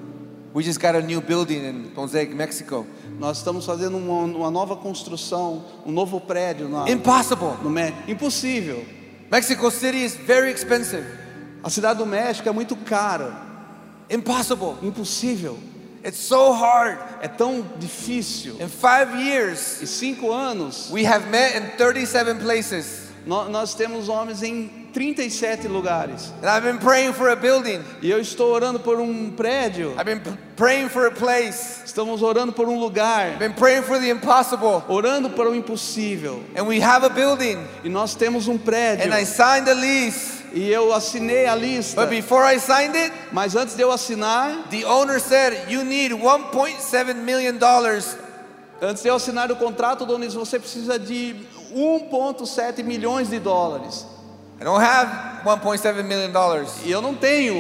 We 0.55 0.63
just 0.63 0.81
got 0.81 0.95
a 0.95 1.01
new 1.01 1.21
building 1.21 1.67
in 1.67 1.93
Mosaic, 1.95 2.35
Mexico. 2.35 2.87
Nós 3.19 3.39
estamos 3.39 3.67
fazendo 3.67 3.97
uma, 3.97 4.25
uma 4.25 4.51
nova 4.51 4.77
construção, 4.77 5.65
um 5.85 5.93
novo 5.93 6.21
prédio 6.21 6.69
na, 6.69 6.89
Impossible. 6.89 7.55
no 7.63 7.69
México. 7.71 8.11
Impossível. 8.11 8.85
Mexico 9.31 9.71
City 9.71 10.05
is 10.05 10.15
very 10.15 10.51
expensive. 10.51 11.24
A 11.65 11.71
cidade 11.71 11.99
do 11.99 12.07
México 12.07 12.47
é 12.49 12.53
muito 12.53 12.77
cara. 12.77 13.33
Impossible. 14.11 14.75
Impossível. 14.83 15.59
It's 16.05 16.19
so 16.19 16.53
hard. 16.53 16.99
É 17.23 17.29
tão 17.29 17.65
difícil. 17.79 18.57
In 18.61 18.69
five 18.69 19.17
years, 19.19 19.81
Em 19.83 19.87
cinco 19.87 20.31
anos, 20.31 20.91
we 20.93 21.05
have 21.07 21.27
met 21.31 21.57
in 21.57 21.77
37 21.79 22.35
places. 22.41 23.09
nó- 23.27 23.49
nós 23.49 23.73
temos 23.75 24.11
homens 24.11 24.43
em 24.43 24.69
37 24.93 25.67
lugares. 25.67 26.31
And 26.43 26.47
I've 26.51 26.61
been 26.63 26.77
praying 26.79 27.15
for 27.15 27.31
a 27.31 27.35
building. 27.35 27.81
E 28.03 28.11
eu 28.11 28.21
estou 28.21 28.53
orando 28.53 28.79
por 28.79 29.01
um 29.01 29.31
prédio. 29.31 29.93
I've 29.99 30.05
been 30.05 30.21
praying 30.57 30.91
for 30.91 31.07
a 31.07 31.11
place. 31.11 31.83
Estamos 31.87 32.21
orando 32.21 32.53
por 32.53 32.69
um 32.69 32.79
lugar. 32.79 33.29
I've 33.31 33.39
been 33.39 33.55
praying 33.55 33.83
for 33.85 33.99
the 33.99 34.11
impossible. 34.11 34.85
Orando 34.87 35.31
para 35.31 35.49
o 35.49 35.55
impossível. 35.55 36.43
And 36.55 36.65
we 36.67 36.81
have 36.83 37.05
a 37.07 37.09
building. 37.09 37.57
E 37.83 37.89
nós 37.89 38.15
temos 38.15 38.47
um 38.47 38.59
prédio. 38.59 39.07
And 39.11 39.19
I 39.19 39.25
signed 39.25 39.69
a 39.71 39.75
lease. 39.75 40.34
E 40.55 40.71
eu 40.71 40.95
assinei 40.95 41.47
a 41.47 41.55
lista. 41.57 42.01
But 42.01 42.11
before 42.11 42.45
I 42.45 42.59
signed 42.61 42.97
it, 42.97 43.13
Mas 43.33 43.57
antes 43.57 43.75
de 43.75 43.83
eu 43.83 43.91
assinar, 43.91 44.69
the 44.71 44.85
owner 44.87 45.19
said, 45.21 45.69
You 45.69 45.85
need 45.85 46.13
$1.7 46.15 47.15
million. 47.17 47.59
antes 48.81 49.03
de 49.03 49.09
eu 49.09 49.17
assinar 49.17 49.51
o 49.51 49.57
contrato, 49.57 50.07
Dona 50.07 50.25
Inês, 50.25 50.35
você 50.35 50.59
precisa 50.59 50.99
de 50.99 51.35
1,7 51.75 52.85
milhões 52.85 53.29
de 53.31 53.39
dólares. 53.41 54.07
I 54.61 54.65
don't 54.65 54.81
have 54.83 55.11
$1.7 55.45 56.05
million. 56.05 56.33
E 56.85 56.91
eu 56.91 57.03
não 57.03 57.15
tenho 57.15 57.55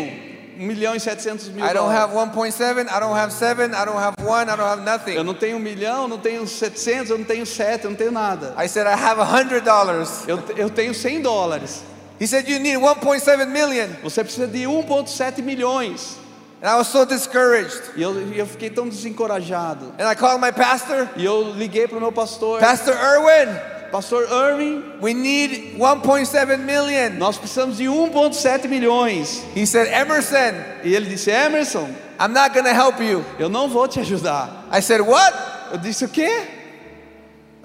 1 0.56 0.64
milhão 0.64 0.94
e 0.94 1.00
700 1.00 1.48
mil 1.48 1.64
I 1.66 1.74
don't 1.74 1.92
have 1.92 2.14
1.7, 2.14 2.86
I 2.88 3.00
don't 3.00 3.12
have 3.18 3.32
7, 3.32 3.72
I 3.74 3.84
don't 3.84 3.98
have 3.98 4.14
1, 4.22 4.42
I 4.42 4.44
don't 4.56 4.62
have 4.62 4.78
Eu 4.78 4.84
nothing. 4.84 5.24
não 5.24 5.34
tenho 5.34 5.56
um 5.56 5.60
milhão, 5.60 6.06
não 6.06 6.18
tenho 6.18 6.46
700, 6.46 7.10
eu 7.10 7.18
não 7.18 7.24
tenho 7.24 7.44
7, 7.44 7.84
eu 7.84 7.90
não 7.90 7.96
tenho 7.96 8.12
nada. 8.12 8.54
I 8.56 8.68
said, 8.68 8.86
I 8.86 8.92
have 8.94 9.20
$100. 9.20 10.28
Eu, 10.28 10.40
eu 10.56 10.70
tenho 10.70 10.94
100 10.94 11.22
dólares. 11.22 11.82
He 12.20 12.26
said, 12.26 12.48
You 12.48 12.58
need 12.58 12.78
1.7 12.78 13.48
million. 13.48 13.88
Você 14.02 14.22
precisa 14.22 14.46
de 14.46 14.64
1,7 14.64 15.42
milhões. 15.42 16.16
And 16.62 16.70
I 16.70 16.76
was 16.76 16.86
so 16.88 17.04
discouraged. 17.04 17.82
E 17.96 18.02
eu, 18.02 18.14
eu 18.32 18.46
fiquei 18.46 18.70
tão 18.70 18.88
desencorajado. 18.88 19.92
And 19.98 20.08
I 20.08 20.14
called 20.14 20.40
my 20.40 20.52
pastor, 20.52 21.08
E 21.16 21.24
eu 21.24 21.52
liguei 21.56 21.86
para 21.88 21.98
o 21.98 22.00
meu 22.00 22.12
pastor, 22.12 22.60
Pastor 22.60 22.94
Irwin, 22.94 23.58
Pastor 23.92 24.22
Irving, 24.24 24.82
we 25.02 25.12
need 25.12 25.76
1.7 25.78 26.58
million. 26.58 27.18
nós 27.18 27.36
precisamos 27.36 27.76
de 27.76 27.84
1,7 27.84 28.66
milhões. 28.68 29.42
He 29.54 29.66
said, 29.66 29.88
Emerson, 29.88 30.54
E 30.82 30.94
ele 30.94 31.06
disse: 31.06 31.30
Emerson, 31.30 31.88
I'm 32.18 32.32
not 32.32 32.54
going 32.54 32.64
to 32.64 32.72
help 32.74 33.00
you. 33.00 33.24
eu 33.38 33.48
não 33.48 33.68
vou 33.68 33.86
te 33.86 34.00
ajudar. 34.00 34.66
I 34.72 34.80
said, 34.80 35.00
What? 35.02 35.34
Eu 35.72 35.78
disse: 35.78 36.04
O 36.04 36.08
quê? 36.08 36.30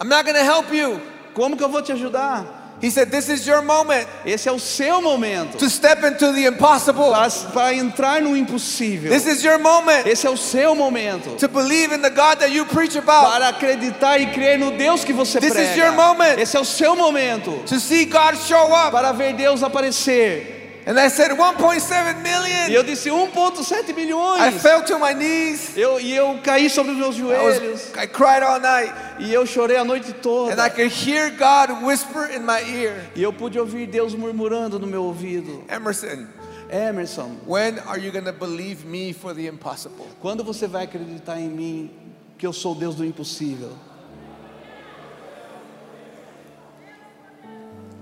I'm 0.02 0.10
not 0.10 0.24
going 0.26 0.36
to 0.36 0.44
help 0.44 0.74
you. 0.74 1.00
Como 1.34 1.56
que 1.56 1.64
eu 1.64 1.70
vou 1.70 1.82
te 1.82 1.92
ajudar? 1.94 2.59
He 2.82 2.90
said, 2.90 3.12
This 3.12 3.28
is 3.30 3.46
your 3.46 3.62
moment 3.62 4.08
Esse 4.26 4.48
é 4.48 4.52
o 4.52 4.60
seu 4.60 5.02
momento 5.02 5.58
to 5.58 5.70
step 5.70 6.04
into 6.04 6.32
the 6.34 6.46
impossible. 6.46 7.12
para, 7.54 7.74
entrar 7.76 8.22
no 8.22 8.38
impossível. 8.38 9.12
This 9.12 9.26
is 9.26 9.44
your 9.44 9.60
moment 9.60 10.08
Esse 10.08 10.26
é 10.26 10.30
o 10.30 10.38
seu 10.38 10.74
momento 10.76 11.36
to 11.38 11.48
believe 11.48 11.94
in 11.94 12.02
the 12.02 12.10
God 12.10 12.40
that 12.40 12.52
you 12.52 12.66
preach 12.66 12.96
about, 12.98 13.26
para 13.32 13.50
acreditar 13.50 14.20
e 14.20 14.28
crer 14.34 14.58
no 14.58 14.72
Deus 14.72 15.04
que 15.04 15.14
você 15.14 15.40
This 15.40 15.52
is 15.56 15.70
prega. 15.74 15.78
your 15.78 15.92
moment. 15.94 16.40
Esse 16.40 16.56
é 16.56 16.60
o 16.60 16.66
seu 16.66 16.96
momento 16.96 17.52
to 17.66 17.80
see 17.80 18.06
God 18.06 18.36
show 18.38 18.74
up. 18.74 18.92
para 18.92 19.12
ver 19.12 19.34
Deus 19.34 19.62
aparecer. 19.62 20.59
And 20.90 21.00
I 21.00 21.08
said, 21.08 21.30
1.7 21.30 22.16
E 22.20 22.24
million. 22.24 22.72
eu 22.72 22.82
disse 22.82 23.10
1,7 23.12 23.90
I 23.90 23.94
milhões. 23.94 24.60
fell 24.60 24.84
to 24.86 24.98
my 24.98 25.14
knees. 25.14 25.78
Eu, 25.78 26.00
e 26.02 26.16
eu 26.16 26.40
caí 26.44 26.68
sobre 26.68 26.94
os 26.94 26.98
meus 26.98 27.16
I, 27.16 27.20
joelhos. 27.20 27.72
was, 27.92 27.96
I 27.96 28.08
cried 28.08 28.42
all 28.42 28.60
night. 28.60 28.92
E 29.20 29.32
eu 29.32 29.46
chorei 29.46 29.78
a 29.78 29.84
noite 29.84 30.08
And 30.10 30.16
I 30.16 30.20
toda. 30.20 30.70
could 30.72 30.92
hear 30.92 31.30
God 31.30 31.84
whisper 31.84 32.26
in 32.36 32.44
my 32.44 32.60
ear, 32.64 32.96
E 33.16 33.22
eu 33.22 33.32
pude 33.32 33.60
ouvir 33.60 33.86
Deus 33.86 34.16
murmurando 34.16 34.80
no 34.80 34.88
meu 34.88 35.04
ouvido. 35.04 35.64
Emerson, 35.70 36.28
Emerson, 36.72 37.38
when 37.46 37.78
are 37.86 38.00
you 38.00 38.12
going 38.12 38.26
to 38.26 38.34
believe 38.34 38.84
me 38.84 39.14
for 39.14 39.36
the 39.36 39.46
impossible? 39.46 40.08
quando 40.20 40.44
você 40.44 40.66
vai 40.68 40.86
acreditar 40.86 41.40
em 41.40 41.50
mim 41.50 41.92
que 42.36 42.48
eu 42.48 42.52
sou 42.54 42.74
Deus 42.74 42.96
do 42.96 43.06
impossível? 43.06 43.74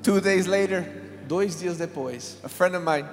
Two 0.03 0.21
days 0.21 0.47
later, 0.47 0.85
Dois 1.27 1.59
dias 1.59 1.77
depois, 1.77 2.37
a 2.43 2.47
friend 2.47 2.75
of 2.77 2.85
mine, 2.85 3.05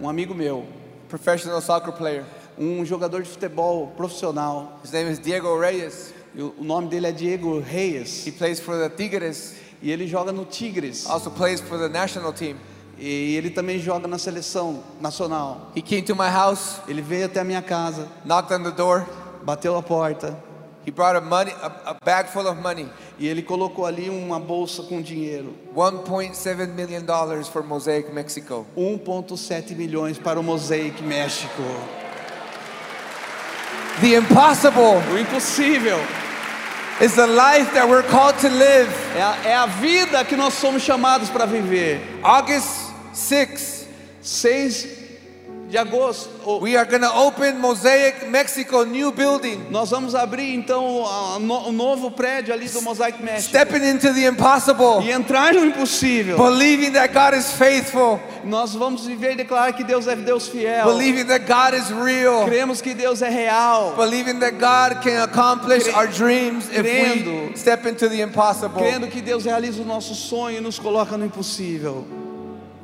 um 0.00 0.08
amigo 0.08 0.34
meu, 0.34 0.66
professional 1.08 1.60
soccer 1.60 1.92
player, 1.92 2.24
um 2.58 2.84
jogador 2.84 3.22
de 3.22 3.28
futebol 3.28 3.88
profissional, 3.96 4.80
his 4.84 4.90
name 4.92 5.10
is 5.10 5.18
Diego 5.20 5.56
Reyes. 5.58 6.12
o 6.36 6.52
o 6.60 6.64
nome 6.64 6.88
dele 6.88 7.06
é 7.06 7.12
Diego 7.12 7.60
Reyes, 7.60 8.26
He 8.26 8.32
plays 8.32 8.58
for 8.58 8.76
the 8.76 8.88
Tigres, 8.88 9.54
e 9.80 9.90
ele 9.92 10.06
joga 10.08 10.32
no 10.32 10.44
Tigres, 10.44 11.06
also 11.08 11.30
plays 11.30 11.60
for 11.60 11.78
the 11.78 11.88
national 11.88 12.32
team. 12.32 12.56
e 12.98 13.36
ele 13.36 13.50
também 13.50 13.78
joga 13.78 14.08
na 14.08 14.18
seleção 14.18 14.82
nacional. 15.00 15.70
He 15.76 15.80
came 15.80 16.02
to 16.02 16.14
my 16.16 16.28
house, 16.28 16.80
Ele 16.88 17.00
veio 17.00 17.26
até 17.26 17.40
a 17.40 17.44
minha 17.44 17.62
casa, 17.62 18.08
knocked 18.24 18.52
on 18.52 18.64
the 18.64 18.72
door. 18.72 19.06
bateu 19.44 19.76
a 19.76 19.82
porta, 19.82 20.36
He 20.90 20.92
brought 20.92 21.14
a 21.14 21.20
money, 21.20 21.52
a, 21.62 21.90
a 21.92 21.94
bag 22.04 22.26
full 22.30 22.48
of 22.48 22.60
money, 22.60 22.88
e 23.16 23.28
ele 23.28 23.42
colocou 23.42 23.86
ali 23.86 24.10
uma 24.10 24.40
bolsa 24.40 24.82
com 24.82 25.00
dinheiro. 25.00 25.54
1.7 25.72 26.66
million 26.74 27.04
dollars 27.04 27.46
for 27.46 27.62
Mosaic 27.62 28.12
Mexico. 28.12 28.66
1,7 28.76 29.76
milhões 29.76 30.18
para 30.18 30.40
o 30.40 30.42
Mosaic 30.42 31.00
México. 31.00 31.62
The 34.00 34.16
impossible 34.16 35.00
O 35.12 35.16
impossível 35.16 36.00
is 37.00 37.14
the 37.14 37.28
life 37.28 37.72
that 37.72 37.88
we're 37.88 38.02
called 38.10 38.36
to 38.40 38.48
live. 38.48 38.90
é 39.16 39.22
a, 39.22 39.36
é 39.44 39.54
a 39.54 39.66
vida 39.66 40.24
que 40.24 40.34
nós 40.34 40.54
somos 40.54 40.82
chamados 40.82 41.30
para 41.30 41.46
viver. 41.46 42.00
August 42.20 42.90
6, 43.12 43.86
6 44.20 44.99
de 45.70 45.78
agosto, 45.78 46.58
we 46.60 46.76
are 46.76 46.84
going 46.84 47.00
to 47.00 47.10
open 47.16 47.58
Mosaic 47.60 48.26
Mexico 48.28 48.84
new 48.84 49.12
building. 49.12 49.66
nós 49.70 49.90
vamos 49.90 50.14
abrir 50.14 50.52
então 50.54 50.84
o 50.84 51.38
no- 51.38 51.68
o 51.68 51.72
novo 51.72 52.10
prédio 52.10 52.52
ali 52.52 52.68
do 52.68 52.82
Mosaic 52.82 53.22
México 53.22 53.50
Stepping 53.50 53.84
into 53.88 54.12
the 54.12 54.26
impossible, 54.26 55.00
e 55.02 55.12
entrar 55.12 55.54
no 55.54 55.64
impossível. 55.64 56.36
believing 56.36 56.90
that 56.92 57.12
God 57.14 57.34
is 57.38 57.52
faithful, 57.52 58.18
Nós 58.42 58.74
vamos 58.74 59.04
viver 59.06 59.32
e 59.32 59.36
declarar 59.36 59.72
que 59.72 59.84
Deus 59.84 60.06
é 60.08 60.16
Deus 60.16 60.48
fiel. 60.48 60.86
believing 60.86 61.24
that 61.26 61.44
God 61.46 61.74
is 61.78 61.88
real, 61.90 62.44
Cremos 62.46 62.80
que 62.80 62.92
Deus 62.94 63.22
é 63.22 63.28
real. 63.28 63.94
believing 63.96 64.40
that 64.40 64.52
God 64.58 65.02
can 65.04 65.22
accomplish 65.22 65.84
Cre- 65.84 65.94
our 65.94 66.06
dreams 66.08 66.64
if 66.72 66.82
crendo. 66.82 67.50
we 67.50 67.56
step 67.56 67.86
into 67.86 68.08
the 68.08 68.20
impossible. 68.20 68.80
Crendo 68.82 69.06
que 69.08 69.20
Deus 69.20 69.44
realiza 69.44 69.82
o 69.82 69.84
nosso 69.84 70.14
sonho 70.14 70.58
e 70.58 70.60
nos 70.60 70.78
coloca 70.80 71.16
no 71.16 71.24
impossível. 71.26 72.04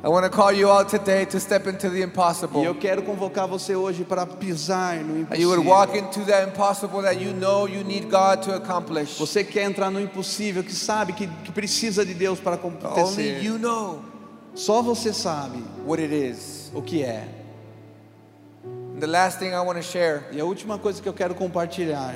I 0.07 0.09
want 0.09 0.23
to 0.23 0.29
call 0.29 0.53
you 0.53 0.71
out 0.71 0.87
today 0.87 1.25
to 1.25 1.37
step 1.37 1.67
into 1.67 1.89
the 1.89 1.97
E 1.97 1.99
eu 2.01 2.05
impossible. 2.07 2.73
quero 2.79 3.01
convocar 3.03 3.45
você 3.45 3.75
hoje 3.75 4.05
para 4.05 4.25
pisar 4.25 5.03
no 5.03 5.27
And 5.29 5.35
you 5.37 5.49
would 5.49 5.65
walk 5.67 5.89
impossível. 5.93 6.07
into 6.21 6.31
that 6.31 6.47
impossible 6.47 7.01
that 7.01 7.19
you 7.19 7.33
know 7.33 7.67
you 7.67 7.83
need 7.83 8.09
God 8.09 8.41
to 8.43 8.53
accomplish. 8.55 9.17
Você 9.19 9.43
quer 9.43 9.63
entrar 9.63 9.91
no 9.91 9.99
impossível, 9.99 10.63
que 10.63 10.71
sabe 10.71 11.11
que, 11.11 11.27
que 11.43 11.51
precisa 11.51 12.05
de 12.05 12.13
Deus 12.13 12.39
para 12.39 12.55
Only 12.55 12.77
acontecer. 12.77 13.43
you 13.43 13.57
know 13.59 13.99
Só 14.55 14.81
você 14.81 15.11
sabe 15.11 15.61
what 15.85 16.01
it 16.01 16.13
is. 16.13 16.71
o 16.73 16.81
que 16.81 17.03
é. 17.03 17.27
And 18.63 19.01
the 19.01 19.07
last 19.07 19.39
thing 19.39 19.49
I 19.49 19.59
want 19.59 19.75
to 19.77 19.83
share 19.83 20.23
E 20.31 20.39
a 20.39 20.45
última 20.45 20.77
coisa 20.79 21.01
que 21.01 21.09
eu 21.09 21.13
quero 21.13 21.35
compartilhar 21.35 22.15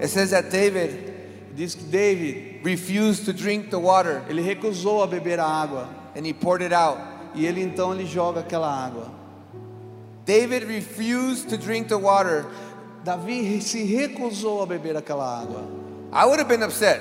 it 0.00 0.06
says 0.08 0.30
that 0.30 0.48
David 0.48 1.12
diz 1.56 1.74
que 1.74 1.82
David 1.86 2.60
refused 2.62 3.24
to 3.24 3.32
drink 3.32 3.68
the 3.70 3.78
water 3.80 4.22
ele 4.28 4.42
recusou 4.42 5.02
a 5.02 5.08
beber 5.08 5.40
a 5.40 5.44
água 5.44 5.88
and 6.14 6.24
he 6.24 6.32
poured 6.32 6.62
it 6.62 6.72
out. 6.72 7.15
E 7.36 7.46
ele 7.46 7.62
então 7.62 7.94
ele 7.94 8.04
joga 8.04 8.40
aquela 8.40 8.68
água. 8.68 9.06
David 10.24 10.66
refused 10.66 11.48
to 11.48 11.56
drink 11.56 11.88
the 11.88 11.94
water. 11.94 12.44
Davi 13.04 13.62
se 13.62 13.84
recusou 13.84 14.62
a 14.62 14.66
beber 14.66 14.96
aquela 14.96 15.40
água. 15.40 15.62
I 16.12 16.24
would 16.24 16.40
have 16.40 16.48
been 16.48 16.64
upset. 16.64 17.00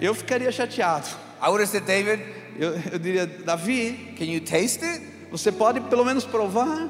Eu 0.00 0.12
ficaria 0.12 0.50
chateado. 0.50 1.06
I 1.40 1.48
would 1.48 1.60
have 1.60 1.68
said, 1.68 1.84
David, 1.84 2.20
Eu, 2.56 2.74
eu 2.92 2.98
diria, 2.98 3.26
Davi, 3.26 4.14
can 4.16 4.24
you 4.26 4.40
taste 4.40 4.84
it? 4.84 5.02
você 5.30 5.50
pode 5.50 5.80
pelo 5.80 6.04
menos 6.04 6.24
provar? 6.24 6.88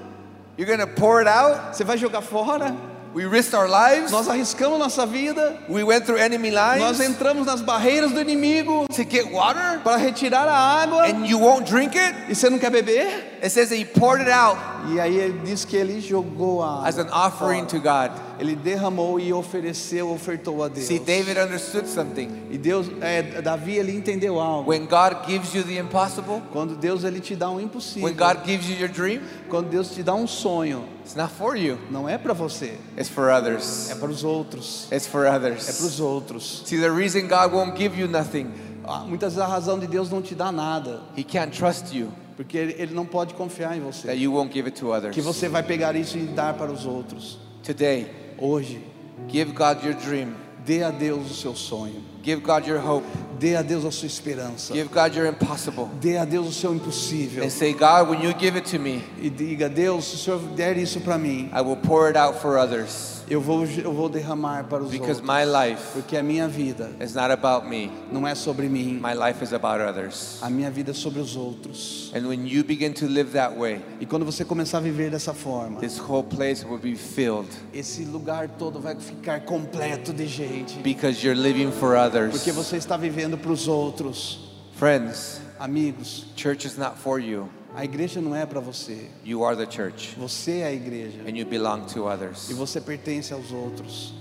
You're 0.59 0.77
to 0.77 0.87
pour 0.87 1.21
it 1.21 1.29
out? 1.29 1.75
Você 1.75 1.83
vai 1.83 1.97
jogar 1.97 2.21
fora? 2.21 2.77
We 3.15 3.27
risked 3.27 3.55
our 3.55 3.69
lives. 3.69 4.11
Nós 4.11 4.29
arriscamos 4.29 4.77
nossa 4.77 5.07
vida. 5.07 5.57
We 5.69 5.85
went 5.85 6.05
through 6.05 6.19
enemy 6.19 6.51
Nós 6.51 6.99
lines 6.99 7.01
entramos 7.01 7.47
nas 7.47 7.63
barreiras 7.63 8.11
do 8.11 8.21
inimigo 8.21 8.89
to 8.89 9.05
get 9.09 9.31
water 9.31 9.81
para 9.85 9.97
retirar 9.97 10.49
a 10.49 10.83
água 10.83 11.07
and 11.07 11.25
you 11.25 11.39
won't 11.39 11.65
drink 11.71 11.97
it? 11.97 12.15
e 12.29 12.35
você 12.35 12.51
não 12.51 12.59
quer 12.59 12.71
beber? 12.71 13.07
It 13.41 13.51
says 13.51 13.69
that 13.69 13.79
he 13.79 13.85
poured 13.85 14.21
it 14.21 14.31
out 14.31 14.59
E 14.91 14.99
aí 14.99 15.17
ele 15.17 15.39
diz 15.45 15.65
que 15.65 15.77
ele 15.77 16.01
jogou 16.01 16.63
a 16.63 16.87
as 16.87 16.99
água. 16.99 17.13
an 17.13 17.27
offering 17.27 17.67
to 17.67 17.79
God. 17.79 18.11
Ele 18.39 18.57
derramou 18.57 19.21
e 19.21 19.33
ofereceu, 19.33 20.11
ofertou 20.11 20.65
a 20.65 20.69
Deus. 20.69 20.87
See, 20.87 20.99
David 20.99 21.39
understood 21.39 21.87
something. 21.87 22.29
E 22.51 22.59
Deus, 22.59 22.89
é, 23.01 23.23
Davi, 23.41 23.77
ele 23.77 23.93
entendeu 23.97 24.41
algo. 24.41 24.69
When 24.69 24.87
God 24.87 25.25
gives 25.27 25.55
you 25.55 25.63
the 25.63 25.79
impossible, 25.79 26.43
Quando 26.53 26.75
Deus 26.75 27.05
ele 27.05 27.21
te 27.21 27.37
dá 27.37 27.49
um 27.49 27.57
when 27.57 27.67
impossível, 27.67 28.13
God 28.13 28.45
gives 28.45 28.69
you 28.69 28.77
your 28.77 28.89
dream, 28.89 29.21
quando 29.49 29.69
Deus 29.71 29.95
te 29.95 30.03
dá 30.03 30.15
um 30.15 30.27
sonho, 30.27 30.85
it's 31.05 31.15
not 31.15 31.33
for 31.33 31.57
you, 31.57 31.79
não 31.91 32.09
é 32.09 32.17
para 32.19 32.33
você, 32.33 32.79
it's 32.99 33.09
for 33.09 33.29
others. 33.31 33.91
é 33.91 33.95
para 33.95 34.11
os 34.11 34.25
outros. 34.25 34.89
It's 34.91 35.07
for 35.07 35.27
É 35.27 35.29
para 35.31 35.37
others. 35.37 35.81
os 35.81 36.01
outros. 36.01 36.63
See, 36.67 36.79
the 36.81 36.89
reason 36.91 37.29
God 37.29 37.53
won't 37.53 37.77
give 37.77 37.97
you 37.99 38.09
nothing, 38.09 38.49
Ah, 38.87 38.99
Muitas 39.07 39.35
vezes 39.35 39.39
a 39.39 39.51
razão 39.51 39.79
de 39.79 39.87
Deus 39.87 40.11
não 40.11 40.21
te 40.21 40.35
dá 40.35 40.51
nada, 40.53 41.01
He 41.17 41.23
can't 41.25 41.57
trust 41.57 41.97
you 41.97 42.13
porque 42.37 42.59
ele, 42.59 42.75
ele 42.79 42.95
não 42.95 43.07
pode 43.07 43.33
confiar 43.35 43.77
em 43.77 43.81
that 43.81 43.97
você, 44.03 44.15
you 44.17 44.33
won't 44.33 44.53
give 44.53 44.67
it 44.69 44.79
to 44.81 44.89
others. 44.93 45.15
que 45.15 45.21
você 45.23 45.49
vai 45.49 45.63
pegar 45.63 45.95
isso 45.95 46.19
e 46.19 46.23
dar 46.23 46.55
para 46.55 46.71
os 46.73 46.85
outros. 46.85 47.39
Today, 47.63 48.11
Hoje, 48.37 48.83
give 49.29 49.53
God 49.53 49.85
your 49.85 49.95
dream, 49.95 50.35
dê 50.67 50.83
a 50.83 50.91
Deus 50.91 51.31
o 51.31 51.35
seu 51.35 51.55
sonho, 51.55 52.03
give 52.25 52.41
God 52.43 52.67
your 52.67 52.79
hope, 52.79 53.07
dê 53.39 53.55
a 53.55 53.63
Deus 53.63 53.85
a 53.85 53.91
sua 53.91 54.07
esperança, 54.07 54.73
give 54.73 54.89
God 54.89 55.15
your 55.15 55.27
impossible, 55.27 55.89
dê 56.01 56.17
a 56.17 56.25
Deus 56.25 56.49
o 56.49 56.53
seu 56.53 56.75
impossível. 56.75 57.45
And 57.45 57.51
say, 57.51 57.73
God, 57.73 58.09
when 58.09 58.23
you 58.23 58.33
give 58.33 58.57
it 58.57 58.71
to 58.71 58.81
me, 58.81 59.05
e 59.21 59.29
diga: 59.29 59.69
Deus, 59.69 60.07
se 60.07 60.15
o 60.15 60.19
Senhor 60.19 60.41
der 60.57 60.79
isso 60.79 61.01
para 61.01 61.19
mim, 61.19 61.51
I 61.53 61.61
will 61.61 61.77
pour 61.77 62.07
it 62.09 62.17
out 62.17 62.41
for 62.41 62.57
others. 62.59 63.15
eu 63.29 63.41
vou, 63.41 63.65
eu 63.65 63.93
vou 63.93 64.09
derramar 64.09 64.65
para 64.65 64.83
os 64.83 64.91
because 64.91 65.21
outros, 65.21 65.27
my 65.27 65.45
life 65.45 65.83
porque 65.95 66.17
a 66.17 66.23
minha 66.23 66.47
vida 66.47 66.91
is 67.01 67.15
not 67.15 67.31
about 67.31 67.67
me, 67.67 67.91
não 68.13 68.27
é 68.27 68.35
sobre 68.35 68.69
mim, 68.69 69.01
my 69.01 69.15
life 69.15 69.43
is 69.43 69.53
about 69.53 69.81
others. 69.81 70.39
a 70.43 70.51
minha 70.51 70.71
vida 70.71 70.91
é 70.91 70.95
sobre 70.95 71.21
os 71.21 71.37
outros. 71.37 72.13
And 72.15 72.27
when 72.29 72.47
you 72.47 72.63
begin 72.63 72.93
to 72.93 73.07
live 73.07 73.33
that 73.33 73.57
way, 73.57 73.81
E 74.01 74.07
quando 74.07 74.25
você 74.25 74.45
começar 74.45 74.79
a 74.79 74.81
viver 74.81 75.11
dessa 75.11 75.33
forma, 75.33 75.81
this 75.81 75.99
whole 75.99 76.23
place 76.23 76.65
will 76.67 76.79
be 76.79 76.95
filled 76.95 77.49
esse 77.73 78.05
lugar 78.05 78.49
todo 78.59 78.79
vai 78.79 78.95
ficar 78.97 79.41
completo 79.41 80.13
de 80.13 80.27
gente, 80.27 80.79
because 80.81 81.25
you're 81.27 81.39
living 81.39 81.71
for 81.73 81.97
others. 81.97 82.14
Porque 82.31 82.53
você 82.53 82.77
está 82.77 82.97
vivendo 82.97 83.37
para 83.39 83.53
os 83.53 83.69
outros. 83.69 84.51
Friends, 84.77 85.41
Amigos, 85.59 86.27
church 86.37 86.67
is 86.67 86.77
not 86.77 86.99
for 86.99 87.21
you, 87.21 87.49
A 87.75 87.85
igreja 87.85 88.21
não 88.21 88.35
é 88.35 88.45
para 88.47 88.61
você. 88.61 89.09
You 89.25 89.45
are 89.45 89.57
the 89.57 89.71
church, 89.71 90.15
Você 90.19 90.59
é 90.59 90.67
a 90.67 90.73
igreja. 90.73 91.23
and 91.27 91.37
you 91.37 91.45
belong 91.47 91.87
to 91.87 92.05
others. 92.07 92.49
E 92.51 92.55
você 92.55 92.81
pertence 92.81 93.33
aos 93.33 93.51
outros. 93.53 94.13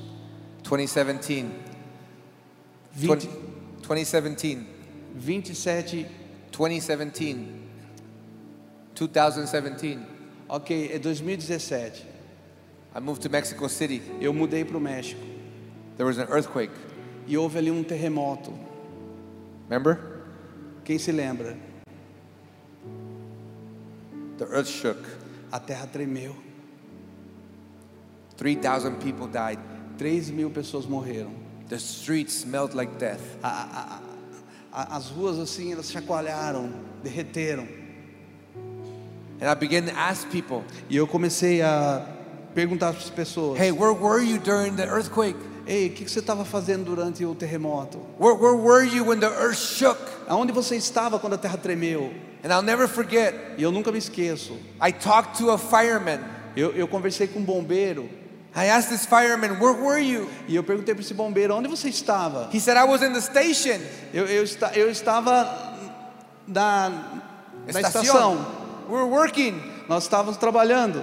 2017. 0.63 1.45
20, 2.93 3.29
2017. 3.81 4.67
27. 5.15 6.05
2017. 6.51 7.47
2017. 8.95 9.99
Ok, 10.47 10.91
é 10.93 10.99
2017. 10.99 12.05
I 12.95 12.99
moved 12.99 13.21
to 13.23 13.29
Mexico 13.29 13.67
City. 13.67 14.01
Eu 14.21 14.33
mudei 14.33 14.63
para 14.63 14.77
o 14.77 14.81
México. 14.81 15.21
There 15.97 16.07
was 16.07 16.17
an 16.19 16.27
earthquake. 16.29 16.71
E 17.27 17.37
houve 17.37 17.57
ali 17.57 17.71
um 17.71 17.83
terremoto. 17.83 18.53
Remember? 19.69 19.99
Quem 20.83 20.97
se 20.99 21.11
lembra? 21.11 21.55
The 24.37 24.45
earth 24.45 24.67
shook. 24.67 24.99
A 25.51 25.59
terra 25.59 25.87
tremeu. 25.87 26.35
3,000 28.37 28.95
people 28.99 29.27
died. 29.27 29.59
3 29.97 30.31
mil 30.31 30.49
pessoas 30.49 30.85
morreram. 30.85 31.31
The 31.69 31.77
streets 31.79 32.33
smelled 32.33 32.73
like 32.73 32.97
death. 32.97 33.21
A- 33.43 33.47
a- 33.47 34.01
a- 34.73 34.97
as 34.97 35.09
ruas 35.09 35.37
assim, 35.39 35.71
elas 35.71 35.91
chacoalharam, 35.91 36.71
derreteram. 37.03 37.67
And 39.39 39.49
I 39.49 39.53
began 39.55 39.85
to 39.85 39.91
ask 39.97 40.29
people, 40.29 40.63
E 40.89 40.95
eu 40.97 41.07
comecei 41.07 41.61
a 41.61 42.05
perguntar 42.55 42.91
para 42.93 43.01
as 43.03 43.09
pessoas: 43.09 43.57
hey, 43.59 43.71
where 43.71 43.93
were 43.93 44.21
you 44.21 44.39
during 44.39 44.75
the 44.75 44.83
earthquake? 44.85 45.37
Ei, 45.65 45.87
o 45.87 45.89
que 45.91 46.05
que 46.05 46.11
você 46.11 46.19
estava 46.19 46.43
fazendo 46.43 46.83
durante 46.83 47.25
o 47.25 47.33
terremoto? 47.33 47.99
Where, 48.19 48.37
where 48.37 48.57
were 48.57 48.85
you 48.85 49.05
when 49.05 49.19
the 49.19 49.27
earth 49.27 49.57
shook? 49.57 49.99
Aonde 50.27 50.51
você 50.51 50.75
estava 50.75 51.19
quando 51.19 51.33
a 51.33 51.37
terra 51.37 51.57
tremeu? 51.57 52.13
And 52.43 52.49
I'll 52.49 52.61
never 52.61 52.87
forget, 52.87 53.33
E 53.57 53.63
eu 53.63 53.71
nunca 53.71 53.91
me 53.91 53.97
esqueço. 53.97 54.57
I 54.81 54.91
talked 54.91 55.37
to 55.37 55.51
a 55.51 55.57
fireman. 55.57 56.19
Eu, 56.55 56.71
eu 56.71 56.87
conversei 56.87 57.27
com 57.27 57.39
um 57.39 57.43
bombeiro 57.43 58.09
I 58.55 58.67
asked 58.67 58.91
this 58.91 59.05
fireman, 59.05 59.59
where 59.59 59.73
were 59.73 59.99
you? 59.99 60.29
e 60.47 60.55
eu 60.55 60.63
perguntei 60.63 60.93
para 60.93 61.03
esse 61.03 61.13
bombeiro: 61.13 61.55
onde 61.55 61.67
você 61.67 61.89
estava? 61.89 62.49
He 62.53 62.59
said, 62.59 62.77
I 62.77 62.83
was 62.83 63.01
in 63.01 63.11
the 63.13 63.21
station. 63.21 63.81
Eu, 64.13 64.25
eu, 64.27 64.43
esta, 64.43 64.71
eu 64.75 64.91
estava 64.91 65.73
na, 66.47 66.89
na 67.71 67.81
estação. 67.81 68.45
We 68.87 68.95
were 68.95 69.09
working. 69.09 69.59
Nós 69.89 70.03
estávamos 70.03 70.37
trabalhando. 70.37 71.01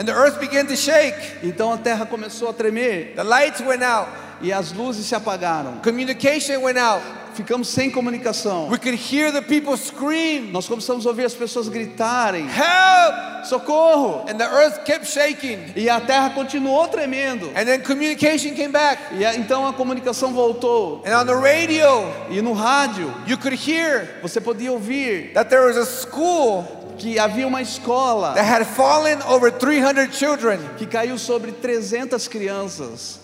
And 0.00 0.06
the 0.06 0.12
earth 0.14 0.40
began 0.40 0.66
to 0.66 0.74
shake. 0.76 1.14
Então 1.42 1.70
a 1.72 1.76
terra 1.76 2.06
começou 2.06 2.48
a 2.48 2.54
tremer 2.54 3.12
The 3.14 3.22
lights 3.22 3.60
went 3.60 3.82
out. 3.82 4.08
e 4.40 4.50
as 4.50 4.72
luzes 4.72 5.04
se 5.04 5.14
apagaram. 5.14 5.80
Communication 5.82 6.62
went 6.62 6.78
out. 6.78 7.02
Ficamos 7.34 7.68
sem 7.68 7.90
comunicação. 7.90 8.68
We 8.70 8.78
could 8.78 8.94
hear 8.98 9.30
the 9.30 9.42
people 9.42 9.76
scream, 9.76 10.50
Nós 10.50 10.66
começamos 10.66 11.04
a 11.06 11.10
ouvir 11.10 11.26
as 11.26 11.34
pessoas 11.34 11.68
gritarem: 11.68 12.46
help! 12.48 13.44
socorro! 13.44 14.24
And 14.28 14.36
the 14.38 14.44
earth 14.46 14.84
kept 14.84 15.06
shaking. 15.06 15.72
E 15.76 15.88
a 15.88 16.00
terra 16.00 16.30
continuou 16.30 16.88
tremendo. 16.88 17.46
And 17.54 17.64
then 17.66 17.80
communication 17.82 18.54
came 18.54 18.72
back. 18.72 18.98
E 19.14 19.24
a- 19.24 19.34
então 19.36 19.66
a 19.66 19.72
comunicação 19.74 20.32
voltou. 20.32 21.02
And 21.06 21.14
on 21.14 21.26
the 21.26 21.34
radio, 21.34 21.86
E 22.30 22.40
no 22.42 22.52
rádio 22.54 23.12
you 23.26 23.36
could 23.38 23.54
hear 23.54 24.18
você 24.22 24.40
podia 24.40 24.72
ouvir 24.72 25.32
that 25.34 25.48
there 25.50 25.64
was 25.66 25.76
a 25.76 25.84
school 25.86 26.64
que 27.00 27.18
havia 27.18 27.46
uma 27.46 27.62
escola 27.62 28.34
that 28.34 28.46
had 28.46 28.64
fallen 28.66 29.20
over 29.22 29.50
300 29.50 30.14
children. 30.16 30.58
que 30.76 30.86
caiu 30.86 31.18
sobre 31.18 31.50
300 31.52 32.28
crianças. 32.28 33.18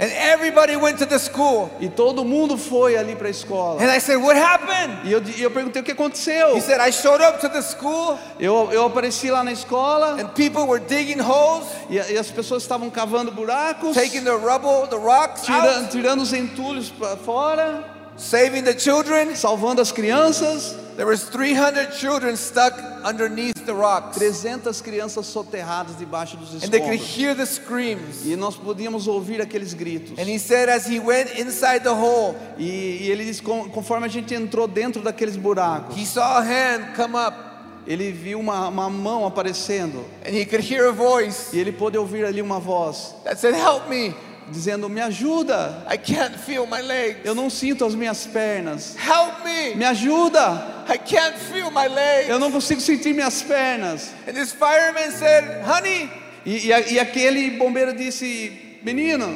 And 0.00 0.10
everybody 0.10 0.74
went 0.74 0.98
to 0.98 1.06
the 1.06 1.18
school. 1.18 1.70
E 1.78 1.88
todo 1.88 2.24
mundo 2.24 2.56
foi 2.56 2.96
ali 2.96 3.14
para 3.14 3.28
a 3.28 3.30
escola. 3.30 3.80
And 3.80 3.88
I 3.88 4.00
said, 4.00 4.16
What 4.16 4.36
happened? 4.36 4.98
E 5.04 5.12
eu, 5.12 5.22
eu 5.38 5.50
perguntei 5.50 5.80
o 5.80 5.84
que 5.84 5.92
aconteceu. 5.92 6.56
He 6.56 6.60
said, 6.60 6.80
I 6.80 6.90
showed 6.90 7.22
up 7.22 7.38
to 7.40 7.48
the 7.48 7.62
school 7.62 8.18
Eu, 8.40 8.70
eu 8.72 8.86
apareci 8.86 9.30
lá 9.30 9.44
na 9.44 9.52
escola 9.52 10.16
and 10.20 10.28
people 10.34 10.66
were 10.66 10.80
digging 10.80 11.20
holes, 11.20 11.68
e, 11.88 11.94
e 11.94 12.18
as 12.18 12.30
pessoas 12.30 12.62
estavam 12.62 12.90
cavando 12.90 13.30
buracos, 13.30 13.94
taking 13.94 14.24
the 14.24 14.34
rubble, 14.34 14.88
the 14.88 14.96
rocks 14.96 15.42
tirando, 15.42 15.82
out, 15.82 15.90
tirando 15.90 16.22
os 16.22 16.32
entulhos 16.32 16.90
para 16.90 17.16
fora, 17.16 17.84
saving 18.22 18.62
the 18.64 18.74
children. 18.78 19.34
salvando 19.36 19.80
as 19.80 19.92
crianças. 19.92 20.74
There 20.96 21.06
was 21.06 21.24
300 21.24 21.94
children 21.98 22.36
stuck 22.36 22.74
underneath 23.02 23.64
the 23.64 23.72
rocks. 23.72 24.18
300 24.18 24.82
crianças 24.82 25.24
soterradas 25.26 25.96
debaixo 25.96 26.36
dos 26.36 26.52
And 26.62 26.68
they 26.70 26.80
could 26.80 27.00
escombros. 27.00 27.16
hear 27.18 27.34
the 27.34 27.46
screams. 27.46 28.24
E 28.26 28.36
nós 28.36 28.56
podíamos 28.56 29.06
ouvir 29.06 29.40
aqueles 29.40 29.72
gritos. 29.74 30.18
And 30.18 30.28
he 30.28 30.38
said, 30.38 30.68
as 30.68 30.86
he 30.86 31.00
went 31.00 31.30
inside 31.38 31.82
the 31.82 31.94
hole, 31.94 32.36
E, 32.58 32.64
e 33.04 33.10
ele 33.10 33.24
diz, 33.24 33.40
conforme 33.40 34.04
a 34.06 34.08
gente 34.08 34.34
entrou 34.34 34.68
dentro 34.68 35.00
daqueles 35.02 35.36
buracos, 35.36 35.96
he 35.96 36.04
saw 36.04 36.38
a 36.38 36.42
hand 36.42 36.94
come 36.94 37.16
up 37.16 37.36
ele 37.84 38.12
viu 38.12 38.38
uma, 38.38 38.68
uma 38.68 38.88
mão 38.88 39.26
aparecendo. 39.26 40.04
and 40.24 40.32
he 40.32 40.44
could 40.44 40.62
hear 40.62 40.86
a 40.88 40.92
voice 40.92 41.56
E 41.56 41.58
ele 41.58 41.72
pôde 41.72 41.96
ouvir 41.98 42.24
ali 42.24 42.40
uma 42.42 42.60
voz 42.60 43.14
that 43.24 43.40
said, 43.40 43.54
Help 43.54 43.88
me. 43.88 44.14
Dizendo: 44.52 44.88
Me 44.88 45.00
ajuda, 45.00 45.84
I 45.90 45.96
can't 45.96 46.36
feel 46.38 46.66
my 46.66 46.80
legs. 46.80 47.20
eu 47.24 47.34
não 47.34 47.48
sinto 47.50 47.84
as 47.84 47.94
minhas 47.94 48.26
pernas. 48.26 48.96
Help 48.96 49.44
me. 49.44 49.74
Me 49.74 49.84
ajuda, 49.84 50.84
I 50.88 50.98
can't 50.98 51.36
feel 51.36 51.70
my 51.70 51.88
legs. 51.88 52.28
eu 52.28 52.38
não 52.38 52.50
consigo 52.52 52.80
sentir 52.80 53.12
minhas 53.14 53.42
pernas. 53.42 54.12
And 54.28 54.34
this 54.34 54.52
fireman 54.52 55.10
said, 55.12 55.64
Honey, 55.64 56.10
E, 56.44 56.70
e, 56.70 56.92
e 56.94 56.98
aquele 57.00 57.50
bombeiro 57.50 57.92
disse: 57.94 58.78
Menino, 58.82 59.26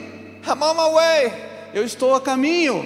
I'm 0.45 0.62
on 0.62 0.75
my 0.75 0.93
way. 0.95 1.33
eu 1.75 1.85
estou 1.85 2.14
a 2.14 2.21
caminho. 2.21 2.85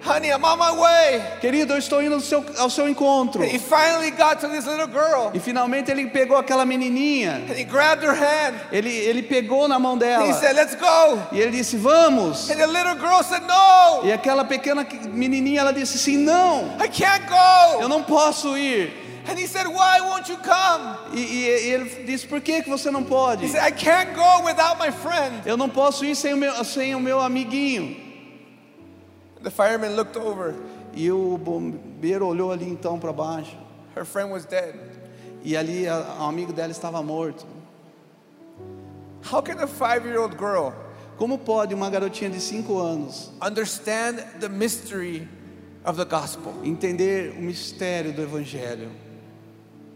Honey, 0.00 0.30
I'm 0.30 0.44
on 0.44 0.56
my 0.58 0.70
way. 0.70 1.22
Querido, 1.40 1.72
eu 1.74 1.78
estou 1.78 2.00
indo 2.02 2.14
ao 2.14 2.20
seu, 2.20 2.44
ao 2.58 2.70
seu 2.70 2.88
encontro. 2.88 3.42
And 3.42 3.46
he 3.48 3.58
finally 3.58 4.10
got 4.12 4.40
to 4.40 4.48
this 4.48 4.64
little 4.66 4.86
girl. 4.86 5.30
E 5.34 5.40
finalmente 5.40 5.90
ele 5.90 6.06
pegou 6.06 6.36
aquela 6.36 6.64
menininha. 6.64 7.42
And 7.48 7.54
he 7.58 7.64
grabbed 7.64 8.04
her 8.04 8.14
hand. 8.14 8.54
Ele, 8.70 8.90
ele 8.94 9.22
pegou 9.22 9.66
na 9.66 9.78
mão 9.78 9.94
And 9.94 9.96
he 9.96 9.98
dela. 10.00 10.32
said, 10.34 10.54
Let's 10.56 10.74
go. 10.76 11.18
E 11.32 11.40
ele 11.40 11.50
disse: 11.50 11.76
Vamos. 11.76 12.48
And 12.50 12.56
the 12.56 12.66
little 12.66 12.94
girl 12.94 13.22
said, 13.22 13.42
No, 13.42 14.06
E 14.06 14.12
aquela 14.12 14.44
pequena 14.44 14.86
menininha 15.10 15.60
ela 15.62 15.72
disse 15.72 15.96
assim: 15.96 16.16
Não, 16.16 16.76
I 16.80 16.88
can't 16.88 17.26
go. 17.28 17.82
eu 17.82 17.88
não 17.88 18.02
posso 18.02 18.56
ir. 18.56 19.06
And 19.28 19.38
he 19.38 19.46
said, 19.46 19.66
Why 19.66 20.00
won't 20.00 20.30
you 20.30 20.38
come? 20.38 20.96
E, 21.12 21.20
e- 21.20 21.66
e 21.66 21.70
ele 21.72 22.04
disse: 22.06 22.26
Por 22.26 22.40
que, 22.40 22.62
que 22.62 22.70
você 22.70 22.90
não 22.90 23.02
pode? 23.02 23.44
He 23.44 23.48
said, 23.48 23.62
I 23.66 23.72
can't 23.72 24.14
go 24.14 24.44
without 24.46 24.78
my 24.80 24.90
friend. 24.90 25.42
Eu 25.44 25.56
não 25.56 25.68
posso 25.68 26.04
ir 26.04 26.14
sem 26.16 26.32
o 26.32 26.36
meu, 26.36 26.64
sem 26.64 26.94
o 26.94 27.00
meu 27.00 27.20
amiguinho. 27.20 28.07
The 29.42 29.50
fireman 29.50 29.94
looked 29.96 30.16
over. 30.16 30.54
E 30.94 31.10
o 31.10 31.38
bombeiro 31.38 32.26
olhou 32.26 32.50
ali 32.50 32.68
então 32.68 32.98
para 32.98 33.12
baixo. 33.12 33.56
Her 33.96 34.04
friend 34.04 34.32
was 34.32 34.44
dead. 34.44 34.74
E 35.44 35.56
ali 35.56 35.86
o 35.86 36.22
amigo 36.24 36.52
dela 36.52 36.72
estava 36.72 37.02
morto. 37.02 37.46
How 39.30 39.42
can 39.42 39.58
a 39.60 39.66
five 39.66 40.06
year 40.06 40.20
old 40.20 40.36
girl 40.36 40.72
Como 41.18 41.36
pode 41.36 41.74
uma 41.74 41.90
garotinha 41.90 42.30
de 42.30 42.40
5 42.40 42.78
anos 42.78 43.32
understand 43.42 44.18
the 44.38 44.48
mystery 44.48 45.28
of 45.84 45.98
the 45.98 46.04
gospel? 46.04 46.54
entender 46.62 47.34
o 47.36 47.42
mistério 47.42 48.12
do 48.12 48.22
Evangelho? 48.22 48.88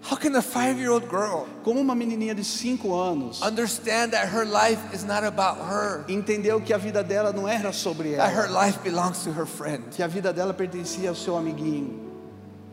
How 0.05 0.16
can 0.16 0.34
a 0.34 0.42
five 0.42 0.78
year 0.80 0.90
old 0.90 1.09
girl 1.09 1.46
Como 1.62 1.80
uma 1.80 1.94
menininha 1.94 2.34
de 2.34 2.42
5 2.42 2.92
anos 2.92 3.40
understand 3.40 4.12
that 4.12 4.26
her 4.28 4.44
life 4.44 4.80
is 4.92 5.05
not 5.05 5.22
about 5.24 5.59
her, 5.59 6.05
entendeu 6.09 6.61
que 6.61 6.72
a 6.74 6.78
vida 6.78 7.05
dela 7.05 7.32
não 7.32 7.46
era 7.48 7.72
sobre 7.72 8.16
that 8.16 8.32
her 8.34 8.46
ela, 8.46 8.64
life 8.66 8.78
belongs 8.82 9.22
to 9.22 9.30
her 9.30 9.46
friend? 9.46 9.84
que 9.92 10.03
a 10.03 10.09
vida 10.09 10.32
dela 10.32 10.53
pertencia 10.53 11.09
ao 11.09 11.14
seu 11.14 11.36
amiguinho. 11.36 12.00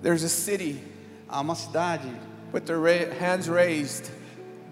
There's 0.01 0.23
a 0.23 0.29
city 0.29 0.81
Há 1.29 1.41
uma 1.41 1.53
cidade, 1.53 2.09
with 2.51 2.61
their 2.65 2.79
ra- 2.79 3.13
hands 3.19 3.47
raised 3.47 4.09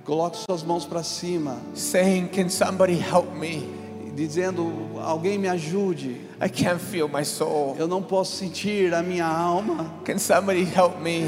coloque 0.03 0.37
suas 0.49 0.63
mãos 0.63 0.85
para 0.87 1.03
cima, 1.03 1.57
saying, 1.75 2.29
Can 2.29 2.49
somebody 2.49 2.95
help 2.97 3.35
me? 3.35 3.69
dizendo: 4.15 4.65
Alguém 4.99 5.37
me 5.37 5.47
ajude. 5.47 6.17
I 6.41 6.49
can't 6.49 6.81
feel 6.81 7.07
my 7.07 7.23
soul. 7.23 7.75
Eu 7.77 7.87
não 7.87 8.01
posso 8.01 8.35
sentir 8.35 8.91
a 8.95 9.03
minha 9.03 9.27
alma. 9.27 9.93
Can 10.03 10.17
somebody 10.17 10.63
help 10.63 10.99
me? 10.99 11.27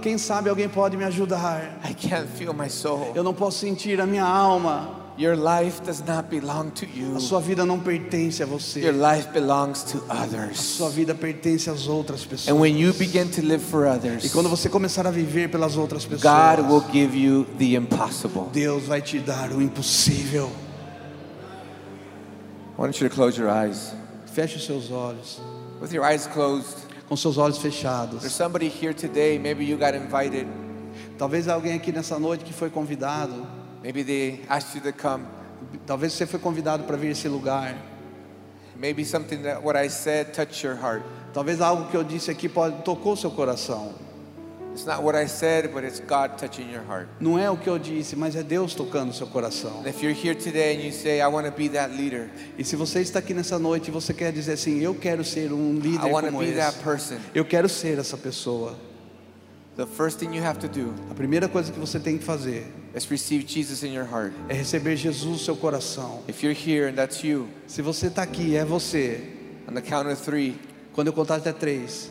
Quem 0.00 0.16
sabe 0.18 0.48
alguém 0.48 0.68
pode 0.68 0.96
me 0.96 1.04
ajudar. 1.04 1.78
I 1.84 1.92
can't 1.94 2.28
feel 2.36 2.52
my 2.54 2.68
soul. 2.70 3.12
Eu 3.14 3.22
não 3.24 3.34
posso 3.34 3.58
sentir 3.58 4.00
a 4.00 4.06
minha 4.06 4.24
alma. 4.24 5.00
Your 5.18 5.36
life 5.36 5.82
does 5.82 6.00
not 6.00 6.28
belong 6.30 6.70
to 6.70 6.86
you. 6.86 7.16
A 7.16 7.20
sua 7.20 7.38
vida 7.38 7.66
não 7.66 7.78
pertence 7.78 8.42
a 8.42 8.46
você. 8.46 8.80
Your 8.80 8.94
life 8.94 9.28
belongs 9.30 9.82
to 9.92 10.02
A 10.08 10.22
others. 10.24 10.58
sua 10.58 10.88
vida 10.88 11.14
pertence 11.14 11.68
às 11.68 11.86
outras 11.86 12.22
And 12.24 12.28
pessoas. 12.28 12.58
when 12.58 12.78
you 12.78 12.94
begin 12.94 13.28
to 13.28 13.42
live 13.42 13.62
for 13.62 13.84
E 13.84 13.90
others, 13.90 14.32
quando 14.32 14.48
você 14.48 14.70
começar 14.70 15.06
a 15.06 15.10
viver 15.10 15.48
pelas 15.50 15.76
outras 15.76 16.06
pessoas, 16.06 16.56
God 16.56 16.66
will 16.70 16.84
give 16.90 17.14
you 17.14 17.44
the 17.58 17.74
impossible. 17.76 18.44
Deus 18.52 18.84
vai 18.84 19.02
te 19.02 19.18
dar 19.18 19.52
o 19.52 19.60
impossível. 19.60 20.50
I 22.78 22.80
want 22.80 23.00
you 23.00 23.08
to 23.08 23.14
close 23.14 23.38
your 23.38 23.50
eyes. 23.50 23.92
Feche 24.32 24.56
os 24.56 24.64
seus 24.64 24.90
olhos, 24.90 25.40
With 25.80 25.92
your 25.92 26.04
eyes 26.04 26.26
closed, 26.26 26.78
com 27.12 27.16
seus 27.16 27.36
olhos 27.36 27.58
fechados. 27.58 28.22
today, 28.94 29.38
maybe 29.38 29.66
you 29.66 29.76
got 29.76 29.94
invited, 29.94 30.48
Talvez 31.18 31.46
alguém 31.46 31.74
aqui 31.74 31.92
nessa 31.92 32.18
noite 32.18 32.42
que 32.42 32.54
foi 32.54 32.70
convidado, 32.70 33.46
maybe 33.82 34.02
they 34.02 34.40
asked 34.48 34.74
you 34.74 34.80
to 34.80 34.98
come. 34.98 35.26
talvez 35.86 36.14
você 36.14 36.26
foi 36.26 36.40
convidado 36.40 36.84
para 36.84 36.96
vir 36.96 37.08
a 37.08 37.10
esse 37.10 37.28
lugar. 37.28 37.76
Maybe 38.74 39.04
something 39.04 39.42
that 39.42 39.62
what 39.62 39.78
I 39.78 39.90
said 39.90 40.32
touched 40.32 40.66
your 40.66 40.74
heart. 40.74 41.02
Talvez 41.34 41.60
algo 41.60 41.90
que 41.90 41.96
eu 41.98 42.02
disse 42.02 42.30
aqui 42.30 42.48
pode, 42.48 42.82
tocou 42.82 43.14
seu 43.14 43.30
coração. 43.30 43.92
It's 44.72 44.86
not 44.86 45.02
what 45.02 45.14
I 45.14 45.26
said, 45.26 45.70
but 45.72 45.84
it's 45.84 46.00
God 46.00 46.38
touching 46.38 46.70
your 46.72 46.82
heart. 46.88 47.06
Não 47.20 47.38
é 47.38 47.50
o 47.50 47.56
que 47.58 47.68
eu 47.68 47.78
disse, 47.78 48.16
mas 48.16 48.34
é 48.34 48.42
Deus 48.42 48.74
tocando 48.74 49.12
seu 49.12 49.26
coração. 49.26 49.82
If 49.86 50.02
you're 50.02 50.14
here 50.18 50.34
today 50.34 50.74
and 50.76 50.80
you 50.84 50.92
say, 50.92 51.20
I 51.20 51.26
want 51.26 51.46
to 51.46 51.52
be 51.52 51.68
that 51.70 51.94
leader, 51.94 52.30
E 52.58 52.64
se 52.64 52.74
você 52.74 53.00
está 53.00 53.18
aqui 53.18 53.34
nessa 53.34 53.58
noite 53.58 53.88
e 53.88 53.90
você 53.90 54.14
quer 54.14 54.32
dizer 54.32 54.52
assim, 54.52 54.80
eu 54.80 54.94
quero 54.94 55.22
ser 55.24 55.52
um 55.52 55.74
líder 55.78 56.06
I 56.08 56.10
want 56.10 56.24
to 56.26 56.32
como 56.32 56.38
be 56.44 56.52
that 56.52 56.74
esse. 56.74 56.82
person, 56.82 57.16
Eu 57.34 57.44
quero 57.44 57.68
ser 57.68 57.98
essa 57.98 58.16
pessoa. 58.16 58.74
the 59.76 59.86
first 59.86 60.18
thing 60.18 60.34
you 60.34 60.42
have 60.42 60.58
to 60.60 60.68
do 60.68 60.92
A 61.10 61.14
primeira 61.14 61.48
coisa 61.48 61.70
que 61.72 61.78
você 61.78 61.98
tem 62.00 62.16
que 62.18 62.24
fazer 62.24 62.66
is 62.94 63.04
receive 63.06 63.44
Jesus 63.46 63.82
in 63.82 63.92
your 63.94 64.06
heart. 64.06 64.32
é 64.48 64.54
receber 64.54 64.96
Jesus 64.96 65.30
no 65.32 65.38
seu 65.38 65.54
coração. 65.56 66.22
If 66.28 66.42
you're 66.42 66.58
here 66.58 66.88
and 66.90 66.94
that's 66.94 67.22
you, 67.22 67.46
Se 67.66 67.82
você 67.82 68.06
está 68.06 68.22
aqui, 68.22 68.56
é 68.56 68.64
você. 68.64 69.20
on 69.68 69.74
the 69.74 69.82
count 69.82 70.08
of 70.10 70.22
three, 70.22 70.58
Quando 70.94 71.06
eu 71.08 71.12
contar 71.12 71.36
até 71.36 71.52
três, 71.52 72.10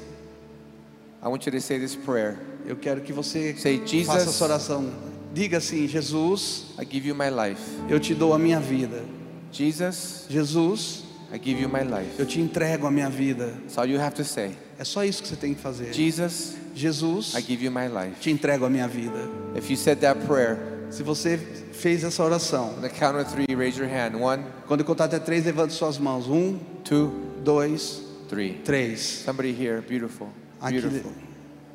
I 1.24 1.28
want 1.28 1.46
you 1.46 1.52
to 1.52 1.62
say 1.62 1.78
this 1.80 1.96
prayer. 1.96 2.38
eu 2.66 2.76
quero 2.76 3.02
que 3.02 3.14
você 3.14 3.56
Say, 3.58 3.82
Jesus- 3.86 4.08
faça 4.08 4.30
essa 4.30 4.44
oração. 4.46 4.92
Diga 5.34 5.58
assim: 5.58 5.88
Jesus, 5.88 6.66
I 6.80 6.86
give 6.86 7.08
you 7.08 7.16
my 7.16 7.30
life. 7.30 7.62
eu 7.90 8.00
te 8.00 8.14
dou 8.14 8.34
a 8.34 8.40
minha 8.40 8.60
vida. 8.60 9.04
Jesus, 9.52 10.26
Jesus, 10.30 11.04
I 11.34 11.38
give 11.38 11.62
you 11.62 11.70
my 11.70 11.84
life. 11.84 12.18
eu 12.20 12.26
te 12.26 12.40
entrego 12.42 12.88
a 12.88 12.92
minha 12.92 13.10
vida. 13.10 13.54
All 13.78 13.86
you 13.88 14.00
have 14.00 14.16
to 14.16 14.24
say. 14.24 14.52
É 14.80 14.84
só 14.84 15.04
isso 15.06 15.22
que 15.22 15.28
você 15.30 15.36
tem 15.36 15.54
que 15.54 15.62
fazer. 15.62 15.94
Jesus, 15.94 16.56
Jesus, 16.76 17.34
I 17.36 17.42
give 17.42 17.64
you 17.64 17.72
my 17.72 17.88
life. 17.88 18.20
te 18.20 18.32
entrego 18.32 18.66
a 18.66 18.70
minha 18.70 18.88
vida. 18.88 19.30
If 19.56 19.70
you 19.70 19.78
said 19.78 20.00
that 20.02 20.20
prayer, 20.26 20.58
Se 20.90 21.04
você 21.04 21.38
fez 21.72 22.04
essa 22.04 22.22
oração, 22.22 22.74
on 22.78 22.82
the 22.82 22.90
count 22.90 23.16
of 23.18 23.32
three, 23.32 23.46
raise 23.56 23.80
your 23.80 23.88
hand. 23.88 24.14
One, 24.20 24.44
quando 24.68 24.82
eu 24.82 24.86
contar 24.86 25.06
até 25.06 25.20
três, 25.20 25.46
levante 25.46 25.74
suas 25.74 25.98
mãos. 25.98 26.28
Um, 26.28 26.60
two, 26.84 27.10
dois, 27.46 28.02
three. 28.28 28.56
três. 28.66 29.24
Somebody 29.24 29.52
here, 29.58 29.80
beautiful, 29.82 30.28
Beautiful, 30.70 31.12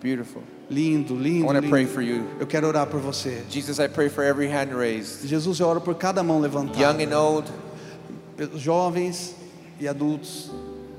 beautiful. 0.03 0.43
Lindo, 0.71 1.15
I 1.15 1.19
lindo, 1.19 1.47
want 1.47 1.63
to 1.63 1.69
pray 1.69 1.83
lindo. 1.85 1.93
for 1.95 2.03
you. 2.03 2.25
Eu 2.41 2.47
quero 2.47 2.67
orar 2.69 2.87
por 2.87 3.01
você. 3.01 3.43
Jesus, 3.51 3.79
I 3.79 3.89
pray 3.89 4.09
for 4.09 4.23
every 4.25 4.49
hand 4.49 4.73
raised, 4.77 5.27
Jesus, 5.27 5.59
eu 5.61 5.67
oro 5.69 5.81
por 5.81 5.95
cada 5.97 6.23
mão 6.23 6.37
young 6.37 6.43
levantada. 6.43 7.03
and 7.03 7.13
old, 7.17 7.51
Jovens 8.57 9.35
e 9.81 9.89
adultos. 9.89 10.51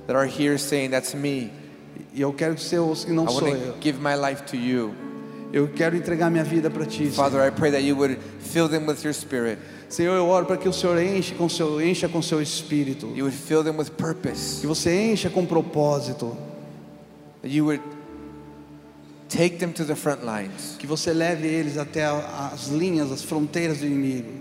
that 0.08 0.16
are 0.16 0.26
here 0.26 0.58
saying, 0.58 0.90
That's 0.92 1.14
me. 1.14 1.52
E 2.14 2.22
eu 2.22 2.32
quero 2.34 2.56
que 2.56 2.62
seus 2.62 3.04
que 3.06 3.12
I 3.12 3.16
não 3.16 3.26
want 3.26 3.40
sou 3.40 3.48
eu. 3.50 3.76
give 3.82 4.00
my 4.00 4.16
life 4.16 4.44
to 4.44 4.56
you. 4.56 4.94
Eu 5.54 5.68
quero 5.70 5.96
entregar 5.96 6.30
minha 6.30 6.44
vida 6.44 6.70
para 6.70 6.86
ti. 6.86 7.10
Senhor. 7.10 7.14
Father, 7.14 7.42
I 7.42 7.52
pray 7.52 7.72
that 7.72 7.84
you 7.84 7.96
would 7.96 8.18
fill 8.40 8.68
them 8.68 8.86
with 8.86 9.04
your 9.04 9.14
spirit. 9.14 9.60
Senhor, 9.90 10.16
eu 10.16 10.28
oro 10.28 10.46
para 10.46 10.58
que 10.58 10.68
o 10.68 10.74
Senhor 10.74 10.98
enche 11.02 11.34
com 11.36 11.48
seu, 11.48 11.82
encha 11.82 12.10
com 12.10 12.22
seu 12.22 12.42
espírito. 12.42 13.08
You 13.16 13.26
would 13.26 13.38
fill 13.38 13.64
them 13.64 13.78
with 13.78 13.92
purpose. 13.98 14.60
Que 14.62 14.68
você 14.68 15.12
encha 15.12 15.30
com 15.30 15.46
propósito. 15.46 16.36
You 17.44 17.66
would 17.66 17.82
take 19.30 19.60
them 19.60 19.74
to 19.74 19.84
the 19.84 19.96
front 19.96 20.24
lines. 20.24 20.76
Que 20.80 20.88
você 20.88 21.14
leve 21.14 21.48
eles 21.48 21.78
até 21.78 22.04
as 22.04 22.70
linhas, 22.70 23.12
as 23.12 23.24
fronteiras 23.24 23.80
do 23.80 23.86
inimigo. 23.86 24.32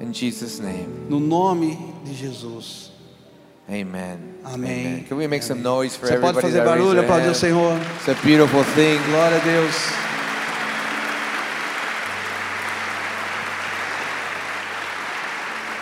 In 0.00 0.12
Jesus' 0.12 0.58
name. 0.58 0.88
No 1.08 1.20
nome 1.20 1.78
de 2.04 2.14
Jesus. 2.14 2.90
Amen. 3.68 4.18
Amém. 4.44 5.04
Can 5.08 5.16
we 5.16 5.26
make 5.28 5.42
some 5.42 5.62
noise 5.62 5.96
for 5.96 6.06
Você 6.06 6.18
pode 6.18 6.36
everybody 6.38 6.46
fazer 6.46 6.64
that 6.64 6.66
raised 6.66 6.82
barulho, 6.82 7.00
aplaudir 7.00 7.30
o? 7.30 7.34
Senhor. 7.34 7.78
It's 7.96 8.08
a 8.08 8.14
beautiful 8.22 8.64
thing. 8.74 8.98
Glória 9.08 9.36
a 9.36 9.44
Deus. 9.44 10.02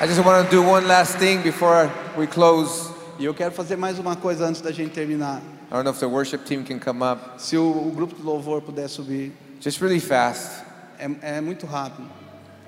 I 0.02 0.06
just 0.06 0.24
want 0.24 0.44
to 0.44 0.50
do 0.50 0.62
one 0.62 0.86
last 0.86 1.18
thing 1.18 1.42
before 1.42 1.90
we 2.16 2.26
close. 2.26 2.90
E 3.20 3.24
eu 3.26 3.34
quero 3.34 3.52
fazer 3.52 3.76
mais 3.76 3.98
uma 3.98 4.16
coisa 4.16 4.46
antes 4.46 4.60
da 4.62 4.72
gente 4.72 4.92
terminar. 4.92 5.42
I 5.70 5.74
don't 5.74 5.84
know 5.84 5.92
if 5.92 6.00
the 6.00 6.06
worship 6.06 6.38
team 6.46 6.64
can 6.64 6.78
come 6.78 7.02
up. 7.04 7.20
Se 7.40 7.56
o, 7.56 7.62
o 7.70 7.92
grupo 7.94 8.14
de 8.16 8.22
louvor 8.22 8.62
puder 8.62 8.88
subir, 8.88 9.32
Just 9.60 9.80
really 9.80 10.00
fast. 10.00 10.64
é, 10.98 11.36
é 11.36 11.40
muito 11.40 11.66
rápido. 11.66 12.08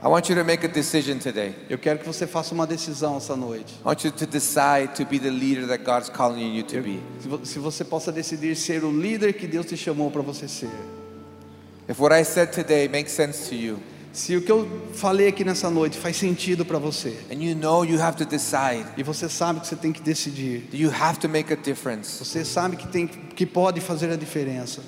I 0.04 0.08
want 0.08 0.28
you 0.28 0.34
to 0.36 0.44
make 0.44 0.64
a 0.66 0.68
decision 0.68 1.18
today. 1.18 1.54
Eu 1.70 1.78
quero 1.78 2.00
que 2.00 2.06
você 2.06 2.26
faça 2.26 2.52
uma 2.52 2.66
decisão 2.66 3.16
essa 3.16 3.34
noite. 3.34 3.72
I 3.82 3.88
want 3.88 4.04
you 4.04 4.12
to 4.12 4.26
decide 4.26 4.88
to 4.96 5.06
be 5.06 5.18
the 5.18 5.30
leader 5.30 5.66
that 5.68 5.84
God's 5.84 6.10
calling 6.10 6.54
you 6.56 6.64
to 6.64 6.76
Eu- 6.76 6.82
be. 6.82 7.00
se, 7.20 7.28
vo- 7.28 7.46
se 7.46 7.58
você 7.58 7.84
possa 7.84 8.12
decidir 8.12 8.54
ser 8.56 8.84
o 8.84 8.90
líder 8.92 9.32
que 9.32 9.46
Deus 9.46 9.64
te 9.66 9.76
chamou 9.76 10.10
para 10.10 10.20
você 10.22 10.46
ser. 10.48 10.70
If 11.88 11.98
what 11.98 12.14
I 12.14 12.24
said 12.24 12.50
today 12.52 12.88
makes 12.88 13.12
sense 13.12 13.48
to 13.48 13.54
you, 13.54 13.78
Se 14.12 14.36
o 14.36 14.42
que 14.42 14.52
eu 14.52 14.68
falei 14.92 15.28
aqui 15.28 15.42
nessa 15.42 15.70
noite 15.70 15.96
faz 15.96 16.18
sentido 16.18 16.66
para 16.66 16.78
você, 16.78 17.18
and 17.30 17.42
you 17.42 17.56
know 17.56 17.82
you 17.82 18.00
have 18.00 18.16
to 18.16 18.26
decide, 18.26 18.84
e 18.96 19.02
você 19.02 19.26
sabe 19.26 19.60
que 19.60 19.66
você 19.66 19.74
tem 19.74 19.90
que 19.90 20.02
decidir, 20.02 20.66
that 20.70 20.76
you 20.76 20.90
have 20.90 21.18
to 21.18 21.28
make 21.28 21.50
a 21.50 21.56
difference. 21.56 22.22
você 22.22 22.44
sabe 22.44 22.76
que 22.76 22.86
tem 22.88 23.06
que 23.06 23.46
pode 23.46 23.80
fazer 23.80 24.10
a 24.12 24.16
diferença. 24.16 24.82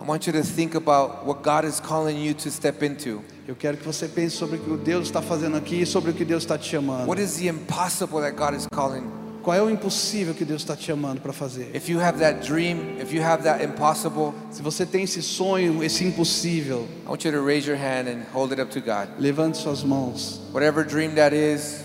I 0.00 0.04
want 0.06 0.26
you 0.26 0.32
to 0.32 0.42
think 0.42 0.76
about 0.76 1.26
what 1.26 1.42
God 1.42 1.64
is 1.64 1.80
calling 1.80 2.24
you 2.24 2.32
to 2.32 2.50
step 2.50 2.82
into. 2.84 3.22
Eu 3.46 3.56
quero 3.56 3.76
que 3.76 3.84
você 3.84 4.06
pense 4.06 4.36
sobre 4.36 4.56
o 4.56 4.60
que 4.60 4.84
Deus 4.84 5.06
está 5.06 5.20
fazendo 5.20 5.56
aqui 5.56 5.82
e 5.82 5.86
sobre 5.86 6.12
o 6.12 6.14
que 6.14 6.24
Deus 6.24 6.44
está 6.44 6.56
te 6.56 6.70
chamando. 6.70 7.08
What 7.08 7.20
is 7.20 7.38
the 7.38 7.48
impossible 7.48 8.20
that 8.20 8.36
God 8.36 8.54
is 8.54 8.66
calling? 8.72 9.29
Qual 9.42 9.56
é 9.56 9.62
o 9.62 9.70
impossível 9.70 10.34
que 10.34 10.44
Deus 10.44 10.62
está 10.62 10.76
te 10.76 10.84
chamando 10.84 11.20
para 11.20 11.32
fazer? 11.32 11.70
If 11.74 11.88
you 11.88 11.98
have 12.00 12.18
that 12.18 12.46
dream, 12.46 12.98
if 13.00 13.12
you 13.12 13.22
have 13.22 13.42
that 13.44 13.64
impossible, 13.64 14.34
Se 14.50 14.60
você 14.62 14.84
tem 14.84 15.04
esse 15.04 15.22
sonho, 15.22 15.82
esse 15.82 16.04
impossível, 16.04 16.86
I 17.06 17.08
want 17.10 17.24
you 17.24 17.32
to 17.32 17.42
raise 17.44 17.66
your 17.68 17.78
hand 17.78 18.08
and 18.08 18.22
hold 18.34 18.52
it 18.52 18.60
up 18.60 18.70
to 18.72 18.80
God. 18.80 19.08
levante 19.18 19.56
suas 19.58 19.82
mãos. 19.82 20.40
Whatever 20.52 20.84
dream 20.84 21.14
that 21.14 21.34
is, 21.34 21.80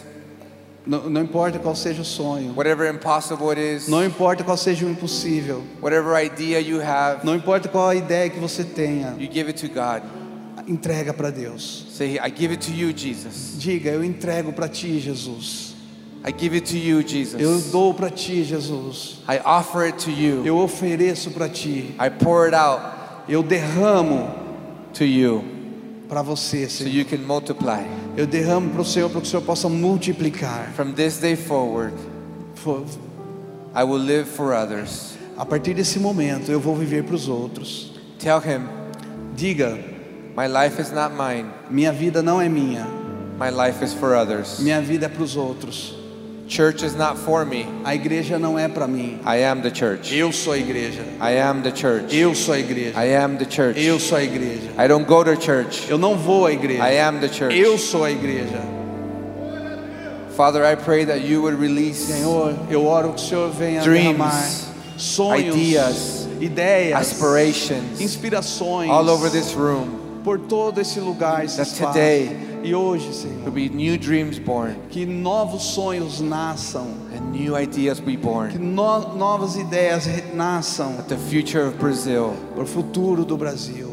Não, 0.86 1.10
não 1.10 1.22
importa 1.24 1.58
qual 1.58 1.76
seja 1.76 2.04
o 2.04 2.06
sonho, 2.06 2.54
whatever 2.56 2.88
impossible 2.94 3.50
it 3.50 3.60
is, 3.60 3.88
não 3.88 4.06
importa 4.06 4.44
qual 4.44 4.56
seja 4.56 4.86
o 4.86 4.90
impossível, 4.90 5.64
whatever 5.82 6.14
idea 6.24 6.60
you 6.60 6.80
have, 6.80 7.26
não 7.26 7.34
importa 7.36 7.68
qual 7.68 7.90
a 7.90 7.96
ideia 7.96 8.30
que 8.30 8.38
você 8.40 8.64
tenha, 8.64 9.16
you 9.18 9.28
give 9.32 9.48
it 9.50 9.68
to 9.68 9.68
God. 9.74 10.04
entrega 10.68 11.12
para 11.14 11.32
Deus. 11.32 11.88
Say, 11.92 12.20
I 12.20 12.30
give 12.30 12.52
it 12.54 12.64
to 12.68 12.72
you, 12.72 12.92
Jesus. 12.96 13.56
Diga, 13.58 13.90
eu 13.90 14.04
entrego 14.04 14.52
para 14.54 14.68
ti, 14.68 15.00
Jesus. 15.00 15.65
I 16.28 16.32
give 16.32 16.56
it 16.56 16.66
to 16.72 16.78
you, 16.78 17.02
Eu 17.02 17.08
Jesus. 17.08 17.72
dou 17.72 17.94
para 17.94 18.10
ti, 18.10 18.44
Jesus. 18.44 19.18
I 19.30 19.40
offer 19.46 19.84
it 19.84 20.04
to 20.06 20.12
you. 20.12 20.44
Eu 20.44 20.58
ofereço 20.58 21.30
para 21.32 21.48
ti. 21.48 21.94
I 22.00 22.10
pour 22.10 22.46
it 22.46 22.56
out 22.56 22.82
Eu 23.30 23.44
derramo 23.44 24.28
to 24.94 25.04
you 25.06 25.44
para 26.10 26.22
você, 26.24 26.68
so 26.68 26.84
Senhor. 26.84 26.94
you 26.96 27.06
can 27.06 27.18
multiply. 27.28 27.84
Eu 28.18 28.26
derramo 28.26 28.70
para 28.72 28.82
o 28.82 28.86
Senhor 28.86 29.10
para 29.10 29.22
que 29.22 29.28
o 29.28 29.30
Senhor 29.30 29.44
possa 29.44 29.70
multiplicar. 29.70 30.72
From 30.76 30.94
this 30.94 31.18
day 31.18 31.36
forward, 31.36 31.94
Fo- 32.56 32.86
I 33.76 33.84
will 33.84 34.00
live 34.04 34.26
for 34.28 34.54
others. 34.54 35.14
A 35.38 35.46
partir 35.46 35.74
desse 35.76 36.00
momento, 36.00 36.52
eu 36.52 36.60
vou 36.60 36.76
viver 36.76 37.04
para 37.04 37.16
os 37.16 37.28
outros. 37.28 37.92
Tell 38.20 38.40
him, 38.40 38.66
Diga, 39.36 39.78
my 40.38 40.48
life 40.48 40.80
is 40.82 40.92
not 40.92 41.14
mine. 41.16 41.50
minha 41.70 41.92
vida 41.92 42.24
não 42.24 42.40
é 42.42 42.48
minha. 42.50 42.88
My 43.40 43.50
life 43.52 43.84
is 43.84 43.94
for 43.94 44.16
others. 44.16 44.60
Minha 44.60 44.82
vida 44.82 45.08
é 45.08 45.10
para 45.10 45.22
os 45.24 45.36
outros. 45.36 45.94
Church 46.48 46.84
is 46.84 46.96
not 46.96 47.18
for 47.18 47.44
me. 47.44 47.66
A 47.84 47.96
igreja 47.96 48.38
não 48.38 48.58
é 48.60 48.68
para 48.68 48.88
mim. 48.88 49.20
I 49.26 49.44
am 49.44 49.62
the 49.62 49.72
church. 49.74 50.14
Eu 50.16 50.32
sou 50.32 50.54
a 50.54 50.58
igreja. 50.58 51.02
I 51.20 51.40
am 51.40 51.62
the 51.64 51.72
church. 51.76 52.16
Eu 52.16 52.36
sou 52.36 52.54
a 52.54 52.60
igreja. 52.60 52.94
I 52.96 53.16
am 53.16 53.38
the 53.38 53.46
church. 53.50 53.80
Eu 53.84 54.00
sou 54.00 54.18
a 54.18 54.24
igreja. 54.24 54.70
I 54.78 54.88
don't 54.88 55.06
go 55.08 55.24
to 55.24 55.36
church. 55.42 55.88
Eu 55.90 55.98
não 55.98 56.16
vou 56.16 56.46
à 56.46 56.52
I 56.52 56.56
igreja. 56.56 57.08
am 57.08 57.20
the 57.20 57.28
church. 57.30 57.58
Eu 57.58 57.78
sou 57.80 58.04
a 58.04 58.12
igreja. 58.12 58.62
Father, 60.36 60.64
I 60.66 60.76
pray 60.76 61.06
that 61.06 61.22
you 61.26 61.42
would 61.42 61.58
release 61.58 62.08
Senhor, 62.08 62.54
eu 62.70 62.86
oro 62.86 63.14
que 63.14 63.22
o 63.24 63.26
Senhor 63.26 63.50
venha 63.52 63.82
Dreams, 63.82 64.68
sonhos, 64.98 65.56
ideas, 65.56 66.28
ideias, 66.42 67.00
aspirations 67.00 68.02
inspirações 68.02 68.90
all 68.92 69.08
over 69.10 69.32
this 69.32 69.54
room. 69.54 69.88
por 70.26 70.38
todo 70.40 70.82
esse 70.82 71.00
lugar, 71.00 71.46
esse 71.46 71.56
That 71.56 71.70
espaço. 71.72 71.94
today 71.94 72.38
E 72.66 72.74
hoje, 72.74 73.14
Senhor, 73.14 73.36
There'll 73.44 73.52
be 73.52 73.70
new 73.70 73.96
dreams 73.96 74.40
born 74.40 74.76
que 74.90 75.06
novos 75.06 75.62
sonhos 75.76 76.20
nasçam, 76.20 76.88
and 77.16 77.32
new 77.32 77.56
ideas 77.56 78.00
be 78.00 78.14
que 78.14 78.18
born. 78.18 78.58
no- 78.58 79.16
novas 79.16 79.56
ideias 79.56 80.08
nasçam 80.34 80.94
That 80.98 81.10
the 81.10 81.18
future 81.18 81.68
of 81.68 81.78
Brazil 81.78 82.34
para 82.56 82.64
o 82.64 82.66
futuro 82.68 83.24
do 83.24 83.38
Brasil. 83.38 83.92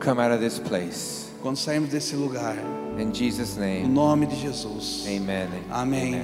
come 0.00 0.18
out 0.20 0.32
of 0.32 0.40
this 0.40 0.58
place. 0.58 1.26
Quando 1.42 1.56
sairmos 1.58 1.90
desse 1.90 2.16
lugar, 2.16 2.56
In 2.98 3.12
Jesus' 3.12 3.56
no 3.56 3.62
name, 3.62 3.88
nome 3.88 4.26
de 4.26 4.36
Jesus. 4.36 5.04
amen. 5.06 5.48
Amém. 5.70 6.14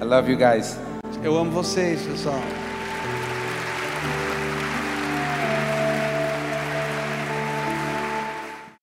I 0.00 0.04
love 0.04 0.30
you 0.30 0.38
guys. 0.38 0.76
Eu 1.22 1.36
amo 1.36 1.50
vocês, 1.50 2.00
pessoal. 2.02 2.40